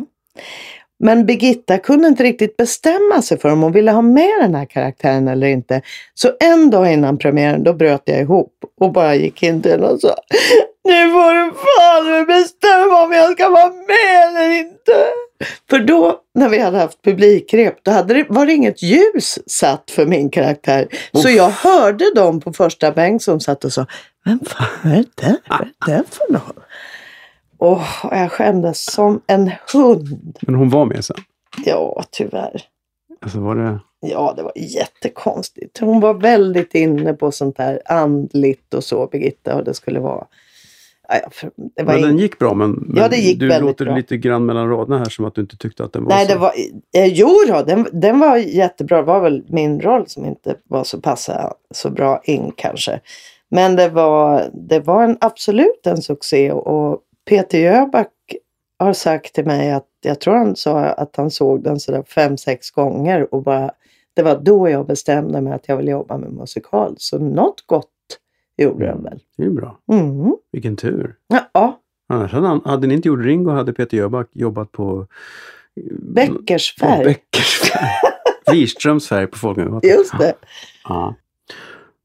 Men 1.05 1.27
Birgitta 1.27 1.79
kunde 1.79 2.09
inte 2.09 2.23
riktigt 2.23 2.57
bestämma 2.57 3.23
sig 3.23 3.39
för 3.39 3.49
om 3.49 3.63
hon 3.63 3.73
ville 3.73 3.91
ha 3.91 4.03
med 4.03 4.41
den 4.41 4.55
här 4.55 4.65
karaktären 4.65 5.29
eller 5.29 5.47
inte. 5.47 5.83
Så 6.15 6.33
en 6.41 6.71
dag 6.71 6.93
innan 6.93 7.19
premiären 7.19 7.65
då 7.65 7.73
bröt 7.73 8.03
jag 8.05 8.21
ihop 8.21 8.53
och 8.81 8.93
bara 8.93 9.15
gick 9.15 9.43
in 9.43 9.63
till 9.63 9.71
henne 9.71 9.87
och 9.87 10.01
sa 10.01 10.15
Nu 10.85 11.11
får 11.11 11.35
du 11.35 11.53
fan 11.53 12.27
bestämma 12.27 13.05
om 13.05 13.13
jag 13.13 13.33
ska 13.33 13.49
vara 13.49 13.69
med 13.69 14.29
eller 14.29 14.51
inte. 14.51 15.07
För 15.71 15.79
då 15.79 16.21
när 16.35 16.49
vi 16.49 16.59
hade 16.59 16.79
haft 16.79 17.03
publikrep 17.03 17.77
då 17.83 17.91
hade 17.91 18.15
det, 18.15 18.27
var 18.29 18.47
det 18.47 18.53
inget 18.53 18.83
ljus 18.83 19.39
satt 19.47 19.91
för 19.91 20.07
min 20.07 20.31
karaktär. 20.31 20.89
Så 21.13 21.31
jag 21.31 21.51
hörde 21.51 22.15
dem 22.15 22.41
på 22.41 22.53
första 22.53 22.93
bänk 22.93 23.23
som 23.23 23.41
satt 23.41 23.65
och 23.65 23.73
sa 23.73 23.87
Vem 24.25 24.41
fan 24.47 24.93
är 24.93 24.97
det 24.97 25.27
där? 25.27 25.37
Vad 25.49 25.61
är 25.61 25.99
det 25.99 26.05
för 26.11 26.33
någon? 26.33 26.63
Åh, 27.65 28.07
jag 28.11 28.33
skämdes 28.33 28.85
som 28.85 29.21
en 29.27 29.51
hund. 29.73 30.39
Men 30.43 30.55
hon 30.55 30.71
var 30.71 30.85
med 30.85 31.05
sen? 31.05 31.17
Ja, 31.65 32.05
tyvärr. 32.11 32.63
Alltså 33.21 33.41
var 33.41 33.57
det... 33.57 33.79
Ja, 34.01 34.35
det 34.37 34.43
var 34.43 34.53
jättekonstigt. 34.57 35.79
Hon 35.79 36.01
var 36.01 36.15
väldigt 36.15 36.75
inne 36.75 37.15
på 37.15 37.33
sånt 37.33 37.57
där 37.57 37.83
andligt 37.87 38.75
och 38.75 38.85
så, 38.85 39.07
Birgitta, 39.07 39.57
och 39.57 39.65
det 39.65 39.75
skulle 39.75 40.01
vara... 40.01 40.27
Det 41.77 41.83
var 41.83 41.93
Men 41.93 42.03
den 42.03 42.19
gick 42.19 42.39
bra 42.39 42.55
men, 42.55 42.71
men 42.71 43.03
Ja, 43.03 43.09
det 43.09 43.17
gick 43.17 43.41
du 43.41 43.61
låter 43.61 43.85
bra. 43.85 43.97
lite 43.97 44.17
grann 44.17 44.47
mellan 44.47 44.69
raderna 44.71 44.99
här 44.99 45.05
som 45.05 45.25
att 45.25 45.35
du 45.35 45.41
inte 45.41 45.57
tyckte 45.57 45.85
att 45.85 45.93
den 45.93 46.05
var 46.05 46.11
Nej, 46.11 46.27
så... 46.27 46.33
det 46.33 46.39
var... 46.39 46.53
Eh, 46.97 47.07
jo 47.07 47.29
då, 47.49 47.63
den, 47.63 47.87
den 47.93 48.19
var 48.19 48.37
jättebra. 48.37 48.97
Det 48.97 49.03
var 49.03 49.21
väl 49.21 49.45
min 49.49 49.81
roll 49.81 50.05
som 50.07 50.25
inte 50.25 50.57
var 50.65 50.85
så 50.85 51.01
passa 51.01 51.55
så 51.71 51.91
bra 51.91 52.21
in 52.25 52.53
kanske. 52.57 53.01
Men 53.51 53.77
det 53.77 53.89
var, 53.89 54.51
det 54.53 54.81
var 54.81 55.05
en, 55.05 55.17
absolut 55.21 55.87
en 55.87 56.03
succé 56.03 56.53
och 56.53 57.01
Peter 57.29 57.59
Jöback 57.59 58.11
har 58.79 58.93
sagt 58.93 59.35
till 59.35 59.47
mig 59.47 59.73
att 59.73 59.89
jag 60.03 60.21
tror 60.21 60.35
han 60.35 60.57
sa 60.57 60.81
att 60.81 61.17
han 61.17 61.31
såg 61.31 61.63
den 61.63 61.81
sådär 61.81 62.03
fem, 62.03 62.37
sex 62.37 62.71
gånger 62.71 63.35
och 63.35 63.43
bara 63.43 63.71
det 64.15 64.23
var 64.23 64.41
då 64.41 64.69
jag 64.69 64.87
bestämde 64.87 65.41
mig 65.41 65.53
att 65.53 65.69
jag 65.69 65.77
ville 65.77 65.91
jobba 65.91 66.19
med 66.19 66.33
musikal. 66.33 66.95
Så 66.99 67.19
något 67.19 67.67
gott 67.67 67.91
gjorde 68.57 68.87
den 68.87 69.03
väl. 69.03 69.21
Det 69.37 69.45
är 69.45 69.51
bra. 69.51 69.79
Mm. 69.93 70.37
Vilken 70.53 70.77
tur. 70.77 71.17
Ja, 71.53 71.81
Annars 72.09 72.33
hade, 72.33 72.47
han, 72.47 72.61
hade 72.65 72.87
ni 72.87 72.95
inte 72.95 73.09
gjort 73.09 73.25
Ringo 73.25 73.51
hade 73.51 73.73
Peter 73.73 73.97
Jöback 73.97 74.29
jobbat 74.33 74.73
på... 74.73 75.07
Beckers 76.01 76.77
På 76.77 76.87
färg. 76.87 77.05
Beckers 77.05 77.61
färg. 77.61 78.13
Wirströms 78.57 79.09
färg 79.09 79.27
på 79.27 79.39
Folkungagatan. 79.39 79.91
Just 79.91 80.19
det. 80.19 80.35
Ja. 80.85 81.15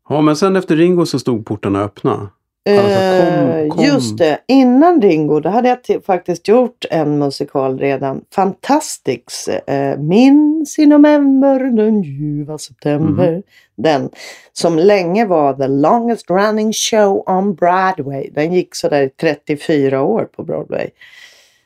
ja, 0.10 0.22
men 0.22 0.36
sen 0.36 0.56
efter 0.56 0.76
Ringo 0.76 1.06
så 1.06 1.20
stod 1.20 1.46
portarna 1.46 1.80
öppna. 1.84 2.30
Alltså, 2.70 3.26
kom- 3.26 3.50
Eh, 3.52 3.68
kom- 3.70 3.84
Just 3.86 4.18
det, 4.18 4.40
innan 4.48 5.02
Ringo 5.02 5.40
då 5.40 5.50
hade 5.50 5.78
jag 5.88 6.04
faktiskt 6.06 6.48
gjort 6.48 6.86
en 6.90 7.20
musikal 7.20 7.80
redan. 7.80 8.22
Fantastics. 8.36 9.48
Eh, 9.48 9.98
Minns 10.00 10.80
i 10.80 10.86
november 10.86 11.60
den 11.60 12.02
ljuva 12.02 12.58
september. 12.58 13.32
Mhm. 13.32 13.42
Den 13.76 14.10
som 14.54 14.78
länge 14.80 15.26
var 15.26 15.54
the 15.54 15.68
longest 15.68 16.30
running 16.30 16.74
show 16.74 17.24
on 17.30 17.56
Broadway. 17.56 18.30
Den 18.34 18.54
gick 18.54 18.76
sådär 18.76 19.02
i 19.02 19.10
34 19.10 20.02
år 20.02 20.26
på 20.26 20.44
Broadway. 20.44 20.90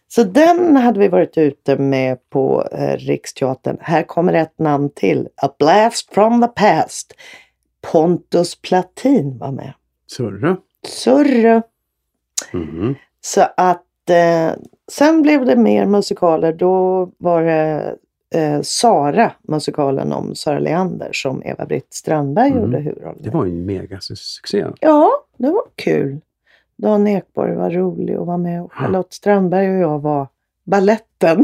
Så 0.07 0.23
den 0.23 0.75
hade 0.77 0.99
vi 0.99 1.07
varit 1.07 1.37
ute 1.37 1.77
med 1.77 2.17
på 2.29 2.67
eh, 2.71 2.97
Riksteatern. 2.97 3.77
Här 3.81 4.03
kommer 4.03 4.33
ett 4.33 4.59
namn 4.59 4.89
till. 4.95 5.27
A 5.41 5.49
blast 5.59 6.13
from 6.13 6.41
the 6.41 6.47
past. 6.47 7.13
Pontus 7.91 8.61
Platin 8.61 9.37
var 9.37 9.51
med. 9.51 9.73
Surre. 10.11 10.55
Surre. 10.87 11.61
Mhm. 12.53 12.95
Så 13.21 13.41
att 13.57 14.09
eh, 14.09 14.51
sen 14.91 15.21
blev 15.21 15.45
det 15.45 15.55
mer 15.55 15.85
musikaler. 15.85 16.53
Då 16.53 17.09
var 17.17 17.41
det 17.43 17.95
eh, 18.35 18.61
Sara, 18.61 19.31
musikalen 19.41 20.13
om 20.13 20.35
Sara 20.35 20.59
Leander 20.59 21.09
som 21.13 21.43
Eva-Britt 21.45 21.93
Strandberg 21.93 22.47
Mm. 22.51 22.61
gjorde 22.63 22.77
huvudrollen. 22.79 23.21
Det 23.23 23.29
var 23.29 23.45
ju 23.45 23.51
en 23.51 23.65
megasuccé. 23.65 24.65
Ja, 24.79 25.11
det 25.37 25.49
var 25.51 25.63
kul. 25.75 26.19
Dan 26.75 27.07
Ekborg 27.07 27.55
var 27.55 27.69
rolig 27.69 28.15
att 28.15 28.27
vara 28.27 28.37
med 28.37 28.63
och 28.63 28.73
Charlotte 28.73 29.13
Strandberg 29.13 29.69
och 29.75 29.81
jag 29.91 29.99
var 30.01 30.27
balletten. 30.63 31.43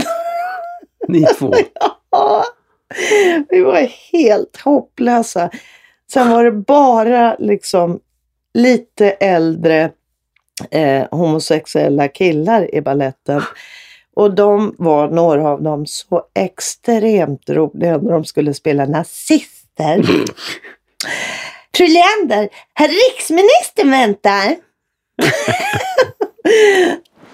Ni 1.08 1.26
två. 1.26 1.54
Ja, 2.12 2.44
vi 3.50 3.62
var 3.64 3.88
helt 4.14 4.58
hopplösa. 4.64 5.50
Sen 6.12 6.30
var 6.30 6.44
det 6.44 6.52
bara 6.52 7.36
liksom 7.40 8.00
lite 8.54 9.10
äldre 9.10 9.92
eh, 10.72 11.08
homosexuella 11.12 12.08
killar 12.08 12.76
i 12.76 12.82
balletten. 12.82 13.42
Och 14.16 14.36
de 14.36 14.76
var, 14.78 15.08
några 15.08 15.50
av 15.50 15.64
dem, 15.64 15.86
så 15.86 16.24
extremt 16.36 17.50
roliga 17.50 17.98
när 17.98 18.12
de 18.12 18.26
skulle 18.26 18.54
spela 18.54 18.86
nazister. 18.86 20.04
Fru 21.78 21.88
Leander, 21.88 22.50
herr 22.74 22.88
riksministern 22.88 23.92
väntar. 23.92 24.56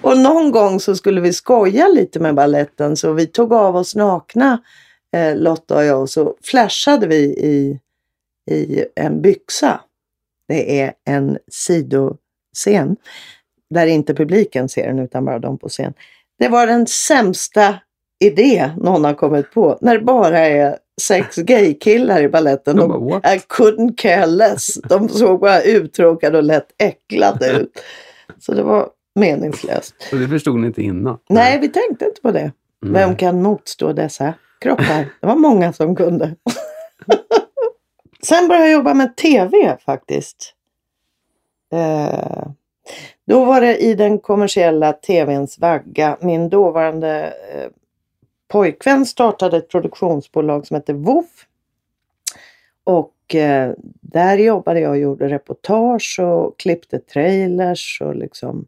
och 0.00 0.18
någon 0.18 0.50
gång 0.50 0.80
så 0.80 0.96
skulle 0.96 1.20
vi 1.20 1.32
skoja 1.32 1.88
lite 1.88 2.20
med 2.20 2.34
balletten 2.34 2.96
så 2.96 3.12
vi 3.12 3.26
tog 3.26 3.52
av 3.52 3.76
oss 3.76 3.94
nakna, 3.94 4.62
eh, 5.16 5.36
Lotta 5.36 5.76
och 5.76 5.84
jag, 5.84 6.00
och 6.00 6.10
så 6.10 6.34
flashade 6.42 7.06
vi 7.06 7.16
i, 7.24 7.80
i 8.54 8.84
en 8.96 9.22
byxa. 9.22 9.80
Det 10.48 10.80
är 10.80 10.92
en 11.04 11.38
sidoscen 11.50 12.96
där 13.74 13.86
inte 13.86 14.14
publiken 14.14 14.68
ser 14.68 14.86
den 14.86 14.98
utan 14.98 15.24
bara 15.24 15.38
de 15.38 15.58
på 15.58 15.68
scen. 15.68 15.94
Det 16.38 16.48
var 16.48 16.66
den 16.66 16.86
sämsta 16.86 17.74
idé 18.24 18.70
någon 18.76 19.04
har 19.04 19.14
kommit 19.14 19.50
på 19.52 19.78
när 19.80 19.98
det 19.98 20.04
bara 20.04 20.38
är 20.38 20.78
sex 21.02 21.36
gaykillar 21.36 22.22
i 22.22 22.28
balletten. 22.28 22.76
De? 22.76 23.08
I 23.08 23.38
couldn't 23.48 23.96
care 23.96 24.26
less. 24.26 24.74
De 24.74 25.08
såg 25.08 25.40
bara 25.40 25.62
uttråkade 25.62 26.38
och 26.38 26.44
lätt 26.44 26.66
äcklade 26.78 27.50
ut. 27.60 27.82
Så 28.38 28.54
det 28.54 28.62
var 28.62 28.88
meningslöst. 29.14 29.94
Och 30.12 30.18
det 30.18 30.28
förstod 30.28 30.60
ni 30.60 30.66
inte 30.66 30.82
innan? 30.82 31.18
Nej, 31.28 31.60
vi 31.60 31.68
tänkte 31.68 32.04
inte 32.04 32.20
på 32.20 32.30
det. 32.30 32.52
Vem 32.86 33.16
kan 33.16 33.42
motstå 33.42 33.92
dessa 33.92 34.34
kroppar? 34.60 35.08
Det 35.20 35.26
var 35.26 35.36
många 35.36 35.72
som 35.72 35.96
kunde. 35.96 36.34
Sen 38.22 38.48
började 38.48 38.66
jag 38.66 38.72
jobba 38.72 38.94
med 38.94 39.16
tv 39.16 39.76
faktiskt. 39.84 40.54
Eh, 41.72 42.46
då 43.26 43.44
var 43.44 43.60
det 43.60 43.78
i 43.78 43.94
den 43.94 44.18
kommersiella 44.18 44.92
tvns 44.92 45.58
vagga. 45.58 46.16
Min 46.20 46.48
dåvarande 46.48 47.32
eh, 47.54 47.70
pojkvän 48.48 49.06
startade 49.06 49.56
ett 49.56 49.68
produktionsbolag 49.68 50.66
som 50.66 50.74
hette 50.74 50.92
Woof. 50.92 51.46
Och 52.84 53.34
eh, 53.34 53.72
där 54.00 54.38
jobbade 54.38 54.80
jag 54.80 54.90
och 54.90 54.98
gjorde 54.98 55.28
reportage 55.28 56.18
och 56.22 56.58
klippte 56.58 56.98
trailers 56.98 58.00
och 58.04 58.16
liksom 58.16 58.66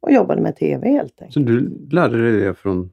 och 0.00 0.12
jobbade 0.12 0.40
med 0.40 0.56
tv 0.56 0.88
helt 0.88 1.22
enkelt. 1.22 1.34
Så 1.34 1.40
du 1.40 1.88
lärde 1.90 2.22
dig 2.22 2.40
det 2.40 2.54
från 2.54 2.90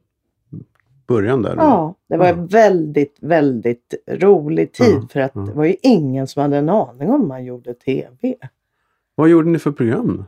början 1.07 1.41
där? 1.41 1.55
Ja, 1.55 1.95
det 2.09 2.17
var 2.17 2.27
en 2.27 2.47
väldigt, 2.47 3.17
väldigt 3.21 3.93
rolig 4.07 4.73
tid 4.73 5.11
för 5.11 5.19
att 5.19 5.33
det 5.33 5.53
var 5.53 5.65
ju 5.65 5.75
ingen 5.81 6.27
som 6.27 6.41
hade 6.41 6.57
en 6.57 6.69
aning 6.69 7.09
om 7.09 7.27
man 7.27 7.45
gjorde 7.45 7.73
tv. 7.73 8.35
Vad 9.15 9.29
gjorde 9.29 9.49
ni 9.49 9.59
för 9.59 9.71
program? 9.71 10.25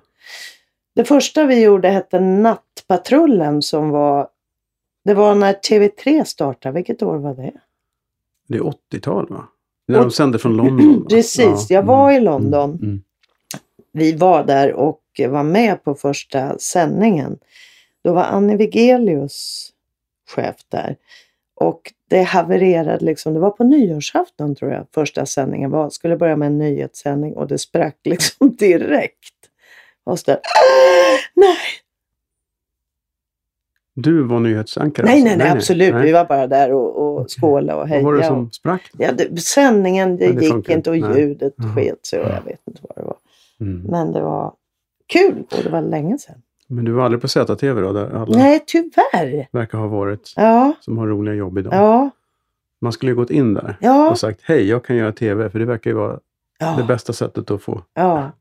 Det 0.96 1.04
första 1.04 1.46
vi 1.46 1.64
gjorde 1.64 1.90
hette 1.90 2.20
Nattpatrullen 2.20 3.62
som 3.62 3.90
var 3.90 4.28
Det 5.06 5.14
var 5.14 5.36
när 5.36 5.54
TV3 5.54 6.24
startade. 6.24 6.76
Vilket 6.76 7.04
år 7.04 7.18
var 7.18 7.34
det? 7.34 7.54
Det 8.48 8.58
är 8.58 8.62
80-tal 8.62 9.28
va? 9.30 9.48
När 9.88 10.00
de 10.00 10.12
sände 10.12 10.40
från 10.40 10.58
London? 10.58 11.06
Precis, 11.10 11.70
Ja, 11.70 11.76
jag 11.76 11.84
var 11.84 12.10
mm, 12.10 12.22
i 12.22 12.26
London. 12.26 12.70
Mm, 12.70 12.84
mm. 12.84 13.02
Vi 13.92 14.16
var 14.16 14.44
där 14.44 14.74
och 14.74 15.02
var 15.30 15.44
med 15.44 15.84
på 15.84 15.96
första 15.96 16.58
sändningen. 16.58 17.38
Då 18.04 18.14
var 18.14 18.24
Annie 18.24 18.56
Wigelius 18.56 19.69
chef 20.36 20.56
där. 20.70 20.96
Och 21.56 21.94
det 22.08 22.22
havererade 22.24 23.06
liksom, 23.06 23.34
det 23.34 23.40
var 23.40 23.50
på 23.52 23.64
nyårsafton 23.64 24.56
tror 24.56 24.72
jag 24.72 24.86
första 24.94 25.26
sändningen 25.26 25.72
var. 25.72 25.90
Skulle 25.90 26.18
börja 26.18 26.36
med 26.36 26.46
en 26.46 26.58
nyhetssändning 26.58 27.34
och 27.34 27.48
det 27.48 27.58
sprack 27.58 27.98
liksom 28.04 28.56
direkt. 28.60 29.34
Och 30.04 30.20
så 30.20 30.26
där, 30.26 30.36
"Ah, 30.36 31.20
nej, 31.36 31.58
Du 33.94 34.24
var 34.24 34.40
nyhetsankare? 34.40 35.06
nej, 35.06 35.16
alltså? 35.22 35.28
nej, 35.28 35.38
nej, 35.38 35.50
absolut. 35.58 35.94
nej. 35.94 36.04
Vi 36.06 36.12
var 36.12 36.26
bara 36.26 36.48
där 36.48 36.72
och, 36.74 36.98
och 37.20 37.28
skåla 37.42 37.76
och 37.76 37.88
heja. 37.88 38.04
Vad 38.04 38.14
var 38.14 38.20
det 38.22 38.28
som 38.28 38.52
sprack? 38.52 38.92
Ja, 38.98 39.12
det, 39.12 39.42
sändningen 39.42 40.18
det, 40.18 40.32
det 40.32 40.42
gick 40.42 40.52
funkar 40.52 40.74
inte 40.74 40.90
och. 40.92 40.98
Nej. 40.98 41.20
ljudet 41.22 41.54
Jaha. 41.58 41.74
sket 41.76 42.06
sig 42.06 42.20
och 42.20 42.26
jag 42.30 42.42
vet 42.46 42.60
inte 42.68 42.82
vad 42.82 42.96
det 42.98 43.04
var. 43.04 43.18
Mm. 43.60 43.82
Men 43.82 44.12
det 44.14 44.22
var 44.22 44.54
kul 45.08 45.44
och 45.58 45.64
det 45.64 45.70
var 45.70 45.82
länge 45.82 46.18
sedan. 46.18 46.42
Men 46.72 46.86
du 46.86 46.92
var 46.92 47.06
aldrig 47.06 47.22
på 47.22 47.28
ZTV 47.28 47.82
då? 47.82 47.94
Där 47.94 48.10
alla 48.16 48.38
Nej, 48.38 48.64
tyvärr. 48.68 49.48
verkar 49.52 49.78
ha 49.78 49.88
varit 49.88 50.34
Ja, 50.36 50.74
som 50.80 50.98
har 50.98 51.08
roliga 51.08 51.34
jobb 51.36 51.58
idag. 51.58 51.74
ja, 51.74 52.10
Man 52.82 52.92
skulle 52.92 53.12
ju 53.12 53.16
gått 53.16 53.30
in 53.32 53.54
där 53.54 53.78
ja. 53.82 54.10
och 54.10 54.20
sagt 54.20 54.42
hej, 54.44 54.70
jag 54.70 54.86
kan 54.86 54.96
göra 54.96 55.12
TV. 55.12 55.50
För 55.50 55.60
det 55.60 55.66
verkar 55.66 55.90
ju 55.92 55.96
vara 55.96 56.14
det 56.14 56.20
Ja, 56.60 56.86
bästa 56.88 57.14
sättet 57.14 57.52
att 57.52 57.62
få. 57.62 57.82
ja. 57.94 58.32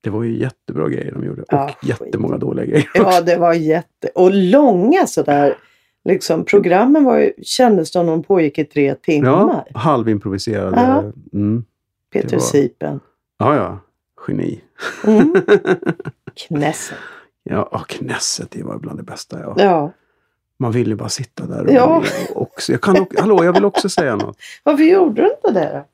Det 0.00 0.10
var 0.10 0.22
ju 0.22 0.38
jättebra 0.40 0.88
grejer 0.88 1.12
de 1.12 1.24
gjorde. 1.24 1.44
Ja, 1.48 1.64
och 1.64 1.70
skit. 1.70 1.88
jättemånga 2.00 2.36
dåliga 2.38 2.64
grejer. 2.66 2.88
ja, 2.94 3.20
det 3.20 3.36
var 3.36 3.52
jätte... 3.52 4.08
Och 4.14 4.30
långa 4.34 5.06
sådär. 5.06 5.54
Liksom, 6.04 6.44
programmen 6.44 7.04
var 7.04 7.18
ju, 7.18 7.32
kändes 7.42 7.92
som 7.92 8.06
de 8.06 8.22
pågick 8.22 8.58
i 8.58 8.64
tre 8.64 8.94
timmar. 8.94 9.30
Ja, 9.74 9.78
halvimproviserade. 9.80 10.80
Ja. 10.80 11.02
Mm. 11.38 11.64
Peter 12.12 12.28
det 12.28 12.36
var- 12.36 12.40
Sipen. 12.42 13.00
Ja, 13.38 13.54
ja. 13.56 13.78
Geni. 14.28 14.60
Mm. 15.06 15.34
Knesset. 16.34 16.98
Ja, 17.48 17.62
och 17.62 17.88
Knesset, 17.88 18.50
det 18.50 18.62
var 18.62 18.78
bland 18.78 18.98
det 18.98 19.02
bästa. 19.02 19.40
Ja. 19.40 19.54
Ja. 19.58 19.92
Man 20.58 20.72
vill 20.72 20.88
ju 20.88 20.94
bara 20.94 21.08
sitta 21.08 21.46
där 21.46 21.64
och 21.66 21.72
Ja. 21.72 22.02
också. 22.34 22.72
Jag 22.72 22.80
kan, 22.80 23.00
också- 23.00 23.20
hallå, 23.20 23.44
jag 23.44 23.52
vill 23.52 23.64
också 23.64 23.88
säga 23.88 24.16
något. 24.16 24.36
Varför 24.64 24.82
gjorde 24.84 25.22
du 25.22 25.28
inte 25.30 25.60
det 25.60 25.72
då? 25.74 25.84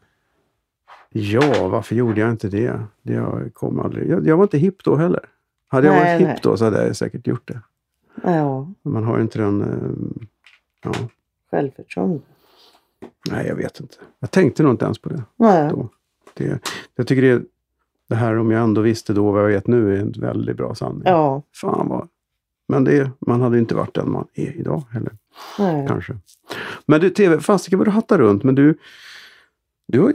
Ja, 1.21 1.69
varför 1.69 1.95
gjorde 1.95 2.21
jag 2.21 2.31
inte 2.31 2.49
det? 2.49 2.81
det 3.03 3.13
jag, 3.13 3.51
kom 3.55 3.81
aldrig. 3.81 4.11
Jag, 4.11 4.27
jag 4.27 4.37
var 4.37 4.45
inte 4.45 4.59
hipp 4.59 4.85
då 4.85 4.97
heller. 4.97 5.21
Hade 5.69 5.87
jag 5.87 5.95
Nej, 5.97 6.19
varit 6.19 6.29
hipp 6.35 6.43
då 6.43 6.57
så 6.57 6.65
hade 6.65 6.87
jag 6.87 6.97
säkert 6.97 7.27
gjort 7.27 7.49
det. 7.49 7.61
Ja, 8.23 8.73
Man 8.83 9.05
har 9.05 9.17
ju 9.17 9.23
inte 9.23 9.39
den... 9.39 9.63
eh, 9.63 10.23
Ja, 10.85 10.93
självförtroende. 11.51 12.21
nej, 13.31 13.47
jag 13.47 13.55
vet 13.57 13.81
inte. 13.81 13.95
Jag 14.21 14.31
tänkte 14.31 14.63
nog 14.63 14.73
inte 14.73 14.85
ens 14.85 14.99
på 14.99 15.09
det 15.09 15.23
Nej. 15.37 15.71
då. 15.71 15.89
Det, 16.35 16.59
jag 16.97 17.07
tycker 17.07 17.23
det, 17.23 17.43
det 18.09 18.15
här 18.15 18.39
om 18.39 18.51
jag 18.51 18.63
ändå 18.63 18.81
visste 18.81 19.13
då 19.13 19.33
vad 19.33 19.43
jag 19.43 19.49
vet 19.49 19.67
nu 19.67 19.97
är 19.97 20.01
en 20.01 20.13
väldigt 20.13 20.57
bra 20.57 20.75
sanning. 20.75 21.03
Ja, 21.05 21.43
Fan 21.55 21.89
vad... 21.89 22.09
Men 22.69 22.85
det, 22.85 23.11
man 23.19 23.41
hade 23.41 23.59
inte 23.59 23.75
varit 23.75 23.95
den 23.95 24.11
man 24.11 24.27
är 24.35 24.57
idag 24.57 24.83
heller. 24.93 25.13
nej. 25.59 25.87
Kanske. 25.89 26.17
Men 26.87 27.01
du, 27.01 27.11
TV, 27.11 27.41
fasiken 27.41 27.79
vad 27.79 27.87
du 27.87 27.91
hattar 27.93 28.19
runt. 28.19 28.43
Men 28.43 28.55
du... 28.55 28.79
du 29.87 30.01
har, 30.01 30.13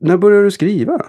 när 0.00 0.16
började 0.16 0.44
du 0.44 0.50
skriva? 0.50 1.06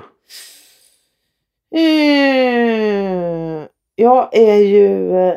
Eh, 1.75 3.67
Jag 3.95 4.29
är 4.37 4.57
ju 4.57 5.11
eh, 5.17 5.35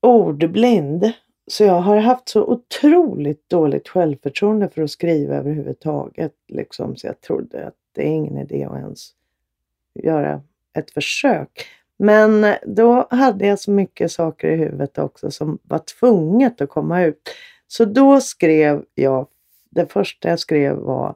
ordblind. 0.00 1.12
Så 1.48 1.64
jag 1.64 1.80
har 1.80 1.96
haft 1.96 2.28
så 2.28 2.44
otroligt 2.44 3.48
dåligt 3.48 3.88
självförtroende 3.88 4.68
för 4.68 4.82
att 4.82 4.90
skriva 4.90 5.34
överhuvudtaget. 5.36 6.32
Liksom. 6.48 6.96
Så 6.96 7.06
jag 7.06 7.20
trodde 7.20 7.66
att 7.66 7.74
det 7.94 8.02
är 8.02 8.12
ingen 8.12 8.38
idé 8.38 8.64
att 8.64 8.76
ens 8.78 9.10
göra 10.04 10.42
ett 10.78 10.90
försök. 10.90 11.66
Men 11.98 12.54
då 12.66 13.06
hade 13.10 13.46
jag 13.46 13.60
så 13.60 13.70
mycket 13.70 14.12
saker 14.12 14.48
i 14.48 14.56
huvudet 14.56 14.98
också 14.98 15.30
som 15.30 15.58
var 15.62 15.78
tvunget 15.78 16.60
att 16.60 16.68
komma 16.68 17.02
ut. 17.02 17.30
Så 17.66 17.84
då 17.84 18.20
skrev 18.20 18.84
jag, 18.94 19.26
det 19.70 19.92
första 19.92 20.28
jag 20.28 20.40
skrev 20.40 20.76
var 20.76 21.14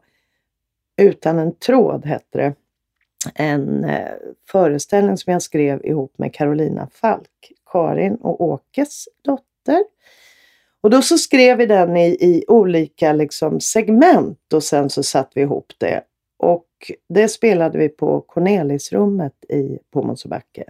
Utan 0.97 1.39
en 1.39 1.55
tråd 1.55 2.05
hette 2.07 2.39
det 2.39 2.55
en 3.35 3.85
eh, 3.85 4.13
föreställning 4.47 5.17
som 5.17 5.33
jag 5.33 5.43
skrev 5.43 5.87
ihop 5.87 6.19
med 6.19 6.35
Carolina 6.35 6.89
Falk, 6.93 7.53
Karin 7.73 8.15
och 8.15 8.41
Åkes 8.41 9.05
dotter. 9.23 9.85
Och 10.81 10.91
då 10.91 11.03
så 11.03 11.19
skrev 11.19 11.57
vi 11.57 11.67
den 11.67 11.97
i, 11.97 12.09
i 12.09 12.45
olika 12.49 13.13
liksom, 13.13 13.61
segment 13.61 14.53
och 14.53 14.63
sen 14.63 14.91
så 14.91 15.03
satte 15.03 15.31
vi 15.35 15.41
ihop 15.41 15.73
det. 15.79 16.03
Och 16.39 16.65
det 17.09 17.29
spelade 17.29 17.79
vi 17.79 17.89
på 17.89 18.21
Cornelisrummet 18.21 19.45
i 19.49 19.79
på 19.93 20.03
Mosebacke. 20.03 20.65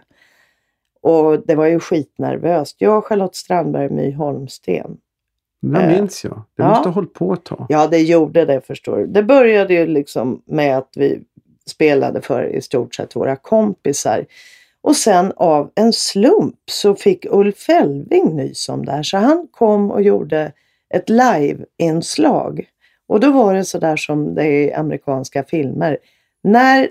Och 1.03 1.47
det 1.47 1.55
var 1.55 1.67
ju 1.67 1.81
skitnervöst. 1.81 2.77
Jag, 2.79 3.05
Charlotte 3.05 3.37
Strandberg, 3.37 3.91
My 3.91 4.13
Holmsten. 4.13 4.97
Det 5.63 5.81
Eh, 5.81 5.89
minns 5.89 6.25
jag. 6.25 6.43
Det 6.57 6.63
ja. 6.63 6.69
måste 6.69 6.89
ha 6.89 6.95
hållit 6.95 7.15
på 7.15 7.33
ett 7.33 7.45
tag. 7.45 7.67
Ja, 7.69 7.87
det 7.87 7.99
gjorde 7.99 8.45
det 8.45 8.61
förstår 8.61 8.97
du. 8.97 9.07
Det 9.07 9.23
började 9.23 9.75
ju 9.75 9.87
liksom 9.87 10.43
med 10.47 10.79
att 10.79 10.93
vi 10.97 11.23
spelade 11.67 12.21
för 12.21 12.43
i 12.45 12.61
stort 12.61 12.95
sett 12.95 13.17
våra 13.17 13.37
kompisar. 13.37 14.27
Och 14.83 14.97
sen 14.97 15.33
av 15.37 15.71
en 15.75 15.93
slump 15.93 16.57
så 16.71 16.95
fick 16.95 17.27
Ulf 17.31 17.69
Elving 17.69 18.37
nys 18.37 18.69
om 18.69 18.85
det 18.85 18.93
här. 18.93 19.03
Så 19.03 19.17
han 19.17 19.49
kom 19.51 19.91
och 19.91 20.03
gjorde 20.03 20.53
ett 20.95 21.09
live-inslag. 21.09 22.67
Och 23.11 23.21
då 23.21 23.31
var 23.31 23.55
det 23.55 23.65
sådär 23.65 23.97
som 23.97 24.35
det 24.35 24.43
är 24.43 24.69
i 24.69 24.73
amerikanska 24.73 25.45
filmer. 25.45 25.99
När 26.43 26.89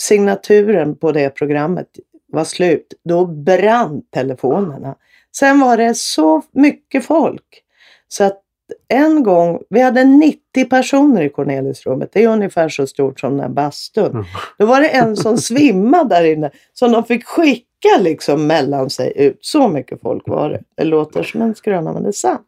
signaturen 0.00 0.96
på 0.96 1.12
det 1.12 1.30
programmet 1.30 1.86
var 2.32 2.44
slut, 2.44 2.94
då 3.04 3.26
brann 3.26 4.02
telefonerna. 4.10 4.94
Sen 5.36 5.60
var 5.60 5.76
det 5.76 5.94
så 5.94 6.42
mycket 6.52 7.04
folk. 7.04 7.62
Så 8.08 8.24
att 8.24 8.40
en 8.88 9.22
gång, 9.22 9.62
vi 9.70 9.80
hade 9.80 10.04
90 10.04 10.64
personer 10.70 11.22
i 11.22 11.28
Cornelisrummet. 11.28 12.10
Det 12.12 12.24
är 12.24 12.28
ungefär 12.28 12.68
så 12.68 12.86
stort 12.86 13.20
som 13.20 13.30
den 13.30 13.40
här 13.40 13.48
bastun. 13.48 14.10
Mm. 14.10 14.24
Då 14.58 14.66
var 14.66 14.80
det 14.80 14.88
en 14.88 15.16
som 15.16 15.38
svimmade 15.38 16.14
där 16.14 16.24
inne. 16.24 16.50
Som 16.72 16.92
de 16.92 17.04
fick 17.04 17.24
skicka 17.24 17.98
liksom 17.98 18.46
mellan 18.46 18.90
sig 18.90 19.12
ut. 19.16 19.38
Så 19.40 19.68
mycket 19.68 20.00
folk 20.00 20.28
var 20.28 20.50
det. 20.50 20.62
Det 20.74 20.84
låter 20.84 21.22
som 21.22 21.42
en 21.42 21.54
skröna 21.54 21.92
men 21.92 22.02
det 22.02 22.08
är 22.08 22.12
sant. 22.12 22.46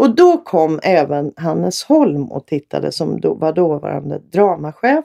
Och 0.00 0.14
då 0.14 0.38
kom 0.38 0.80
även 0.82 1.32
Hannes 1.36 1.84
Holm 1.84 2.30
och 2.32 2.46
tittade 2.46 2.92
som 2.92 3.20
då 3.20 3.34
var 3.34 3.52
dåvarande 3.52 4.18
dramachef. 4.18 5.04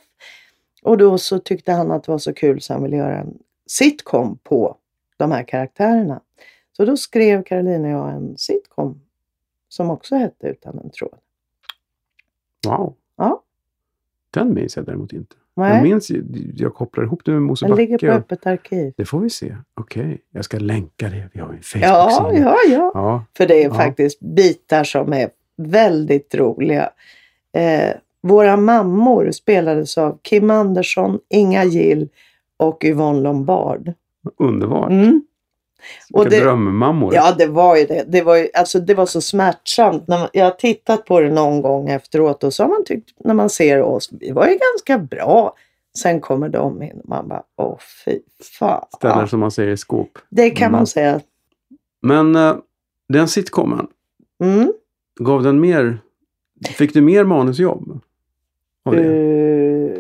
Och 0.84 0.98
då 0.98 1.18
så 1.18 1.40
tyckte 1.40 1.72
han 1.72 1.92
att 1.92 2.04
det 2.04 2.12
var 2.12 2.20
så 2.20 2.34
kul 2.34 2.62
så 2.62 2.74
han 2.74 2.84
ville 2.84 2.98
göra 2.98 3.18
en 3.18 3.38
sitcom 3.66 4.38
på 4.44 4.78
de 5.18 5.32
här 5.32 5.44
karaktärerna. 5.44 6.22
Så 6.72 6.86
då 6.86 6.98
skrev 6.98 7.44
Caroline 7.44 7.86
och 7.86 7.92
jag 7.92 8.14
en 8.14 8.38
sitcom 8.38 9.02
som 9.70 9.90
också 9.90 10.16
hette 10.16 10.48
Utan 10.48 10.80
en 10.80 10.90
tråd. 10.90 11.18
Wow. 12.68 12.94
Ja. 13.16 13.44
Den 14.30 14.54
minns 14.54 14.76
jag 14.76 14.86
däremot 14.86 15.14
inte. 15.14 15.36
Nej, 15.58 15.74
Jag 15.76 15.84
minns, 15.84 16.12
jag 16.56 16.74
kopplar 16.74 17.04
ihop 17.04 17.22
det 17.26 17.32
med 17.32 17.38
den 17.42 17.76
ligger 17.76 17.94
Mosebacke. 17.94 18.08
på 18.08 18.14
öppet 18.14 18.46
arkiv. 18.48 18.94
Det 18.98 19.06
får 19.06 19.20
vi 19.20 19.30
se. 19.30 19.56
Okej, 19.74 20.22
jag 20.32 20.46
ska 20.46 20.58
länka 20.60 21.10
det. 21.10 21.30
Vi 21.34 21.40
har 21.40 21.48
en 21.50 21.60
Ja, 21.82 22.10
Facebook-sida. 22.10 22.42
ja, 22.46 22.58
ja. 22.70 22.92
ja. 22.94 23.24
För 23.38 23.48
det 23.48 23.64
är 23.64 23.68
Ja. 23.68 23.74
faktiskt 23.74 24.20
bitar 24.20 24.84
som 24.84 25.14
är 25.14 25.30
väldigt 25.58 26.36
roliga. 26.36 26.90
Eh, 27.54 27.92
våra 28.22 28.58
mammor 28.58 29.32
spelades 29.32 29.98
av 29.98 30.20
Kim 30.24 30.50
Andersson, 30.50 31.20
Inga 31.30 31.64
Gill 31.64 32.10
och 32.58 32.82
Yvonne 32.86 33.22
Lombard. 33.22 33.94
Underbart. 34.40 34.90
Mm. 34.92 35.22
Och 36.14 36.30
det- 36.30 36.40
drömmammor. 36.40 37.16
Ja, 37.16 37.36
det 37.38 37.46
var 37.48 37.76
ju 37.78 37.86
det. 37.86 38.04
Det 38.08 38.22
var, 38.22 38.36
ju, 38.36 38.48
alltså, 38.54 38.80
det 38.80 38.94
var 38.94 39.06
så 39.06 39.22
smärtsamt. 39.22 40.08
När 40.08 40.20
man, 40.20 40.28
jag 40.34 40.44
har 40.46 40.52
tittat 40.52 41.06
på 41.06 41.20
det 41.20 41.30
någon 41.32 41.62
gång 41.62 41.90
efteråt 41.90 42.44
och 42.44 42.54
så 42.54 42.64
har 42.64 42.70
man 42.70 42.84
tyckt 42.86 43.10
när 43.20 43.34
man 43.34 43.50
ser 43.50 43.82
oss, 43.82 44.10
vi 44.20 44.32
var 44.32 44.48
ju 44.48 44.58
ganska 44.74 44.98
bra. 45.16 45.56
Sen 45.98 46.22
kommer 46.22 46.50
de 46.50 46.84
in 46.84 47.00
och 47.04 47.10
man 47.10 47.28
bara, 47.28 47.44
åh 47.58 47.78
fy 48.06 48.20
fan. 48.60 48.86
Ställen 48.98 49.28
som 49.28 49.40
man 49.40 49.52
säger 49.52 49.72
i 49.72 49.78
skåp. 49.78 50.18
Det 50.30 50.50
kan 50.50 50.68
Mm. 50.68 50.72
man 50.80 50.88
säga. 50.88 51.20
Men 52.02 52.36
eh, 52.36 52.56
den 53.10 53.28
sitcomen, 53.28 53.88
Mm. 54.44 54.74
gav 55.20 55.44
den 55.44 55.60
mer... 55.60 55.98
Fick 56.78 56.94
du 56.94 57.02
mer 57.02 57.24
manusjobb? 57.24 58.00
Av 58.86 58.96
det? 58.96 59.02
Uh, 59.02 59.92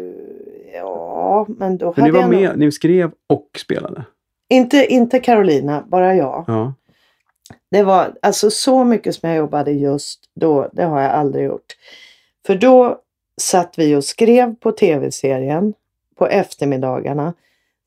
ja, 0.73 1.45
men 1.49 1.77
då 1.77 1.93
För 1.93 2.01
ni 2.01 2.07
hade 2.07 2.13
var 2.27 2.33
jag 2.33 2.41
med, 2.41 2.59
ni 2.59 2.71
skrev 2.71 3.11
och 3.27 3.49
spelade. 3.57 4.03
Inte, 4.49 4.85
inte 4.93 5.19
Carolina, 5.19 5.83
bara 5.87 6.15
jag. 6.15 6.43
Ja. 6.47 6.73
Det 7.71 7.83
var 7.83 8.13
alltså 8.21 8.49
så 8.49 8.83
mycket 8.83 9.15
som 9.15 9.29
jag 9.29 9.37
jobbade 9.37 9.71
just 9.71 10.29
då. 10.35 10.69
Det 10.73 10.83
har 10.83 11.01
jag 11.01 11.11
aldrig 11.11 11.45
gjort. 11.45 11.75
För 12.45 12.55
då 12.55 12.99
satt 13.41 13.77
vi 13.77 13.95
och 13.95 14.03
skrev 14.03 14.55
på 14.55 14.71
tv-serien 14.71 15.73
på 16.15 16.27
eftermiddagarna. 16.27 17.33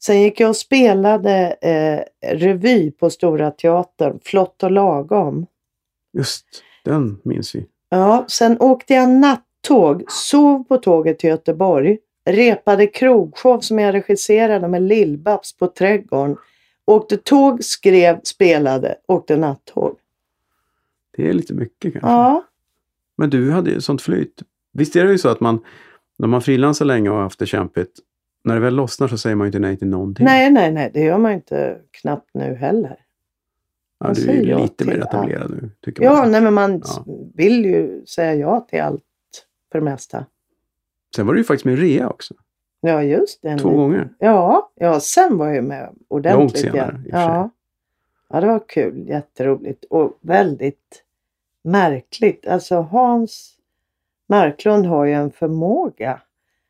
Sen 0.03 0.23
gick 0.23 0.41
jag 0.41 0.49
och 0.49 0.57
spelade 0.57 1.57
eh, 1.61 2.31
revy 2.37 2.91
på 2.91 3.11
Stora 3.11 3.51
Teatern, 3.51 4.19
Flott 4.23 4.63
och 4.63 4.71
lagom. 4.71 5.47
Just 6.13 6.45
den 6.85 7.21
minns 7.25 7.55
vi. 7.55 7.67
Ja, 7.89 8.25
sen 8.29 8.61
åkte 8.61 8.95
jag 8.95 9.09
nattåg, 9.09 10.05
sov 10.09 10.65
på 10.65 10.77
tåget 10.77 11.19
till 11.19 11.31
Göteborg, 11.31 11.99
repade 12.33 12.87
krogshow 12.87 13.61
som 13.61 13.79
jag 13.79 13.95
regisserade 13.95 14.69
med 14.69 14.83
Lill-Babs 14.83 15.59
på 15.59 15.67
Trädgården, 15.67 16.37
åkte 16.85 17.17
tåg, 17.17 17.65
skrev, 17.65 18.21
spelade, 18.25 18.95
åkte 19.07 19.37
nattåg. 19.37 19.97
Det 21.17 21.29
är 21.29 21.33
lite 21.33 21.55
mycket 21.55 21.93
kanske. 21.93 22.09
Ja, 22.11 22.45
Men 23.17 23.31
du 23.31 23.51
hade 23.51 23.71
ju 23.71 23.81
sånt 23.81 24.03
flyt. 24.03 24.43
Visst 24.73 24.97
är 24.97 25.05
det 25.05 25.11
ju 25.13 25.19
så 25.19 25.29
att 25.29 25.41
man, 25.41 25.65
när 26.19 26.29
man 26.29 26.43
frilansar 26.43 26.85
länge 26.85 27.11
och 27.11 27.17
har 27.17 27.23
haft 27.23 27.39
det 27.39 27.47
kämpigt, 27.47 27.99
när 28.45 28.55
det 28.55 28.61
väl 28.61 28.75
lossnar 28.75 29.09
så 29.09 29.19
säger 29.19 29.37
man 29.37 29.45
ju 29.45 29.49
inte 29.49 29.59
nej 29.59 29.77
till 29.77 29.89
någonting. 29.89 30.25
nej, 30.25 30.51
nej, 30.51 30.73
nej, 30.73 30.91
det 30.95 31.01
gör 31.01 31.19
man 31.19 31.33
inte 31.33 31.79
knappt 31.91 32.31
nu 32.35 32.55
heller. 32.55 32.97
ja, 34.01 34.13
du 34.15 34.29
är 34.31 34.35
ju 34.43 34.59
lite 34.59 34.85
mer 34.85 34.99
etablerad 34.99 35.51
nu. 35.51 35.71
Tycker 35.85 36.03
Ja, 36.05 36.13
man. 36.13 36.31
nej, 36.31 36.41
men 36.41 36.55
man 36.55 36.83
Ja. 36.85 37.05
vill 37.35 37.65
ju 37.65 38.07
säga 38.07 38.35
ja 38.35 38.61
till 38.71 38.81
allt 38.81 39.03
för 39.73 39.79
det 39.79 39.85
mesta. 39.85 40.27
Sen 41.17 41.27
var 41.27 41.35
du 41.35 41.41
ju 41.41 41.45
faktiskt 41.45 41.65
med 41.65 41.75
i 41.75 41.77
Rea 41.77 42.09
också. 42.09 42.35
Ja, 42.81 43.03
just 43.03 43.43
det. 43.43 43.59
Två 43.59 43.71
gånger. 43.71 44.09
Ja, 44.19 44.73
ja, 44.75 45.01
sen 45.01 45.39
var 45.39 45.47
jag 45.47 45.55
ju 45.55 45.63
med 45.63 45.95
ordentligt. 46.09 46.39
Långt 46.39 46.59
senare, 46.59 47.03
i 47.07 47.09
och 47.09 47.11
för 47.11 47.11
sig. 47.11 47.21
ja. 47.21 47.51
ja, 48.29 48.41
det 48.41 48.47
var 48.47 48.69
kul. 48.69 49.09
Jätteroligt 49.09 49.85
och 49.85 50.19
väldigt 50.21 51.05
märkligt. 51.65 52.47
Alltså 52.47 52.77
Hans 52.77 53.55
Marklund 54.29 54.87
har 54.87 55.05
ju 55.05 55.13
en 55.13 55.31
förmåga 55.31 56.21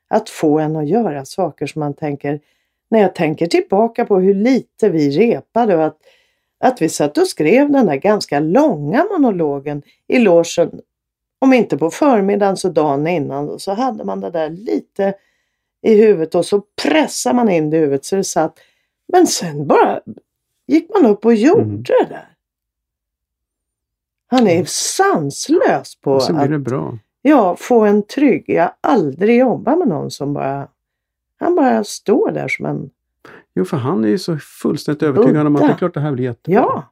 att 0.08 0.30
få 0.30 0.58
en 0.58 0.76
att 0.76 0.88
göra 0.88 1.24
saker 1.24 1.66
som 1.66 1.80
man 1.80 1.94
tänker, 1.94 2.40
när 2.88 3.00
jag 3.00 3.14
tänker 3.14 3.46
tillbaka 3.46 4.04
på 4.04 4.18
hur 4.18 4.34
lite 4.34 4.88
vi 4.88 5.10
repade 5.10 5.76
och 5.76 5.84
att, 5.84 5.98
att 6.60 6.82
vi 6.82 6.88
satt 6.88 7.18
och 7.18 7.26
skrev 7.26 7.70
den 7.72 7.86
där 7.86 7.96
ganska 7.96 8.40
långa 8.40 9.06
monologen 9.10 9.82
i 10.06 10.18
logen, 10.18 10.80
om 11.38 11.52
inte 11.52 11.78
på 11.78 11.90
förmiddagen 11.90 12.56
så 12.56 12.68
dagen 12.68 13.06
innan, 13.06 13.48
och 13.48 13.60
så 13.60 13.72
hade 13.74 14.04
man 14.04 14.20
det 14.20 14.30
där 14.30 14.50
lite 14.50 15.14
i 15.82 15.94
huvudet 15.94 16.34
och 16.34 16.44
så 16.46 16.62
pressar 16.82 17.32
man 17.34 17.48
in 17.48 17.70
det 17.70 17.76
i 17.76 17.80
huvudet 17.80 18.04
så 18.04 18.16
det 18.16 18.24
satt. 18.24 18.58
Men 19.12 19.26
sen 19.26 19.66
bara 19.66 20.00
gick 20.66 20.90
man 20.94 21.06
upp 21.10 21.24
och 21.24 21.34
gjorde 21.34 21.62
Mm. 21.62 21.82
det 21.82 22.06
där. 22.08 22.28
Han 24.26 24.46
är 24.46 24.64
sanslös 24.64 25.96
på 26.00 26.12
Och 26.12 26.22
så 26.22 26.32
blir 26.32 26.42
att 26.44 26.50
det 26.50 26.58
bra. 26.58 26.98
ja, 27.22 27.56
få 27.56 27.80
en 27.84 28.02
trygg. 28.02 28.44
Jag 28.46 28.62
har 28.62 28.72
aldrig 28.80 29.38
jobbat 29.38 29.78
med 29.78 29.88
någon 29.88 30.10
som 30.10 30.34
bara 30.34 30.68
han 31.40 31.54
bara 31.54 31.84
står 31.84 32.30
där 32.30 32.48
som 32.48 32.66
en... 32.66 32.90
Jo, 33.54 33.64
för 33.64 33.76
han 33.76 34.04
är 34.04 34.08
ju 34.08 34.18
så 34.18 34.38
fullständigt 34.38 35.02
övertygad 35.02 35.46
om 35.46 35.56
att 35.56 35.62
det 35.62 35.68
är 35.68 35.76
klart 35.76 35.94
det 35.94 36.00
här 36.00 36.12
blir 36.12 36.24
jättebra. 36.24 36.60
Ja, 36.60 36.84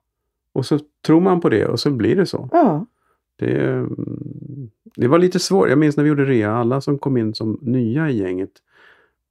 Och 0.52 0.66
så 0.66 0.78
tror 1.06 1.20
man 1.20 1.40
på 1.40 1.48
det 1.48 1.66
och 1.66 1.80
så 1.80 1.90
blir 1.90 2.16
det 2.16 2.26
så. 2.26 2.48
ja, 2.52 2.86
Det, 3.38 3.86
det 4.96 5.08
var 5.08 5.18
lite 5.18 5.38
svårt. 5.38 5.68
Jag 5.68 5.78
minns 5.78 5.96
när 5.96 6.04
vi 6.04 6.08
gjorde 6.08 6.24
rea, 6.24 6.52
alla 6.56 6.80
som 6.80 6.98
kom 6.98 7.16
in 7.16 7.34
som 7.34 7.58
nya 7.62 8.10
i 8.10 8.18
gänget 8.18 8.50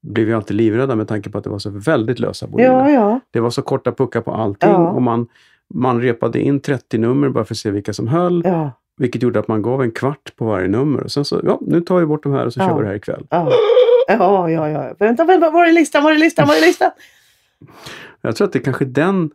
blev 0.02 0.28
ju 0.28 0.34
alltid 0.36 0.58
livrädda 0.58 0.96
med 0.96 1.08
tanke 1.08 1.30
på 1.30 1.38
att 1.38 1.44
det 1.44 1.50
var 1.50 1.60
så 1.60 1.70
väldigt 1.70 2.20
lösa 2.20 2.48
volymer. 2.48 2.70
ja, 2.72 2.90
ja. 2.90 3.20
Det 3.32 3.40
var 3.40 3.50
så 3.50 3.62
korta 3.62 3.92
puckar 3.92 4.22
på 4.22 4.32
allting 4.32 4.70
Ja. 4.70 4.90
och 4.90 5.02
man, 5.02 5.28
man 5.74 6.02
repade 6.02 6.40
in 6.42 6.60
30 6.60 6.98
nummer 6.98 7.30
bara 7.30 7.46
för 7.46 7.54
att 7.54 7.58
se 7.58 7.72
vilka 7.72 7.94
som 7.94 8.08
höll. 8.08 8.42
ja, 8.46 8.72
Vilket 8.98 9.24
gjorde 9.24 9.40
att 9.40 9.48
man 9.48 9.62
gav 9.62 9.82
en 9.82 9.92
kvart 9.92 10.36
på 10.36 10.46
varje 10.46 10.68
nummer. 10.68 11.04
Och 11.04 11.12
sen 11.12 11.26
så, 11.26 11.42
ja, 11.44 11.60
nu 11.62 11.82
tar 11.82 12.00
vi 12.00 12.06
bort 12.06 12.24
de 12.24 12.32
här 12.34 12.46
och 12.46 12.54
så 12.54 12.60
Ja. 12.60 12.68
kör 12.68 12.76
vi 12.76 12.82
det 12.82 12.88
här 12.88 12.96
ikväll. 12.96 13.28
ja. 13.30 13.52
Ja, 14.08 14.50
ja, 14.50 14.70
ja. 14.70 14.94
Vänta, 15.00 15.24
vänta, 15.24 15.50
var 15.50 15.66
är 15.66 15.72
listan, 15.74 16.04
var 16.04 16.12
är 16.12 16.18
listan, 16.18 16.48
var 16.48 16.56
är 16.56 16.62
listan? 16.62 16.92
Jag 18.22 18.36
tror 18.36 18.48
att 18.48 18.54
det 18.54 18.60
är 18.60 18.64
kanske 18.64 18.86
den 18.86 19.32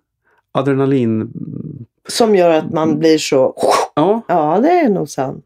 adrenalin... 0.53 1.31
Som 2.11 2.35
gör 2.35 2.51
att 2.51 2.73
man 2.73 2.99
blir 2.99 3.19
så... 3.19 3.55
Ja, 3.95 4.23
Ja, 4.29 4.59
det 4.63 4.71
är 4.71 4.89
nog 4.89 5.09
sant. 5.09 5.45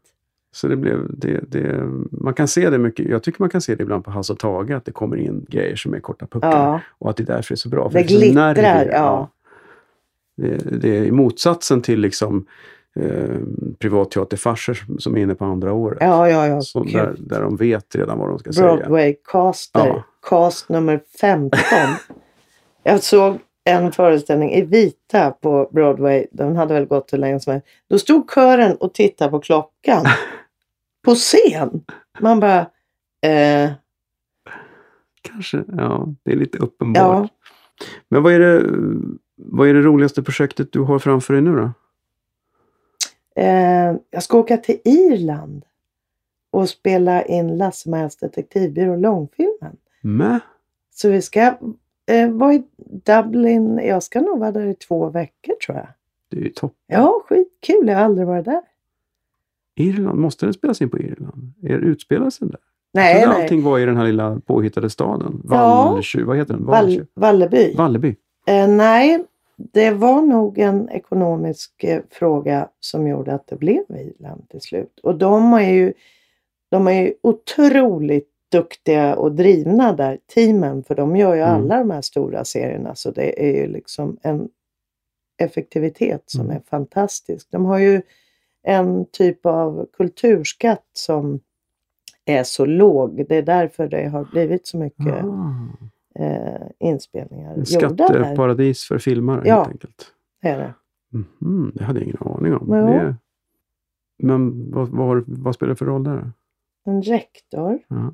så 0.55 0.67
det 0.67 0.75
blev... 0.75 0.99
Det, 1.09 1.39
det, 1.51 1.81
man 2.11 2.33
kan 2.33 2.47
se 2.47 2.69
det 2.69 2.77
mycket. 2.77 3.09
Jag 3.09 3.23
tycker 3.23 3.41
man 3.41 3.49
kan 3.49 3.61
se 3.61 3.75
det 3.75 3.83
ibland 3.83 4.05
på 4.05 4.11
Hasse 4.11 4.33
och 4.33 4.39
Tage 4.39 4.71
att 4.71 4.85
det 4.85 4.91
kommer 4.91 5.17
in 5.17 5.45
grejer 5.49 5.75
som 5.75 5.93
är 5.93 5.99
korta 5.99 6.27
puckar. 6.27 6.51
Ja, 6.51 6.79
Och 6.99 7.09
att 7.09 7.17
det 7.17 7.23
därför 7.23 7.53
är 7.53 7.57
så 7.57 7.69
bra. 7.69 7.89
För 7.89 7.99
Det 7.99 8.05
är 8.05 8.07
så 8.07 8.17
glittrar, 8.19 8.53
nervigt. 8.55 8.93
ja. 8.93 9.29
Det, 10.37 10.57
det 10.81 10.97
är 11.07 11.11
motsatsen 11.11 11.81
till 11.81 11.99
liksom 11.99 12.45
eh, 12.99 13.37
privatteaterfarser 13.79 14.85
som- 14.99 15.15
är 15.17 15.21
inne 15.21 15.35
på 15.35 15.45
andra 15.45 15.73
året. 15.73 15.97
ja, 16.01 16.29
ja. 16.29 16.47
ja. 16.47 16.61
Så 16.61 16.83
där, 16.83 17.15
där 17.19 17.41
de 17.41 17.55
vet 17.55 17.95
redan 17.95 18.17
vad 18.19 18.29
de 18.29 18.39
ska 18.39 18.51
säga. 18.53 18.75
Broadway-caster. 18.75 19.87
Ja. 19.87 20.03
Cast 20.29 20.69
nummer 20.69 20.99
15. 21.21 21.59
jag 22.83 23.03
såg 23.03 23.37
en 23.67 23.91
föreställning 23.91 24.51
i 24.53 24.61
vita 24.61 25.31
på 25.31 25.69
Broadway. 25.71 26.25
Den 26.31 26.55
hade 26.55 26.73
väl 26.73 26.85
gått 26.85 27.13
hur 27.13 27.17
länge 27.17 27.39
som 27.39 27.53
helst. 27.53 27.67
Då 27.87 27.99
stod 27.99 28.31
kören 28.31 28.75
och 28.75 28.93
tittade 28.93 29.31
på 29.31 29.39
klockan. 29.39 30.05
på 31.05 31.15
scen. 31.15 31.83
Man 32.19 32.39
bara... 32.39 32.59
Eh, 33.21 33.71
Kanske, 35.21 35.63
ja. 35.77 36.07
Det 36.23 36.31
är 36.31 36.35
lite 36.35 36.57
uppenbart. 36.57 37.01
ja, 37.03 37.27
Men 38.07 38.23
vad 38.23 38.33
är, 38.33 38.39
det, 38.39 38.63
vad 39.35 39.67
är 39.67 39.73
det 39.73 39.81
roligaste 39.81 40.23
projektet 40.23 40.71
du 40.71 40.79
har 40.79 40.99
framför 40.99 41.33
dig 41.33 41.41
nu 41.41 41.55
då? 41.55 41.71
eh, 43.41 43.95
jag 44.09 44.23
ska 44.23 44.37
åka 44.37 44.57
till 44.57 44.79
Irland 44.83 45.65
och 46.51 46.69
spela 46.69 47.23
in 47.23 47.57
Lasse-Majas 47.57 48.15
detektivbyrå 48.19 48.95
långfilmen. 48.95 49.77
Mä? 50.01 50.39
Så 50.91 51.09
vi 51.09 51.21
ska 51.21 51.53
eh, 52.11 52.29
vara 52.29 52.53
i 52.53 52.63
Dublin. 52.77 53.81
Jag 53.83 54.03
ska 54.03 54.21
nog 54.21 54.39
vara 54.39 54.51
där 54.51 54.65
i 54.65 54.73
två 54.73 55.09
veckor 55.09 55.53
tror 55.65 55.77
jag. 55.77 55.87
Det 56.29 56.37
är 56.37 56.41
ju 56.41 56.49
topp. 56.49 56.73
Ja, 56.87 57.23
skitkul. 57.25 57.87
Jag 57.87 57.95
har 57.95 58.05
aldrig 58.05 58.27
varit 58.27 58.45
där. 58.45 58.61
Irland, 59.75 60.19
måste 60.19 60.45
den 60.45 60.53
spelas 60.53 60.81
in 60.81 60.89
på 60.89 60.99
Irland? 60.99 61.53
Är 61.63 61.77
utspelas 61.77 62.39
den 62.39 62.49
där? 62.49 62.59
Nej, 62.93 63.21
jag 63.21 63.29
nej. 63.29 63.41
allting 63.41 63.63
var 63.63 63.79
i 63.79 63.85
den 63.85 63.97
här 63.97 64.05
lilla 64.05 64.39
påhittade 64.45 64.89
staden. 64.89 65.41
Ja. 65.49 65.91
Vallsjö, 65.91 66.23
vad 66.23 66.37
heter 66.37 66.53
den? 66.53 66.65
Vall. 66.65 67.05
Valleby. 67.13 67.73
Valleby. 67.77 68.15
Eh, 68.47 68.67
nej, 68.67 69.25
det 69.55 69.91
var 69.91 70.21
nog 70.21 70.57
en 70.57 70.89
ekonomisk 70.89 71.83
eh, 71.83 72.01
fråga 72.09 72.69
som 72.79 73.07
gjorde 73.07 73.33
att 73.33 73.47
det 73.47 73.55
blev 73.55 73.83
Viland 73.89 74.49
till 74.49 74.61
slut. 74.61 74.99
Och 75.03 75.17
de 75.17 75.53
är 75.53 75.71
ju, 75.71 75.93
de 76.71 76.87
är 76.87 77.01
ju 77.01 77.13
otroligt 77.21 78.34
duktiga 78.51 79.15
och 79.15 79.31
drivna 79.31 79.93
där, 79.93 80.17
teamen, 80.35 80.83
för 80.83 80.95
de 80.95 81.15
gör 81.15 81.35
ju 81.35 81.41
Mm. 81.41 81.53
alla 81.55 81.77
de 81.79 81.91
här 81.91 82.01
stora 82.01 82.45
serierna. 82.45 82.95
Så 82.95 83.11
det 83.11 83.43
är 83.49 83.61
ju 83.61 83.67
liksom 83.67 84.17
en 84.21 84.49
effektivitet 85.37 86.23
som 86.25 86.41
Mm. 86.41 86.55
är 86.55 86.61
fantastisk. 86.69 87.47
De 87.51 87.65
har 87.65 87.77
ju 87.79 88.01
en 88.63 89.05
typ 89.11 89.45
av 89.45 89.87
kulturskatt 89.93 90.85
som 90.93 91.39
är 92.25 92.43
så 92.43 92.65
låg. 92.65 93.25
Det 93.29 93.35
är 93.35 93.41
därför 93.41 93.87
det 93.87 94.07
har 94.07 94.25
blivit 94.25 94.67
så 94.67 94.77
mycket 94.77 95.23
Ah, 95.23 95.67
eh, 96.19 96.61
inspelningar 96.79 97.63
skatteparadis 97.63 98.83
för 98.87 98.97
filmare 98.97 99.41
Ja. 99.45 99.55
helt 99.57 99.69
enkelt. 99.71 100.05
Är 100.41 100.57
det. 100.57 100.73
Mhm, 101.41 101.71
det 101.75 101.83
hade 101.83 101.99
jag 101.99 102.03
ingen 102.07 102.17
aning 102.19 102.53
om. 102.53 102.69
Ja. 102.73 102.85
Det... 102.85 103.15
Men 104.23 104.71
vad, 104.71 104.87
vad, 104.89 105.23
vad 105.27 105.55
spelar 105.55 105.69
det 105.69 105.75
för 105.75 105.85
roll 105.85 106.03
där? 106.03 106.31
En 106.85 107.01
rektor. 107.01 107.79
Ja. 107.87 108.13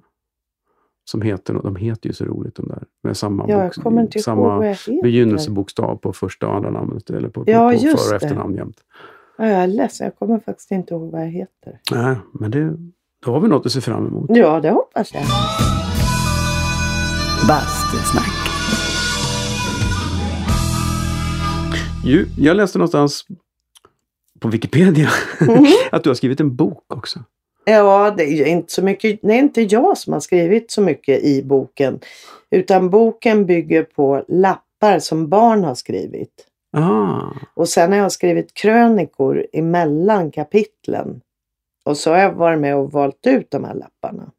Som 1.06 1.22
heter, 1.22 1.54
de 1.54 1.76
heter 1.76 2.08
ju 2.10 2.14
så 2.14 2.26
roligt 2.26 2.56
de 2.56 2.68
där. 2.68 2.84
Med 3.04 3.18
samma, 3.18 3.46
Ja, 3.50 3.64
ihåg 3.64 4.14
samma 4.24 4.76
begynnelsebokstav 5.04 5.96
på 5.96 6.14
första 6.14 6.48
och 6.48 6.56
andra 6.56 6.72
namnet. 6.72 7.10
Eller 7.10 7.30
på, 7.30 7.44
Ja, 7.48 7.70
på 7.70 7.74
just 7.74 8.08
för 8.08 8.16
och 8.16 8.24
efternamn 8.24 8.56
jämt. 8.56 8.78
Ja, 9.38 9.46
jag 9.46 9.64
är 9.64 9.68
ledsen, 9.68 10.06
jag 10.06 10.16
kommer 10.20 10.40
faktiskt 10.40 10.72
inte 10.72 10.94
ihåg 10.94 11.12
vad 11.12 11.22
jag 11.22 11.28
heter. 11.30 11.80
Nej, 11.92 12.16
men 12.34 12.52
det, 12.52 12.78
då 13.26 13.32
har 13.32 13.40
vi 13.40 13.48
något 13.48 13.66
att 13.66 13.72
se 13.72 13.82
fram 13.82 14.08
emot. 14.08 14.30
Ja, 14.34 14.60
det 14.60 14.70
hoppas 14.72 15.14
jag. 15.14 15.24
Bastusnack. 17.48 18.32
Ju, 22.06 22.26
jag 22.38 22.58
läste 22.58 22.78
någonstans 22.78 23.26
på 24.40 24.48
Wikipedia 24.48 25.10
Mhm. 25.42 25.66
att 25.92 26.04
du 26.04 26.10
har 26.10 26.16
skrivit 26.16 26.40
en 26.40 26.56
bok 26.56 26.84
också. 26.94 27.20
Ja, 27.66 28.14
det 28.18 28.24
är 28.24 28.46
inte 28.46 28.74
så 28.74 28.84
mycket. 28.84 29.20
Det 29.22 29.34
är 29.34 29.40
inte 29.40 29.62
jag 29.62 29.98
som 29.98 30.14
har 30.14 30.20
skrivit 30.20 30.72
så 30.72 30.82
mycket 30.82 31.24
i 31.24 31.44
boken. 31.44 32.00
Utan 32.52 32.90
boken 32.90 33.46
bygger 33.46 33.84
på 33.84 34.26
lappar 34.28 35.00
som 35.00 35.30
barn 35.30 35.64
har 35.64 35.76
skrivit. 35.76 36.48
Ah, 36.78 37.22
Och 37.54 37.70
sen 37.70 37.92
har 37.92 38.00
jag 38.00 38.12
skrivit 38.12 38.54
krönikor 38.54 39.46
emellan 39.54 40.32
kapitlen. 40.32 41.22
Och 41.86 41.98
så 41.98 42.12
har 42.12 42.18
jag 42.18 42.34
varit 42.34 42.60
med 42.60 42.76
och 42.76 42.92
valt 42.92 43.28
ut 43.28 43.52
de 43.52 43.64
här 43.64 43.74
lapparna. 43.74 44.32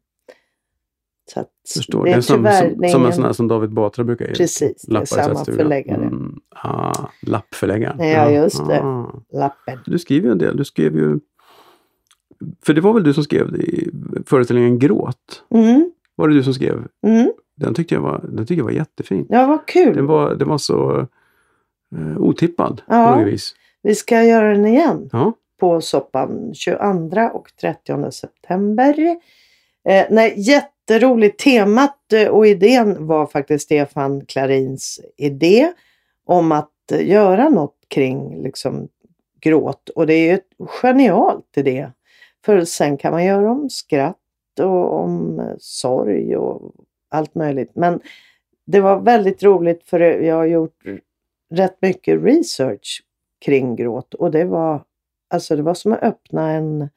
Så 1.33 1.39
att 1.39 1.49
förstår. 1.75 2.05
det 2.05 2.11
är 2.11 2.21
som, 2.21 2.35
tyvärr 2.37 2.69
som, 2.69 2.79
det 2.81 2.87
är 2.87 2.91
som 2.91 3.01
en 3.01 3.05
ingen- 3.05 3.13
sån 3.15 3.23
här 3.25 3.33
som 3.33 3.47
David 3.47 3.69
Batra 3.73 4.03
brukar 4.03 4.25
ge. 4.27 4.33
Precis, 4.33 4.81
det 4.81 4.91
är 4.91 4.93
Lappar 4.93 5.05
samma 5.05 5.45
förläggare. 5.45 6.01
Mm, 6.03 6.39
ah, 6.49 7.07
lappförläggaren. 7.21 8.07
Ja, 8.09 8.29
just 8.29 8.67
det. 8.67 8.81
Ah. 8.83 9.11
lappen. 9.33 9.79
Du 9.85 9.99
skriver 9.99 10.25
ju 10.27 10.31
en 10.31 10.37
del. 10.37 10.57
Du 10.57 10.65
skrev 10.65 10.95
ju... 10.97 11.19
För 12.61 12.73
det 12.73 12.81
var 12.81 12.93
väl 12.93 13.03
du 13.03 13.13
som 13.13 13.23
skrev 13.23 13.55
i 13.55 13.89
föreställningen 14.25 14.79
Gråt? 14.79 15.43
Mm, 15.49 15.91
Var 16.15 16.27
det 16.27 16.33
du 16.33 16.43
som 16.43 16.53
skrev? 16.53 16.87
mm. 17.07 17.31
Den 17.55 17.73
tyckte 17.73 17.95
jag 17.95 18.01
var, 18.01 18.19
den 18.29 18.37
tyckte 18.45 18.53
jag 18.53 18.63
var 18.63 18.71
jättefin. 18.71 19.25
Ja, 19.29 19.45
vad 19.47 19.65
kul. 19.65 19.95
Den 19.95 20.05
var, 20.05 20.35
den 20.35 20.47
var 20.49 20.57
så 20.57 20.99
eh, 21.95 22.17
otippad 22.17 22.81
Ja. 22.87 23.11
på 23.13 23.19
något 23.19 23.27
vis. 23.33 23.55
Vi 23.83 23.95
ska 23.95 24.23
göra 24.23 24.51
den 24.51 24.65
igen. 24.65 25.09
Ja. 25.11 25.33
på 25.59 25.81
soppan 25.81 26.53
22 26.53 27.29
och 27.33 27.47
30 27.61 28.11
september. 28.11 28.99
Eh, 29.89 30.05
nej, 30.09 30.33
jätteroligt. 30.37 31.39
Temat 31.39 32.13
eh, 32.13 32.27
och 32.27 32.47
idén 32.47 33.07
var 33.07 33.25
faktiskt 33.25 33.65
Stefan 33.65 34.25
Clarins 34.25 34.99
idé 35.17 35.73
om 36.25 36.51
att 36.51 36.91
eh, 36.91 37.07
göra 37.09 37.49
något 37.49 37.75
kring 37.87 38.43
liksom, 38.43 38.87
gråt. 39.41 39.89
Och 39.89 40.07
det 40.07 40.13
är 40.13 40.27
ju 40.27 40.33
ett 40.33 40.49
genialt 40.81 41.57
idé. 41.57 41.89
För 42.45 42.65
sen 42.65 42.97
kan 42.97 43.11
man 43.11 43.25
göra 43.25 43.51
om 43.51 43.69
skratt 43.69 44.17
och 44.59 44.93
om 44.93 45.39
eh, 45.39 45.55
sorg 45.59 46.37
och 46.37 46.73
allt 47.09 47.35
möjligt. 47.35 47.71
Men 47.75 47.99
det 48.65 48.79
var 48.81 48.99
väldigt 48.99 49.43
roligt 49.43 49.83
för 49.83 49.99
jag 49.99 50.35
har 50.35 50.45
gjort 50.45 50.83
rätt 51.49 51.77
mycket 51.81 52.23
research 52.23 53.03
kring 53.45 53.75
gråt 53.75 54.13
och 54.13 54.31
det 54.31 54.45
var 54.45 54.83
Alltså 55.29 55.55
det 55.55 55.61
var 55.61 55.73
som 55.73 55.93
att 55.93 56.03
öppna 56.03 56.51
en, 56.51 56.89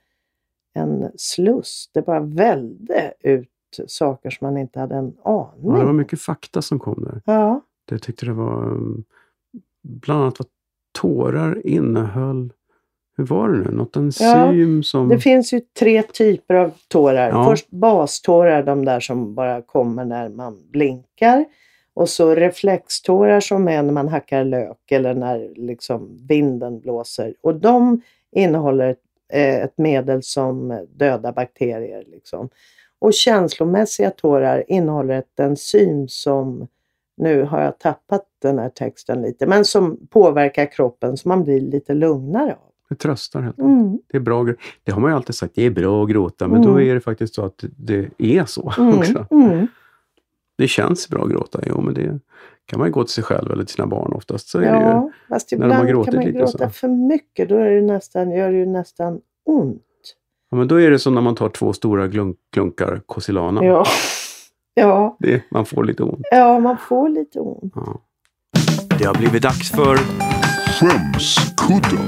en 0.75 1.11
sluss. 1.17 1.91
Det 1.95 2.03
bara 2.03 2.21
välde 2.21 3.13
ut 3.21 3.51
saker 3.87 4.31
som 4.31 4.47
man 4.47 4.57
inte 4.57 4.81
hade 4.81 4.95
en 4.95 5.05
aning 5.05 5.17
ja, 5.25 5.55
det 5.57 5.69
var 5.69 5.85
om. 5.91 5.97
mycket 5.97 6.21
fakta 6.21 6.63
som 6.63 6.79
kom 6.79 7.05
där. 7.05 7.23
Ja, 7.25 7.61
Jag 7.91 8.03
tyckte 8.03 8.27
det 8.27 8.33
var... 8.33 8.65
um, 8.65 9.05
Bland 9.83 10.23
annat 10.23 10.39
vad 10.39 10.49
tårar 10.93 11.67
innehöll... 11.67 12.53
Hur 13.17 13.25
var 13.25 13.49
det 13.49 13.59
nu? 13.59 13.77
Något 13.77 13.97
enzym 13.97 14.83
som... 14.83 15.09
det 15.09 15.19
finns 15.19 15.53
ju 15.53 15.61
tre 15.61 16.03
typer 16.03 16.55
av 16.55 16.73
tårar. 16.89 17.29
Ja. 17.29 17.45
Först 17.45 17.71
bastårar, 17.71 18.63
de 18.63 18.85
där 18.85 19.01
som 19.01 19.35
bara 19.35 19.63
kommer 19.63 20.05
när 20.05 20.29
man 20.29 20.59
blinkar. 20.71 21.45
Och 21.95 22.09
så 22.09 22.35
reflextårar 22.35 23.41
som 23.41 23.69
är 23.69 23.83
när 23.83 23.93
man 23.93 24.09
hackar 24.09 24.45
lök 24.45 24.91
eller 24.91 25.15
när 25.15 25.53
liksom 25.57 26.19
vinden 26.29 26.81
blåser. 26.81 27.35
Och 27.41 27.55
de 27.55 28.01
innehåller 28.33 28.89
ett, 28.89 29.03
eh, 29.33 29.57
ett 29.57 29.79
medel 29.79 30.23
som 30.23 30.87
dödar 30.97 31.33
bakterier. 31.33 32.05
Liksom. 32.07 32.49
Och 32.99 33.15
känslomässiga 33.15 34.11
tårar 34.11 34.65
innehåller 34.69 35.19
ett 35.19 35.41
enzym 35.41 36.09
som, 36.09 36.67
nu 37.17 37.43
har 37.43 37.63
jag 37.63 37.79
tappat 37.79 38.25
den 38.43 38.59
här 38.59 38.69
texten 38.69 39.23
lite, 39.23 39.47
men 39.47 39.65
som 39.65 40.07
påverkar 40.11 40.73
kroppen 40.73 41.17
så 41.17 41.29
man 41.29 41.45
blir 41.45 41.61
lite 41.61 41.95
lugnare 41.95 42.53
av. 42.53 42.73
Det 42.89 42.95
tröstar 42.95 43.43
helt. 43.43 43.59
Mm. 43.59 43.99
Det 44.09 44.17
är 44.17 44.21
bra. 44.21 44.47
Det 44.85 44.93
har 44.93 45.01
man 45.01 45.11
ju 45.11 45.17
alltid 45.17 45.35
sagt, 45.35 45.53
det 45.55 45.63
är 45.67 45.71
bra 45.71 46.03
att 46.05 46.11
gråta. 46.11 46.49
Men 46.49 46.63
då 46.63 46.71
Mm. 46.71 46.89
är 46.91 46.95
det 46.95 47.01
faktiskt 47.01 47.35
så 47.35 47.45
att 47.45 47.65
det 47.77 48.09
är 48.19 48.45
så 48.45 48.73
Mm. 48.79 48.99
också. 48.99 49.27
Mm. 49.31 49.67
Det 50.59 50.69
känns 50.69 51.09
bra 51.09 51.23
att 51.25 51.31
gråta, 51.31 51.61
jo 51.67 51.81
men 51.81 51.95
det 51.95 52.19
kan 52.67 52.79
man 52.79 52.89
ju 52.89 52.93
gå 52.93 53.05
till 53.05 53.13
sig 53.15 53.25
själv 53.25 53.53
eller 53.53 53.65
till 53.65 53.75
sina 53.75 53.87
barn 53.87 54.13
oftast. 54.13 54.49
Så 54.49 54.59
är 54.59 54.63
det 54.73 54.79
ju. 54.79 54.85
Ja, 54.85 55.11
fast 55.29 55.53
när 55.53 55.59
de 55.59 55.65
har 55.65 55.71
ibland 55.71 55.89
gråtit 55.89 56.13
kan 56.15 56.19
man 56.21 56.27
lite 56.27 56.39
gråta 56.39 56.59
så. 56.59 56.71
för 56.71 56.89
mycket. 56.89 57.49
Då 57.49 57.57
är 57.57 57.71
det 57.71 57.81
nästan, 57.83 58.31
gör 58.31 58.53
det 58.53 58.59
ju 58.59 58.67
nästan 58.67 59.21
ont. 59.47 59.83
Ja, 60.51 60.57
men 60.57 60.69
då 60.69 60.81
är 60.81 60.91
det 60.91 60.99
som 60.99 61.15
när 61.15 61.21
man 61.21 61.35
tar 61.35 61.49
två 61.49 61.73
stora 61.73 62.07
glunk, 62.09 62.37
klunkar 62.53 63.01
Cosilana. 63.07 63.65
Ja. 63.65 63.85
Ja, 64.79 65.17
Det, 65.21 65.43
man 65.51 65.67
får 65.67 65.85
lite 65.85 66.03
ont. 66.03 66.27
ja, 66.31 66.59
man 66.59 66.77
får 66.79 67.09
lite 67.09 67.41
ont. 67.41 67.73
Ja. 67.77 68.01
Det 68.99 69.05
har 69.05 69.15
blivit 69.15 69.43
dags 69.43 69.71
för 69.71 69.97
Skämskudden. 70.81 72.07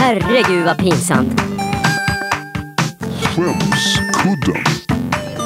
Herregud 0.00 0.64
vad 0.64 0.78
pinsamt. 0.78 1.40
Skämskudden. 3.22 4.62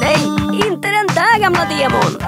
Nej, 0.01 0.17
inte 0.67 0.87
den 0.87 1.07
där 1.15 1.39
gamla 1.39 1.65
demon. 1.65 2.21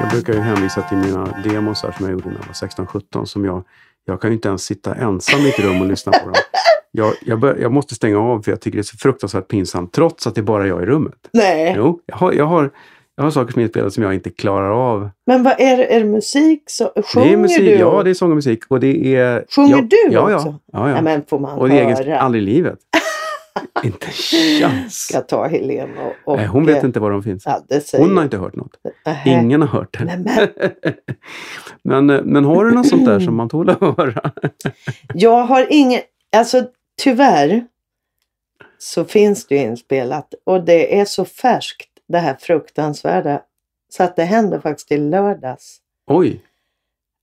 Jag 0.00 0.10
brukar 0.10 0.32
ju 0.32 0.40
hänvisa 0.40 0.82
till 0.82 0.98
mina 0.98 1.42
demos 1.44 1.82
här 1.82 1.92
som 1.92 2.06
jag 2.06 2.12
gjorde 2.12 2.26
när 2.28 2.36
jag 2.36 2.46
var 2.46 2.84
16-17. 3.22 3.24
Som 3.24 3.44
jag, 3.44 3.64
jag 4.04 4.20
kan 4.20 4.30
ju 4.30 4.34
inte 4.34 4.48
ens 4.48 4.62
sitta 4.62 4.94
ensam 4.94 5.40
i 5.40 5.48
ett 5.48 5.58
rum 5.58 5.80
och 5.80 5.86
lyssna 5.86 6.12
på 6.12 6.24
dem. 6.24 6.34
Jag, 6.92 7.14
jag, 7.20 7.40
bör, 7.40 7.56
jag 7.56 7.72
måste 7.72 7.94
stänga 7.94 8.18
av 8.18 8.42
för 8.42 8.50
jag 8.52 8.60
tycker 8.60 8.76
det 8.76 8.80
är 8.80 8.82
så 8.82 8.96
fruktansvärt 8.96 9.48
pinsamt. 9.48 9.92
Trots 9.92 10.26
att 10.26 10.34
det 10.34 10.40
är 10.40 10.42
bara 10.42 10.66
jag 10.66 10.82
i 10.82 10.86
rummet. 10.86 11.14
Nej. 11.32 11.74
Jo, 11.76 12.00
jag 12.06 12.16
har, 12.16 12.32
jag 12.32 12.46
har, 12.46 12.70
jag 13.20 13.24
har 13.24 13.30
saker 13.30 13.52
som 13.52 13.60
är 13.60 13.64
inspelade 13.64 13.90
som 13.90 14.02
jag 14.02 14.14
inte 14.14 14.30
klarar 14.30 14.70
av. 14.70 15.10
Men 15.26 15.42
vad 15.42 15.60
är? 15.60 15.78
Är 15.78 16.00
det 16.00 16.06
musik? 16.06 16.62
Så, 16.66 16.92
sjunger 17.14 17.26
det 17.26 17.32
är 17.32 17.36
musik, 17.36 17.58
du? 17.58 17.70
ja 17.70 18.02
det 18.02 18.10
är 18.10 18.14
sång 18.14 18.30
och 18.30 18.36
musik. 18.36 18.64
Och 18.68 18.80
det 18.80 19.14
är, 19.14 19.44
Sjunger 19.56 19.76
ja, 19.76 19.86
du 19.90 20.14
ja, 20.14 20.34
också? 20.34 20.48
Ja, 20.72 20.88
ja, 20.88 20.96
ja. 20.96 21.02
Men 21.02 21.22
får 21.26 21.38
man 21.38 21.58
och 21.58 21.68
det 21.68 21.80
är 21.80 22.00
egen, 22.02 22.18
aldrig 22.18 22.42
i 22.42 22.46
livet. 22.46 22.78
inte 23.84 24.06
chans. 24.06 24.94
Ska 24.94 25.20
ta 25.20 25.46
Helene 25.46 25.92
och... 26.00 26.32
och 26.32 26.36
Nej, 26.36 26.46
hon 26.46 26.66
vet 26.66 26.84
inte 26.84 27.00
var 27.00 27.10
de 27.10 27.22
finns. 27.22 27.42
Ja, 27.46 27.62
Hon 27.98 28.16
har 28.16 28.24
inte 28.24 28.36
hört 28.36 28.56
något. 28.56 28.76
Nähä. 29.06 29.30
Ingen 29.30 29.62
har 29.62 29.68
hört 29.68 29.98
det. 29.98 30.04
Nej, 30.04 30.18
men, 30.18 30.48
Men, 32.06 32.10
eh, 32.10 32.24
men 32.24 32.44
har 32.44 32.64
du 32.64 32.70
något 32.70 32.88
sånt 32.88 33.04
där 33.04 33.20
som 33.20 33.36
man 33.36 33.48
tål 33.48 33.70
att 33.70 33.80
höra? 33.80 34.30
jag 35.14 35.42
har 35.44 35.66
ingen... 35.70 36.00
Alltså 36.36 36.62
tyvärr 37.02 37.64
så 38.78 39.04
finns 39.04 39.46
det 39.46 39.54
ju 39.54 39.60
inspelat 39.60 40.34
och 40.44 40.64
det 40.64 41.00
är 41.00 41.04
så 41.04 41.24
färskt 41.24 41.89
det 42.12 42.18
här 42.18 42.36
fruktansvärda 42.40 43.42
så 43.88 44.02
att 44.02 44.16
det 44.16 44.24
hände 44.24 44.60
faktiskt 44.60 44.92
i 44.92 44.96
lördags. 44.96 45.80
Oj, 46.06 46.42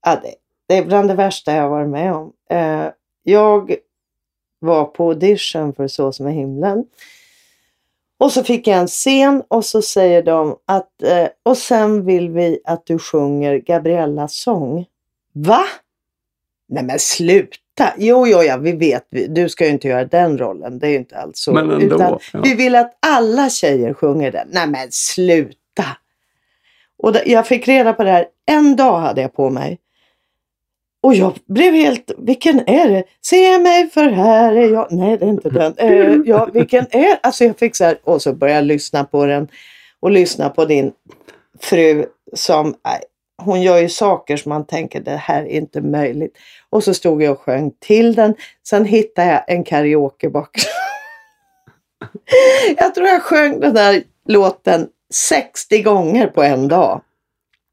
Ja, 0.06 0.20
det, 0.24 0.36
det 0.68 0.78
är 0.78 0.86
bland 0.86 1.08
det 1.08 1.14
värsta 1.14 1.54
jag 1.54 1.70
varit 1.70 1.90
med 1.90 2.14
om. 2.14 2.34
Eh, 2.50 2.88
jag 3.24 3.76
var 4.60 4.86
på 4.86 5.10
audition 5.10 5.74
för 5.74 5.88
Så 5.88 6.12
som 6.12 6.28
är 6.28 6.32
himlen. 6.32 6.86
Och 8.18 8.32
så 8.32 8.44
fick 8.44 8.68
jag 8.68 8.78
en 8.78 8.88
scen 8.88 9.44
och 9.48 9.66
så 9.66 9.82
säger 9.82 10.24
de 10.24 10.58
att 10.66 11.04
eh, 11.04 11.28
och 11.44 11.58
sen 11.58 12.06
vill 12.06 12.30
vi 12.30 12.60
att 12.66 12.86
du 12.86 13.00
sjunger 13.00 13.58
Gabriellas 13.58 14.36
sång. 14.36 14.86
Va? 15.34 15.66
Nej 16.68 16.84
men 16.84 17.00
sluta! 17.00 17.58
Jo, 17.98 18.28
jo, 18.28 18.44
ja, 18.44 18.58
vi 18.58 18.72
vet. 18.72 19.08
Du 19.30 19.50
ska 19.50 19.66
ju 19.66 19.72
inte 19.72 19.88
göra 19.88 20.06
den 20.06 20.38
rollen. 20.38 20.80
Det 20.80 20.88
är 20.88 20.92
ju 20.92 20.98
inte 20.98 21.18
alls 21.18 21.40
så. 21.40 21.54
men 21.54 21.72
ändå. 21.72 21.96
Utan 21.96 22.20
ja. 22.34 22.42
vi 22.44 22.54
vill 22.54 22.76
att 22.76 22.98
alla 23.00 23.50
tjejer 23.50 23.94
sjunger 23.94 24.32
den. 24.32 24.48
Nej 24.52 24.68
men 24.68 24.88
sluta! 24.92 25.86
Och 26.98 27.14
det, 27.14 27.24
jag 27.26 27.48
fick 27.48 27.68
reda 27.68 27.94
på 27.94 28.04
det 28.04 28.12
här, 28.12 28.26
en 28.46 28.76
dag 28.76 29.00
hade 29.00 29.22
jag 29.22 29.34
på 29.34 29.50
mig. 29.50 29.80
Och 31.02 31.16
jag 31.16 31.34
blev 31.48 31.74
helt, 31.74 32.12
vilken 32.18 32.70
är 32.70 32.90
det? 32.90 33.04
Se 33.22 33.58
mig 33.58 33.90
för 33.90 34.10
här 34.10 34.56
är 34.56 34.70
jag. 34.70 34.88
Nej 34.92 35.18
det 35.18 35.26
är 35.26 35.30
inte 35.30 35.50
den. 35.50 35.74
Eh, 35.78 36.16
ja, 36.26 36.50
vilken 36.54 36.86
är 36.92 37.20
Alltså 37.24 37.44
jag 37.44 37.58
fick 37.58 37.76
så 37.76 37.84
här, 37.84 37.98
och 38.04 38.22
så 38.22 38.34
började 38.34 38.60
jag 38.60 38.66
lyssna 38.66 39.04
på 39.04 39.26
den. 39.26 39.48
Och 40.00 40.12
lyssna 40.12 40.50
på 40.50 40.66
din 40.66 40.92
fru 41.60 42.06
som, 42.34 42.76
hon 43.38 43.62
gör 43.62 43.78
ju 43.78 43.90
saker 43.90 44.38
som 44.38 44.50
man 44.50 44.66
tänker 44.66 45.00
det 45.00 45.16
här 45.16 45.42
är 45.44 45.48
inte 45.48 45.82
möjligt. 45.82 46.38
Och 46.78 46.84
så 46.84 46.94
stod 46.94 47.24
jag 47.24 47.32
och 47.32 47.42
sjöng 47.42 47.72
till 47.80 48.16
den. 48.16 48.36
Sen 48.68 48.86
hittade 48.86 49.28
jag 49.28 49.44
en 49.48 49.64
karaokebox. 49.64 50.62
jag 52.78 52.96
tror 52.96 53.08
jag 53.08 53.24
sjöng 53.24 53.60
den 53.60 53.74
där 53.74 54.04
låten 54.28 54.88
60 55.14 55.82
gånger 55.82 56.28
på 56.28 56.44
en 56.44 56.68
dag. 56.68 57.02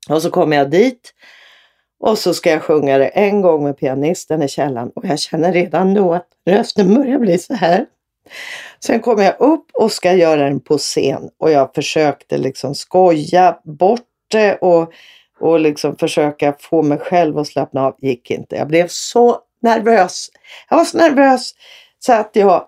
Och 0.09 0.23
så 0.23 0.31
kom 0.31 0.53
jag 0.53 0.71
dit 0.71 1.15
och 2.01 2.19
så 2.19 2.35
ska 2.35 2.51
jag 2.51 2.63
sjunga 2.63 2.99
det 2.99 3.07
en 3.07 3.43
gång 3.43 3.65
med 3.65 3.79
pianisten 3.79 4.43
i 4.43 4.49
källaren 4.49 4.91
och 4.95 5.05
jag 5.05 5.19
känner 5.19 5.53
redan 5.53 5.95
då 5.95 6.15
att 6.15 6.29
rösten 6.47 6.95
börjar 6.95 7.19
bli 7.19 7.39
så 7.39 7.55
här. 7.55 7.87
Sen 8.81 9.01
kommer 9.01 9.23
jag 9.23 9.35
upp 9.39 9.67
och 9.73 9.93
ska 9.93 10.13
göra 10.13 10.45
den 10.45 10.61
på 10.61 10.79
scen 10.79 11.31
och 11.39 11.51
jag 11.51 11.75
försökte 11.75 12.39
liksom 12.39 12.75
skoja 12.75 13.61
bort 13.65 14.09
det 14.29 14.55
och, 14.55 14.93
och 15.45 15.61
liksom 15.61 15.97
försöka 15.97 16.55
få 16.61 16.83
mig 16.83 16.99
själv 16.99 17.39
att 17.39 17.47
slappna 17.47 17.83
av. 17.87 17.95
Gick 17.99 18.31
inte. 18.31 18.57
Jag 18.57 18.69
blev 18.69 18.87
så 18.89 19.39
nervös. 19.63 20.29
Jag 20.71 20.77
var 20.77 20.85
så 20.85 20.99
nervös 20.99 21.55
så 21.99 22.13
att 22.13 22.31
jag, 22.33 22.67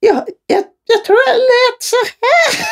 jag, 0.00 0.16
jag, 0.46 0.64
jag 0.86 1.04
tror 1.04 1.18
jag 1.26 1.36
lät 1.36 1.82
så 1.82 1.96
här. 2.20 2.66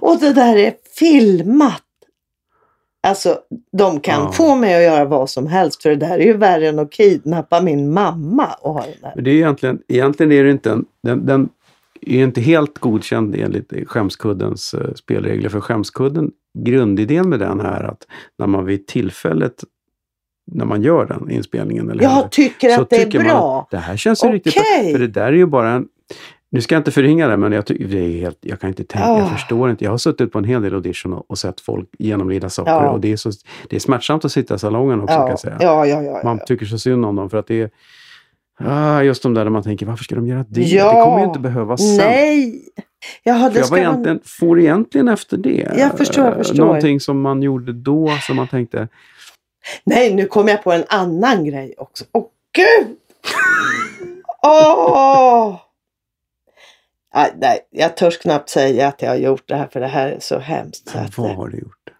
och 0.00 0.20
det 0.20 0.32
där 0.32 0.56
är 0.56 0.74
filmat. 0.98 1.82
Alltså, 3.02 3.38
de 3.72 4.00
kan 4.00 4.22
Ja. 4.22 4.32
få 4.32 4.54
mig 4.54 4.74
att 4.76 4.82
göra 4.82 5.04
vad 5.04 5.30
som 5.30 5.46
helst 5.46 5.82
för 5.82 5.90
det 5.90 5.96
där 5.96 6.18
är 6.18 6.24
ju 6.24 6.36
värre 6.36 6.68
än 6.68 6.78
att 6.78 6.92
kidnappa 6.92 7.60
min 7.60 7.92
mamma 7.92 8.48
och 8.60 8.74
ha 8.74 8.80
den 8.82 9.00
där. 9.02 9.12
Men 9.14 9.24
det 9.24 9.30
är 9.30 9.34
egentligen, 9.34 9.82
egentligen 9.88 10.32
är 10.32 10.44
det 10.44 10.50
inte 10.50 10.70
en, 10.70 10.84
den, 11.02 11.26
den 11.26 11.48
är 12.02 12.24
inte 12.24 12.40
helt 12.40 12.78
godkänd 12.78 13.34
enligt 13.34 13.72
skämskuddens 13.88 14.74
eh, 14.74 14.94
spelregler. 14.94 15.48
För 15.48 15.60
skämskudden, 15.60 16.30
grundidén 16.58 17.28
med 17.28 17.38
den 17.40 17.60
är 17.60 17.82
att 17.84 18.06
när 18.38 18.46
man 18.46 18.64
vid 18.64 18.86
tillfället 18.86 19.64
när 20.52 20.64
man 20.64 20.82
gör 20.82 21.06
den 21.06 21.30
inspelningen 21.30 21.90
eller 21.90 22.02
Jag 22.02 22.30
tycker 22.30 22.68
så 22.70 22.82
att 22.82 22.90
det 22.90 22.96
är 22.96 23.04
tycker 23.04 23.20
bra. 23.24 23.54
Man, 23.56 23.64
det 23.70 23.76
här 23.76 23.96
känns 23.96 24.24
ju 24.24 24.28
riktigt 24.28 24.54
bra. 24.54 24.62
För 24.92 24.98
det 24.98 25.06
där 25.06 25.26
är 25.26 25.32
ju 25.32 25.46
bara 25.46 25.70
en 25.70 25.88
nu 26.52 26.60
ska 26.60 26.74
jag 26.74 26.80
inte 26.80 26.90
förringa 26.90 27.28
det, 27.28 27.36
men 27.36 27.52
jag, 27.52 27.64
det 27.66 27.98
är 27.98 28.20
helt, 28.20 28.38
jag 28.40 28.60
kan 28.60 28.68
inte 28.68 28.84
tänka, 28.84 29.08
jag 29.08 29.20
Ah. 29.22 29.26
förstår 29.26 29.70
inte. 29.70 29.84
Jag 29.84 29.90
har 29.90 29.98
suttit 29.98 30.32
på 30.32 30.38
en 30.38 30.44
hel 30.44 30.62
del 30.62 30.74
audition 30.74 31.12
och, 31.12 31.30
och 31.30 31.38
sett 31.38 31.60
folk 31.60 31.88
genomlida 31.98 32.48
saker 32.48 32.70
Ja. 32.72 32.90
och 32.90 33.00
det 33.00 33.12
är, 33.12 33.16
så, 33.16 33.30
det 33.68 33.76
är 33.76 33.80
smärtsamt 33.80 34.24
att 34.24 34.32
sitta 34.32 34.54
i 34.54 34.58
salongen 34.58 35.00
också 35.00 35.14
kan 35.16 35.22
Ja, 35.24 35.28
jag 35.30 35.40
säga. 35.40 35.56
ja, 35.60 35.86
ja, 35.86 36.02
ja, 36.02 36.20
Man 36.24 36.38
tycker 36.46 36.66
så 36.66 36.78
synd 36.78 37.04
om 37.04 37.16
dem 37.16 37.30
för 37.30 37.38
att 37.38 37.46
det 37.46 37.60
är 37.62 37.70
ah, 38.66 39.02
just 39.02 39.22
de 39.22 39.34
där 39.34 39.44
där 39.44 39.50
man 39.50 39.62
tänker 39.62 39.86
varför 39.86 40.04
ska 40.04 40.14
de 40.14 40.26
göra 40.26 40.44
det? 40.48 40.62
Ja. 40.62 40.94
Det 40.94 41.04
kommer 41.04 41.18
ju 41.18 41.24
inte 41.24 41.38
behövas 41.38 41.80
sen. 41.80 41.96
Nej! 41.96 42.68
Jaha, 43.22 43.50
jag 43.54 43.66
ska 43.66 43.76
var 43.76 43.82
man... 43.82 43.92
egentligen, 43.92 44.20
får 44.24 44.60
egentligen 44.60 45.08
efter 45.08 45.36
det. 45.36 45.72
Jag 45.76 45.98
förstår, 45.98 46.24
jag 46.24 46.32
eh, 46.32 46.38
förstår. 46.38 46.64
Någonting 46.64 47.00
som 47.00 47.20
man 47.20 47.42
gjorde 47.42 47.72
då 47.72 48.10
som 48.26 48.36
man 48.36 48.48
tänkte, 48.48 48.88
Nej, 49.84 50.14
nu 50.14 50.26
kom 50.26 50.48
jag 50.48 50.62
på 50.62 50.72
en 50.72 50.84
annan 50.88 51.44
grej 51.44 51.74
också. 51.78 52.04
Åh, 52.12 52.26
gud! 52.52 52.96
Åh! 54.42 55.56
Nej, 57.14 57.32
nej, 57.36 57.58
jag 57.70 57.96
törs 57.96 58.18
knappt 58.18 58.48
säga 58.48 58.88
att 58.88 59.02
jag 59.02 59.08
har 59.08 59.16
gjort 59.16 59.48
det 59.48 59.56
här 59.56 59.66
för 59.66 59.80
det 59.80 59.86
här 59.86 60.08
är 60.08 60.20
så 60.20 60.38
hemskt. 60.38 60.88
Så 60.88 60.98
att, 60.98 61.18
vad 61.18 61.30
eh, 61.30 61.36
har 61.36 61.48
du 61.48 61.58
gjort? 61.58 61.90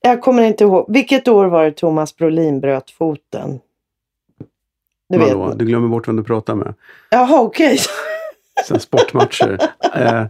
jag 0.00 0.22
kommer 0.22 0.42
inte 0.42 0.64
ihåg. 0.64 0.86
Vilket 0.88 1.28
år 1.28 1.46
var 1.46 1.64
det 1.64 1.72
Thomas 1.72 2.16
Brolin 2.16 2.60
bröt 2.60 2.90
foten? 2.90 3.60
Du 5.18 5.24
vet. 5.24 5.34
Vadå? 5.34 5.54
Du 5.54 5.64
glömmer 5.64 5.88
bort 5.88 6.08
vem 6.08 6.16
du 6.16 6.24
pratar 6.24 6.54
med. 6.54 6.74
Jaha, 7.10 7.40
okej. 7.40 7.78
Sen 8.68 8.80
sportmatcher. 8.80 9.58
eh, 9.94 10.26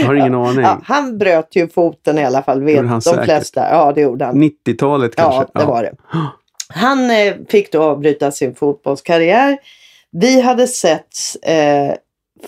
jag 0.00 0.06
har 0.06 0.14
ingen 0.14 0.34
aning. 0.34 0.64
Ja, 0.64 0.80
han 0.84 1.18
bröt 1.18 1.56
ju 1.56 1.68
foten 1.68 2.18
i 2.18 2.24
alla 2.24 2.42
fall, 2.42 2.62
vet 2.62 2.78
han 2.78 2.86
de 2.88 3.00
säkert. 3.00 3.24
flesta. 3.24 3.60
Ja, 3.70 3.92
det 3.92 4.00
gjorde 4.00 4.24
han. 4.24 4.42
90-talet 4.42 5.16
kanske? 5.16 5.46
Ja, 5.54 5.60
det 5.60 5.66
var 5.66 5.82
det. 5.82 5.94
Han 6.68 7.10
eh, 7.10 7.34
fick 7.48 7.72
då 7.72 7.82
avbryta 7.82 8.30
sin 8.30 8.54
fotbollskarriär. 8.54 9.58
Vi 10.10 10.40
hade 10.40 10.66
setts 10.66 11.36
eh, 11.36 11.94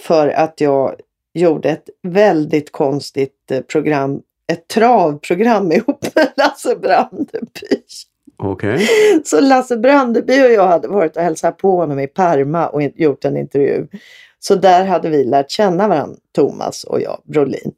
för 0.00 0.28
att 0.28 0.60
jag 0.60 0.94
gjorde 1.34 1.68
ett 1.70 1.88
väldigt 2.02 2.72
konstigt 2.72 3.50
eh, 3.50 3.60
program, 3.60 4.20
ett 4.52 4.68
travprogram 4.68 5.72
ihop 5.72 6.04
med 6.14 6.32
Lasse 6.36 6.76
Brandeby. 6.76 7.82
Okay. 8.38 8.86
Så 9.24 9.40
Lasse 9.40 9.76
Brandeby 9.76 10.44
och 10.44 10.52
jag 10.52 10.66
hade 10.66 10.88
varit 10.88 11.16
och 11.16 11.22
hälsat 11.22 11.58
på 11.58 11.76
honom 11.76 12.00
i 12.00 12.06
Parma 12.06 12.68
och 12.68 12.82
gjort 12.82 13.24
en 13.24 13.36
intervju. 13.36 13.86
Så 14.38 14.54
där 14.54 14.84
hade 14.84 15.10
vi 15.10 15.24
lärt 15.24 15.50
känna 15.50 15.88
varandra, 15.88 16.16
Thomas 16.34 16.84
och 16.84 17.00
jag, 17.00 17.22
Brolin. 17.24 17.72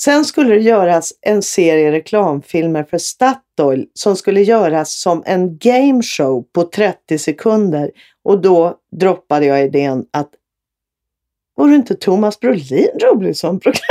Sen 0.00 0.24
skulle 0.24 0.54
det 0.54 0.60
göras 0.60 1.12
en 1.20 1.42
serie 1.42 1.92
reklamfilmer 1.92 2.84
för 2.84 2.98
Statoil 2.98 3.86
som 3.94 4.16
skulle 4.16 4.42
göras 4.42 5.00
som 5.00 5.22
en 5.26 5.58
gameshow 5.58 6.44
på 6.52 6.62
30 6.62 7.18
sekunder. 7.18 7.90
Och 8.24 8.40
då 8.40 8.76
droppade 9.00 9.46
jag 9.46 9.64
idén 9.64 10.06
att 10.10 10.30
vore 11.56 11.74
inte 11.74 11.94
Thomas 11.94 12.40
Brolin 12.40 12.98
rolig 13.02 13.36
som 13.36 13.60
program? 13.60 13.80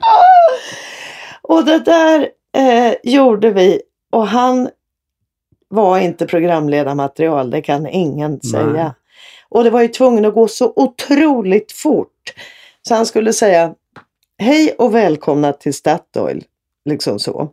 Ah! 0.00 0.58
och 1.42 1.64
det 1.64 1.78
där 1.78 2.28
eh, 2.56 2.94
gjorde 3.02 3.50
vi 3.50 3.82
och 4.12 4.26
han 4.26 4.70
var 5.68 5.98
inte 5.98 6.26
programledarmaterial, 6.26 7.50
det 7.50 7.62
kan 7.62 7.86
ingen 7.86 8.40
säga. 8.40 8.94
Och 9.48 9.64
det 9.64 9.70
var 9.70 9.82
ju 9.82 9.88
tvungen 9.88 10.24
att 10.24 10.34
gå 10.34 10.48
så 10.48 10.72
otroligt 10.76 11.72
fort. 11.72 12.34
Så 12.82 12.94
han 12.94 13.06
skulle 13.06 13.32
säga 13.32 13.74
Hej 14.38 14.74
och 14.78 14.94
välkomna 14.94 15.52
till 15.52 15.74
Statoil. 15.74 16.44
Liksom 16.84 17.18
så. 17.18 17.50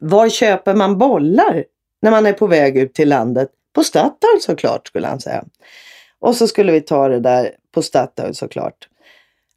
Var 0.00 0.28
köper 0.28 0.74
man 0.74 0.98
bollar 0.98 1.64
när 2.02 2.10
man 2.10 2.26
är 2.26 2.32
på 2.32 2.46
väg 2.46 2.78
ut 2.78 2.94
till 2.94 3.08
landet? 3.08 3.50
På 3.72 3.84
Statoil 3.84 4.40
såklart, 4.40 4.86
skulle 4.86 5.06
han 5.06 5.20
säga. 5.20 5.44
Och 6.18 6.36
så 6.36 6.48
skulle 6.48 6.72
vi 6.72 6.80
ta 6.80 7.08
det 7.08 7.20
där 7.20 7.50
på 7.74 7.82
Statoil 7.82 8.34
såklart. 8.34 8.88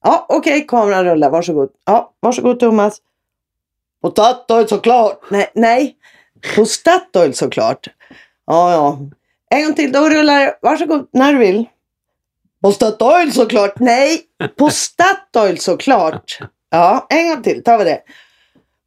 Ja, 0.03 0.25
okej, 0.29 0.65
kameran 0.67 1.05
rullar, 1.05 1.29
varsågod. 1.29 1.69
Ja, 1.85 2.13
varsågod 2.19 2.59
Thomas. 2.59 3.01
På 4.03 4.11
Statoil 4.11 4.67
såklart. 4.67 5.19
Nej, 5.29 5.51
nej. 5.55 5.95
På 6.55 6.65
Statoil 6.65 7.33
såklart. 7.33 7.87
Ja, 8.47 8.71
ja. 8.71 8.99
En 9.49 9.63
gång 9.63 9.73
till, 9.73 9.91
då 9.91 10.09
rullar 10.09 10.39
det. 10.39 10.57
Varsågod, 10.61 11.07
när 11.13 11.33
du 11.33 11.39
vill. 11.39 11.65
På 12.61 12.71
Statoil 12.71 13.33
såklart. 13.33 13.79
Nej, 13.79 14.21
på 14.57 14.69
Statoil 14.69 15.59
såklart. 15.59 16.39
Ja, 16.69 17.07
en 17.09 17.29
gång 17.29 17.43
till 17.43 17.63
tar 17.63 17.77
vi 17.77 17.83
det. 17.83 18.01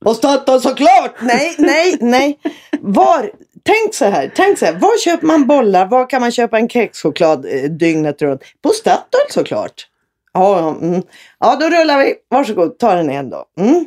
På 0.05 0.15
Statoil 0.15 0.61
såklart. 0.61 1.15
Nej, 1.21 1.55
nej, 1.59 1.97
nej. 2.01 2.39
Var, 2.81 3.31
tänk 3.63 3.95
så 3.95 4.05
här, 4.05 4.33
tänk 4.37 4.59
så 4.59 4.65
här. 4.65 4.73
Var 4.73 4.99
köper 4.99 5.27
man 5.27 5.47
bollar? 5.47 5.87
Var 5.87 6.11
kan 6.11 6.21
man 6.21 6.33
köpa 6.33 6.59
en 6.59 6.69
kexchoklad 6.69 7.47
eh, 7.47 7.71
dygnet 7.71 8.23
runt? 8.23 8.43
På 8.63 8.71
Statoil 8.71 9.27
såklart. 9.31 9.89
Ja, 10.33 10.59
ja, 10.59 10.87
mm. 10.87 11.03
ja, 11.39 11.57
då 11.61 11.67
rullar 11.69 11.99
vi. 11.99 12.15
Varsågod, 12.29 12.79
ta 12.79 12.95
den 12.95 13.11
igen 13.11 13.31
då. 13.31 13.45
Mm. 13.59 13.87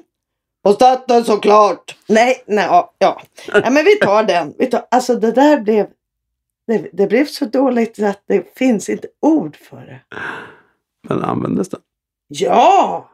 På 0.70 0.74
Statoil 0.74 1.26
såklart. 1.26 1.98
Nej, 2.08 2.44
nej, 2.48 2.66
ja, 2.66 2.94
ja. 2.98 3.22
ja. 3.54 3.70
men 3.70 3.86
vi 3.86 3.96
tar 3.96 4.24
den. 4.24 4.54
Vi 4.58 4.66
tar, 4.66 4.86
alltså 4.92 5.16
det 5.16 5.32
där 5.32 5.62
blev 5.62 5.88
det, 6.68 6.90
det 6.94 7.08
blev 7.08 7.26
så 7.26 7.46
dåligt 7.46 8.04
att 8.04 8.24
det 8.28 8.58
finns 8.58 8.90
inte 8.90 9.08
ord 9.20 9.56
för 9.56 9.78
det. 9.78 10.02
Men 11.08 11.24
användes 11.24 11.70
den? 11.70 11.80
Ja! 12.28 13.10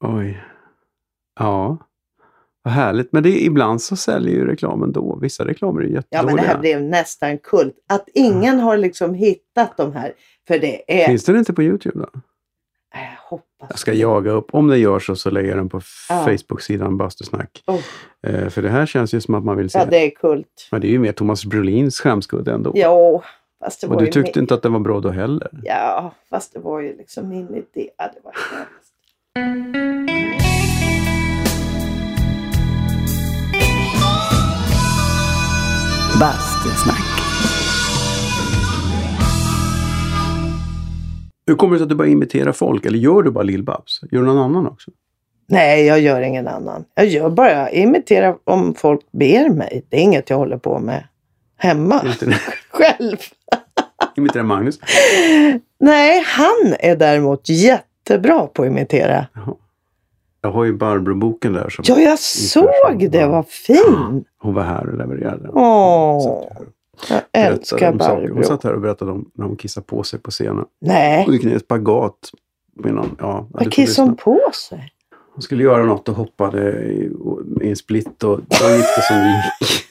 Oj. 0.00 0.44
Ja. 1.40 1.78
Vad 2.62 2.74
härligt. 2.74 3.12
Men 3.12 3.22
det, 3.22 3.44
ibland 3.44 3.82
så 3.82 3.96
säljer 3.96 4.34
ju 4.34 4.46
reklamen 4.46 4.92
då. 4.92 5.18
Vissa 5.22 5.44
reklamer 5.44 5.80
är 5.80 5.84
ju 5.84 5.92
Ja, 5.92 5.96
jättedåliga. 5.96 6.36
men 6.36 6.44
det 6.44 6.50
här 6.50 6.58
blev 6.58 6.82
nästan 6.82 7.38
kult. 7.38 7.74
Att 7.88 8.08
ingen 8.14 8.60
har 8.60 8.76
liksom 8.76 9.14
hittat 9.14 9.76
de 9.76 9.92
här. 9.92 10.12
För 10.48 10.58
det 10.58 11.02
är... 11.02 11.06
Finns 11.06 11.24
den 11.24 11.36
inte 11.36 11.52
på 11.52 11.62
Youtube 11.62 11.98
då? 11.98 12.20
Jag 12.92 13.00
hoppas. 13.30 13.68
Jag 13.70 13.78
ska 13.78 13.92
jaga 13.92 14.30
upp. 14.30 14.54
Om 14.54 14.68
det 14.68 14.78
gör 14.78 14.98
så, 14.98 15.16
så 15.16 15.30
lägger 15.30 15.48
jag 15.48 15.58
den 15.58 15.68
på 15.68 15.80
Ja. 16.08 16.24
Facebook-sidan 16.24 16.96
Bastusnack. 16.96 17.62
Oh, 17.66 17.80
Eh, 18.26 18.48
för 18.48 18.62
det 18.62 18.68
här 18.68 18.86
känns 18.86 19.14
ju 19.14 19.20
som 19.20 19.34
att 19.34 19.44
man 19.44 19.56
vill 19.56 19.70
se. 19.70 19.78
ja, 19.78 19.84
det 19.84 19.96
är 19.96 20.10
kult. 20.10 20.68
Men 20.72 20.80
det 20.80 20.86
är 20.86 20.90
ju 20.90 20.98
mer 20.98 21.12
Thomas 21.12 21.44
Brolins 21.44 22.00
skämskudde 22.00 22.52
ändå. 22.52 22.72
Ja, 22.74 23.22
fast 23.64 23.80
det 23.80 23.86
Och 23.86 23.92
var 23.92 24.00
du 24.00 24.06
ju 24.06 24.12
tyckte 24.12 24.38
min... 24.38 24.44
inte 24.44 24.54
att 24.54 24.62
den 24.62 24.72
var 24.72 24.80
bra 24.80 25.00
då 25.00 25.10
heller? 25.10 25.50
Ja, 25.62 26.14
fast 26.30 26.52
det 26.52 26.58
var 26.58 26.80
ju 26.80 26.96
liksom 26.96 27.28
min 27.28 27.48
idé. 27.48 27.90
Ja, 27.98 28.10
det 28.14 28.20
var 28.24 28.32
hemskt. 28.32 29.98
Bastusnack. 36.20 37.27
Hur 41.48 41.54
kommer 41.54 41.72
det 41.74 41.78
sig 41.78 41.82
att 41.82 41.88
du 41.88 41.94
bara 41.94 42.08
imiterar 42.08 42.52
folk? 42.52 42.86
Eller 42.86 42.98
gör 42.98 43.22
du 43.22 43.30
bara 43.30 43.44
Lill-Babs? 43.44 44.00
Gör 44.10 44.20
du 44.20 44.26
någon 44.26 44.38
annan 44.38 44.66
också? 44.66 44.90
Nej, 45.46 45.84
jag 45.86 46.00
gör 46.00 46.20
ingen 46.20 46.48
annan. 46.48 46.84
Jag 46.94 47.06
gör 47.06 47.30
bara, 47.30 47.70
imiterar 47.70 48.36
om 48.44 48.74
folk 48.74 49.00
ber 49.12 49.48
mig. 49.48 49.86
Det 49.88 49.96
är 49.96 50.00
inget 50.00 50.30
jag 50.30 50.36
håller 50.36 50.58
på 50.58 50.78
med 50.78 51.04
hemma 51.56 52.02
själv. 52.70 53.16
Imiterar 54.16 54.42
Magnus? 54.44 54.78
Nej, 55.80 56.22
han 56.26 56.74
är 56.80 56.96
däremot 56.96 57.48
jättebra 57.48 58.46
på 58.46 58.62
att 58.62 58.68
imitera. 58.68 59.26
Jaha. 59.34 59.54
Jag 60.40 60.50
har 60.52 60.64
ju 60.64 60.72
Barbro-boken 60.72 61.52
där. 61.52 61.68
Som 61.70 61.84
Ja, 61.88 61.98
jag 62.00 62.18
såg 62.18 63.10
det. 63.10 63.26
Vad 63.26 63.48
fin! 63.48 64.24
Hon 64.38 64.54
var 64.54 64.62
här 64.62 64.86
och 64.88 64.96
levererade. 64.98 65.48
Åh, 65.52 66.48
jag 67.10 67.20
älskar 67.32 67.78
saker. 67.78 67.86
Hon 67.88 67.98
Barbro. 68.28 68.42
satt 68.42 68.64
här 68.64 68.72
och 68.74 68.80
berättade 68.80 69.10
om 69.10 69.30
när 69.34 69.46
hon 69.46 69.56
kissade 69.56 69.86
på 69.86 70.02
sig 70.02 70.18
på 70.20 70.30
scenen. 70.30 70.64
Nej, 70.80 71.24
Hon 71.24 71.34
gick 71.34 71.44
ner 71.44 71.56
i 71.56 71.60
spagat. 71.60 72.14
Någon, 72.84 72.96
ja, 73.18 73.26
ja, 73.26 73.46
vad 73.50 73.72
kissade 73.72 74.08
hon 74.08 74.16
på 74.16 74.40
sig? 74.68 74.92
Hon 75.34 75.42
skulle 75.42 75.62
göra 75.64 75.82
något 75.84 76.08
och 76.08 76.14
hoppade 76.14 76.70
i, 76.82 77.10
i 77.62 77.68
en 77.70 77.76
split 77.76 78.24
och 78.24 78.40
då 78.40 78.70
gick 78.70 78.86
det 78.96 79.02
som 79.08 79.16
det 79.16 79.44
gick. 79.60 79.70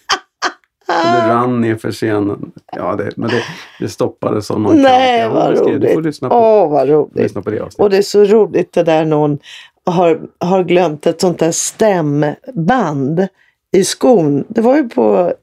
Och 0.89 0.93
det 1.11 1.33
rann 1.33 1.61
ner 1.61 1.75
för 1.75 1.91
scenen. 1.91 2.51
Ja, 2.75 2.95
det, 2.95 3.17
men 3.17 3.29
det, 3.29 3.43
det 3.79 3.89
stoppades 3.89 4.51
av 4.51 4.59
någon 4.61 4.81
Nej, 4.81 5.21
kant. 5.21 5.33
vad 5.33 5.57
skrev- 5.57 5.79
Du 5.79 5.87
får 5.87 5.93
roligt. 5.95 6.05
lyssna 6.05 6.29
på, 6.29 6.35
Åh, 6.35 6.69
vad 6.71 6.89
roligt. 6.89 7.15
lyssna 7.15 7.41
på 7.41 7.49
det 7.49 7.59
Och 7.59 7.65
avsnittet. 7.65 7.91
det 7.91 7.97
är 7.97 8.01
så 8.01 8.23
roligt 8.25 8.73
det 8.73 8.83
där 8.83 9.05
någon 9.05 9.39
har, 9.85 10.21
har 10.39 10.63
glömt 10.63 11.07
ett 11.07 11.21
sånt 11.21 11.39
där 11.39 11.51
stämband 11.51 13.27
i 13.71 13.83
skon. 13.83 14.43
Det 14.47 14.61
var 14.61 14.75
ju 14.75 14.89
på, 14.89 15.33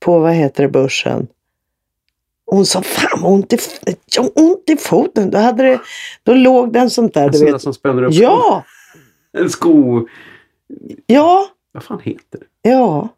på 0.00 0.18
vad 0.18 0.32
heter 0.32 0.62
det, 0.62 0.68
börsen. 0.68 1.26
Hon 2.46 2.66
sa, 2.66 2.82
fan 2.82 3.22
vad 3.22 3.32
ont 3.32 3.52
i, 3.52 3.58
jag 4.16 4.22
har 4.22 4.30
ont 4.34 4.70
i 4.70 4.76
foten. 4.76 5.30
Då, 5.30 5.38
hade 5.38 5.62
det, 5.62 5.80
då 6.22 6.34
låg 6.34 6.72
den 6.72 6.90
sånt 6.90 7.14
där, 7.14 7.26
En 7.26 7.34
sån 7.34 7.46
där 7.50 7.58
som 7.58 7.74
spänner 7.74 8.02
upp 8.02 8.12
Ja. 8.14 8.64
En 9.38 9.50
sko. 9.50 10.06
ja, 11.06 11.46
Vad 11.72 11.82
fan 11.82 12.00
heter 12.02 12.38
det? 12.38 12.68
ja. 12.70 13.08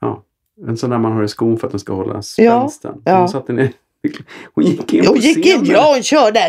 Ja, 0.00 0.22
en 0.66 0.76
sån 0.76 0.90
där 0.90 0.98
man 0.98 1.12
har 1.12 1.22
i 1.24 1.28
skon 1.28 1.58
för 1.58 1.66
att 1.66 1.70
den 1.72 1.80
ska 1.80 1.92
hålla 1.92 2.22
spänsten. 2.22 3.02
ja. 3.04 3.18
Hon, 3.18 3.28
satte 3.28 3.52
ner, 3.52 3.72
hon 4.54 4.64
gick 4.64 4.92
in 4.92 5.06
Hon 5.06 5.14
på 5.16 5.20
gick 5.22 5.46
in, 5.46 5.64
ja 5.64 5.92
hon 5.94 6.02
körde. 6.02 6.40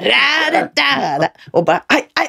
Da, 0.75 1.19
da, 1.19 1.27
och 1.51 1.65
bara 1.65 1.83
aj, 1.87 2.07
aj. 2.19 2.27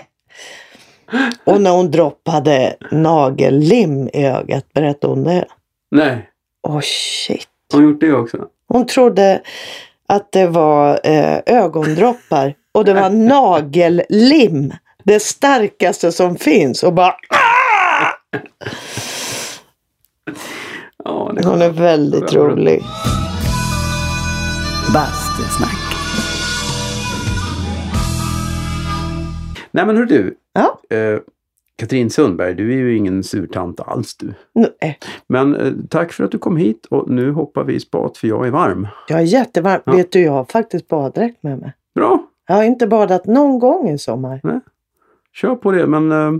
Och 1.44 1.60
när 1.60 1.70
hon 1.70 1.90
droppade 1.90 2.76
nagellim 2.90 4.08
i 4.08 4.26
ögat, 4.26 4.72
berättade 4.72 5.12
hon 5.14 5.24
det? 5.24 5.46
Nej, 5.90 6.30
Åh 6.62 6.80
shit. 6.82 7.46
har 7.72 7.80
hon 7.80 7.88
gjort 7.90 8.00
det 8.00 8.12
också? 8.12 8.46
Hon 8.68 8.86
trodde 8.86 9.42
att 10.08 10.32
det 10.32 10.46
var 10.46 11.00
eh, 11.04 11.38
ögondroppar 11.46 12.54
och 12.74 12.84
det 12.84 12.94
var 12.94 13.10
nagellim. 13.10 14.72
Det 15.04 15.20
starkaste 15.22 16.12
som 16.12 16.36
finns. 16.36 16.82
Och 16.82 16.92
bara, 16.92 17.14
Ja, 21.04 21.32
det 21.36 21.46
hon 21.48 21.62
är 21.62 21.70
väldigt 21.70 22.32
Ja, 22.32 22.40
rolig. 22.40 22.82
Bastusnack. 24.94 25.78
Nej 29.70 29.86
men 29.86 29.96
hör 29.96 30.04
du, 30.04 30.36
Ja, 30.52 30.96
eh, 30.96 31.18
Katrin 31.78 32.10
Sundberg, 32.10 32.54
du 32.54 32.72
är 32.72 32.76
ju 32.76 32.96
ingen 32.96 33.22
surtant 33.24 33.80
alls 33.80 34.16
du. 34.16 34.34
nej, 34.52 34.98
Men 35.26 35.54
eh, 35.56 35.72
tack 35.90 36.12
för 36.12 36.24
att 36.24 36.30
du 36.32 36.38
kom 36.38 36.56
hit 36.56 36.86
och 36.90 37.10
nu 37.10 37.32
hoppar 37.32 37.64
vi 37.64 37.74
i 37.74 37.80
spat 37.80 38.16
för 38.16 38.28
jag 38.28 38.46
är 38.46 38.50
varm. 38.50 38.88
jag 39.08 39.18
är 39.20 39.24
jättevarm. 39.24 39.80
Ja. 39.84 39.92
Vet 39.92 40.12
du, 40.12 40.20
jag 40.20 40.32
har 40.32 40.44
faktiskt 40.44 40.88
baddräkt 40.88 41.42
med 41.42 41.58
mig. 41.58 41.72
Bra, 41.94 42.22
Jag 42.48 42.54
har 42.54 42.62
inte 42.62 42.86
badat 42.86 43.26
någon 43.26 43.58
gång 43.58 43.88
i 43.88 43.98
sommar. 43.98 44.40
kör 45.34 45.54
på 45.54 45.72
det 45.72 45.86
men 45.86 46.12
eh, 46.12 46.32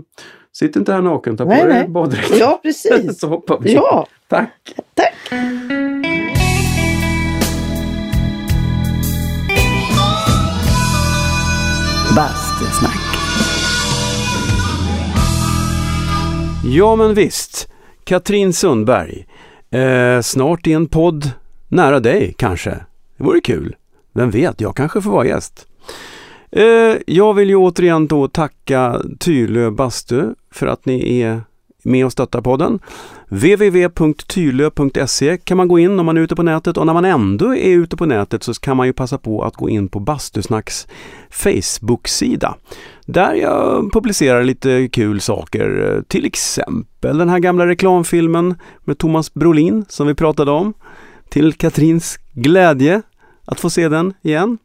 sitt 0.51 0.75
inte 0.75 0.93
här 0.93 1.01
naken, 1.01 1.37
ta 1.37 1.43
på 1.43 1.49
Nej, 1.49 1.63
dig 1.63 1.73
nej. 1.73 1.87
baddräkten. 1.87 2.37
Ja, 2.39 2.59
precis. 2.63 3.19
Så 3.19 3.27
hoppar 3.27 3.59
vi. 3.61 3.73
Ja, 3.73 4.07
Tack. 4.27 4.73
tack. 4.93 5.13
Bastusnack. 12.15 12.88
Ja 16.71 16.95
men 16.95 17.13
visst, 17.13 17.69
Katrin 18.03 18.53
Sundberg. 18.53 19.25
Eh, 19.71 20.21
snart 20.21 20.67
i 20.67 20.73
en 20.73 20.87
podd 20.87 21.31
nära 21.67 21.99
dig 21.99 22.33
kanske. 22.37 22.69
Det 23.17 23.23
vore 23.23 23.41
kul. 23.41 23.75
Vem 24.13 24.31
vet, 24.31 24.61
jag 24.61 24.75
kanske 24.75 25.01
får 25.01 25.11
vara 25.11 25.25
gäst. 25.25 25.67
Eh, 26.51 26.95
jag 27.07 27.33
vill 27.33 27.49
ju 27.49 27.55
återigen 27.55 28.07
då 28.07 28.27
tacka 28.27 29.01
Tylö 29.19 29.71
Bastu 29.71 30.23
för 30.51 30.67
att 30.67 30.85
ni 30.85 31.21
är 31.21 31.41
med 31.89 32.05
och 32.05 32.11
stöttar 32.11 32.41
podden. 32.41 32.79
www.tylö.se 33.29 35.37
kan 35.37 35.57
man 35.57 35.67
gå 35.67 35.79
in 35.79 35.99
om 35.99 36.05
man 36.05 36.17
är 36.17 36.21
ute 36.21 36.35
på 36.35 36.43
nätet 36.43 36.77
och 36.77 36.85
när 36.85 36.93
man 36.93 37.05
ändå 37.05 37.55
är 37.55 37.69
ute 37.69 37.97
på 37.97 38.05
nätet 38.05 38.43
så 38.43 38.53
kan 38.53 38.77
man 38.77 38.87
ju 38.87 38.93
passa 38.93 39.17
på 39.17 39.43
att 39.43 39.55
gå 39.55 39.69
in 39.69 39.87
på 39.87 39.99
Bastusnacks 39.99 40.87
Facebook-sida. 41.29 42.55
Där 43.05 43.33
jag 43.33 43.93
publicerar 43.93 44.43
lite 44.43 44.89
kul 44.91 45.21
saker, 45.21 46.03
till 46.07 46.25
exempel 46.25 47.17
den 47.17 47.29
här 47.29 47.39
gamla 47.39 47.67
reklamfilmen 47.67 48.55
med 48.83 48.97
Thomas 48.97 49.33
Brolin 49.33 49.85
som 49.89 50.07
vi 50.07 50.15
pratade 50.15 50.51
om. 50.51 50.73
Till 51.29 51.53
Katrins 51.53 52.19
glädje 52.33 53.01
att 53.45 53.59
få 53.59 53.69
se 53.69 53.89
den 53.89 54.13
igen. 54.21 54.57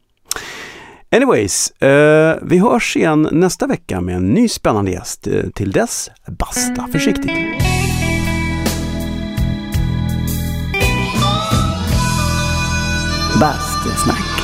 Anyways, 1.15 1.71
eh, 1.71 2.35
vi 2.41 2.57
hörs 2.59 2.97
igen 2.97 3.29
nästa 3.31 3.67
vecka 3.67 4.01
med 4.01 4.15
en 4.15 4.33
ny 4.33 4.47
spännande 4.47 4.91
gäst. 4.91 5.27
Eh, 5.27 5.49
till 5.49 5.71
dess, 5.71 6.11
basta 6.27 6.87
försiktigt. 6.91 7.31
Bastusnack. 13.39 14.34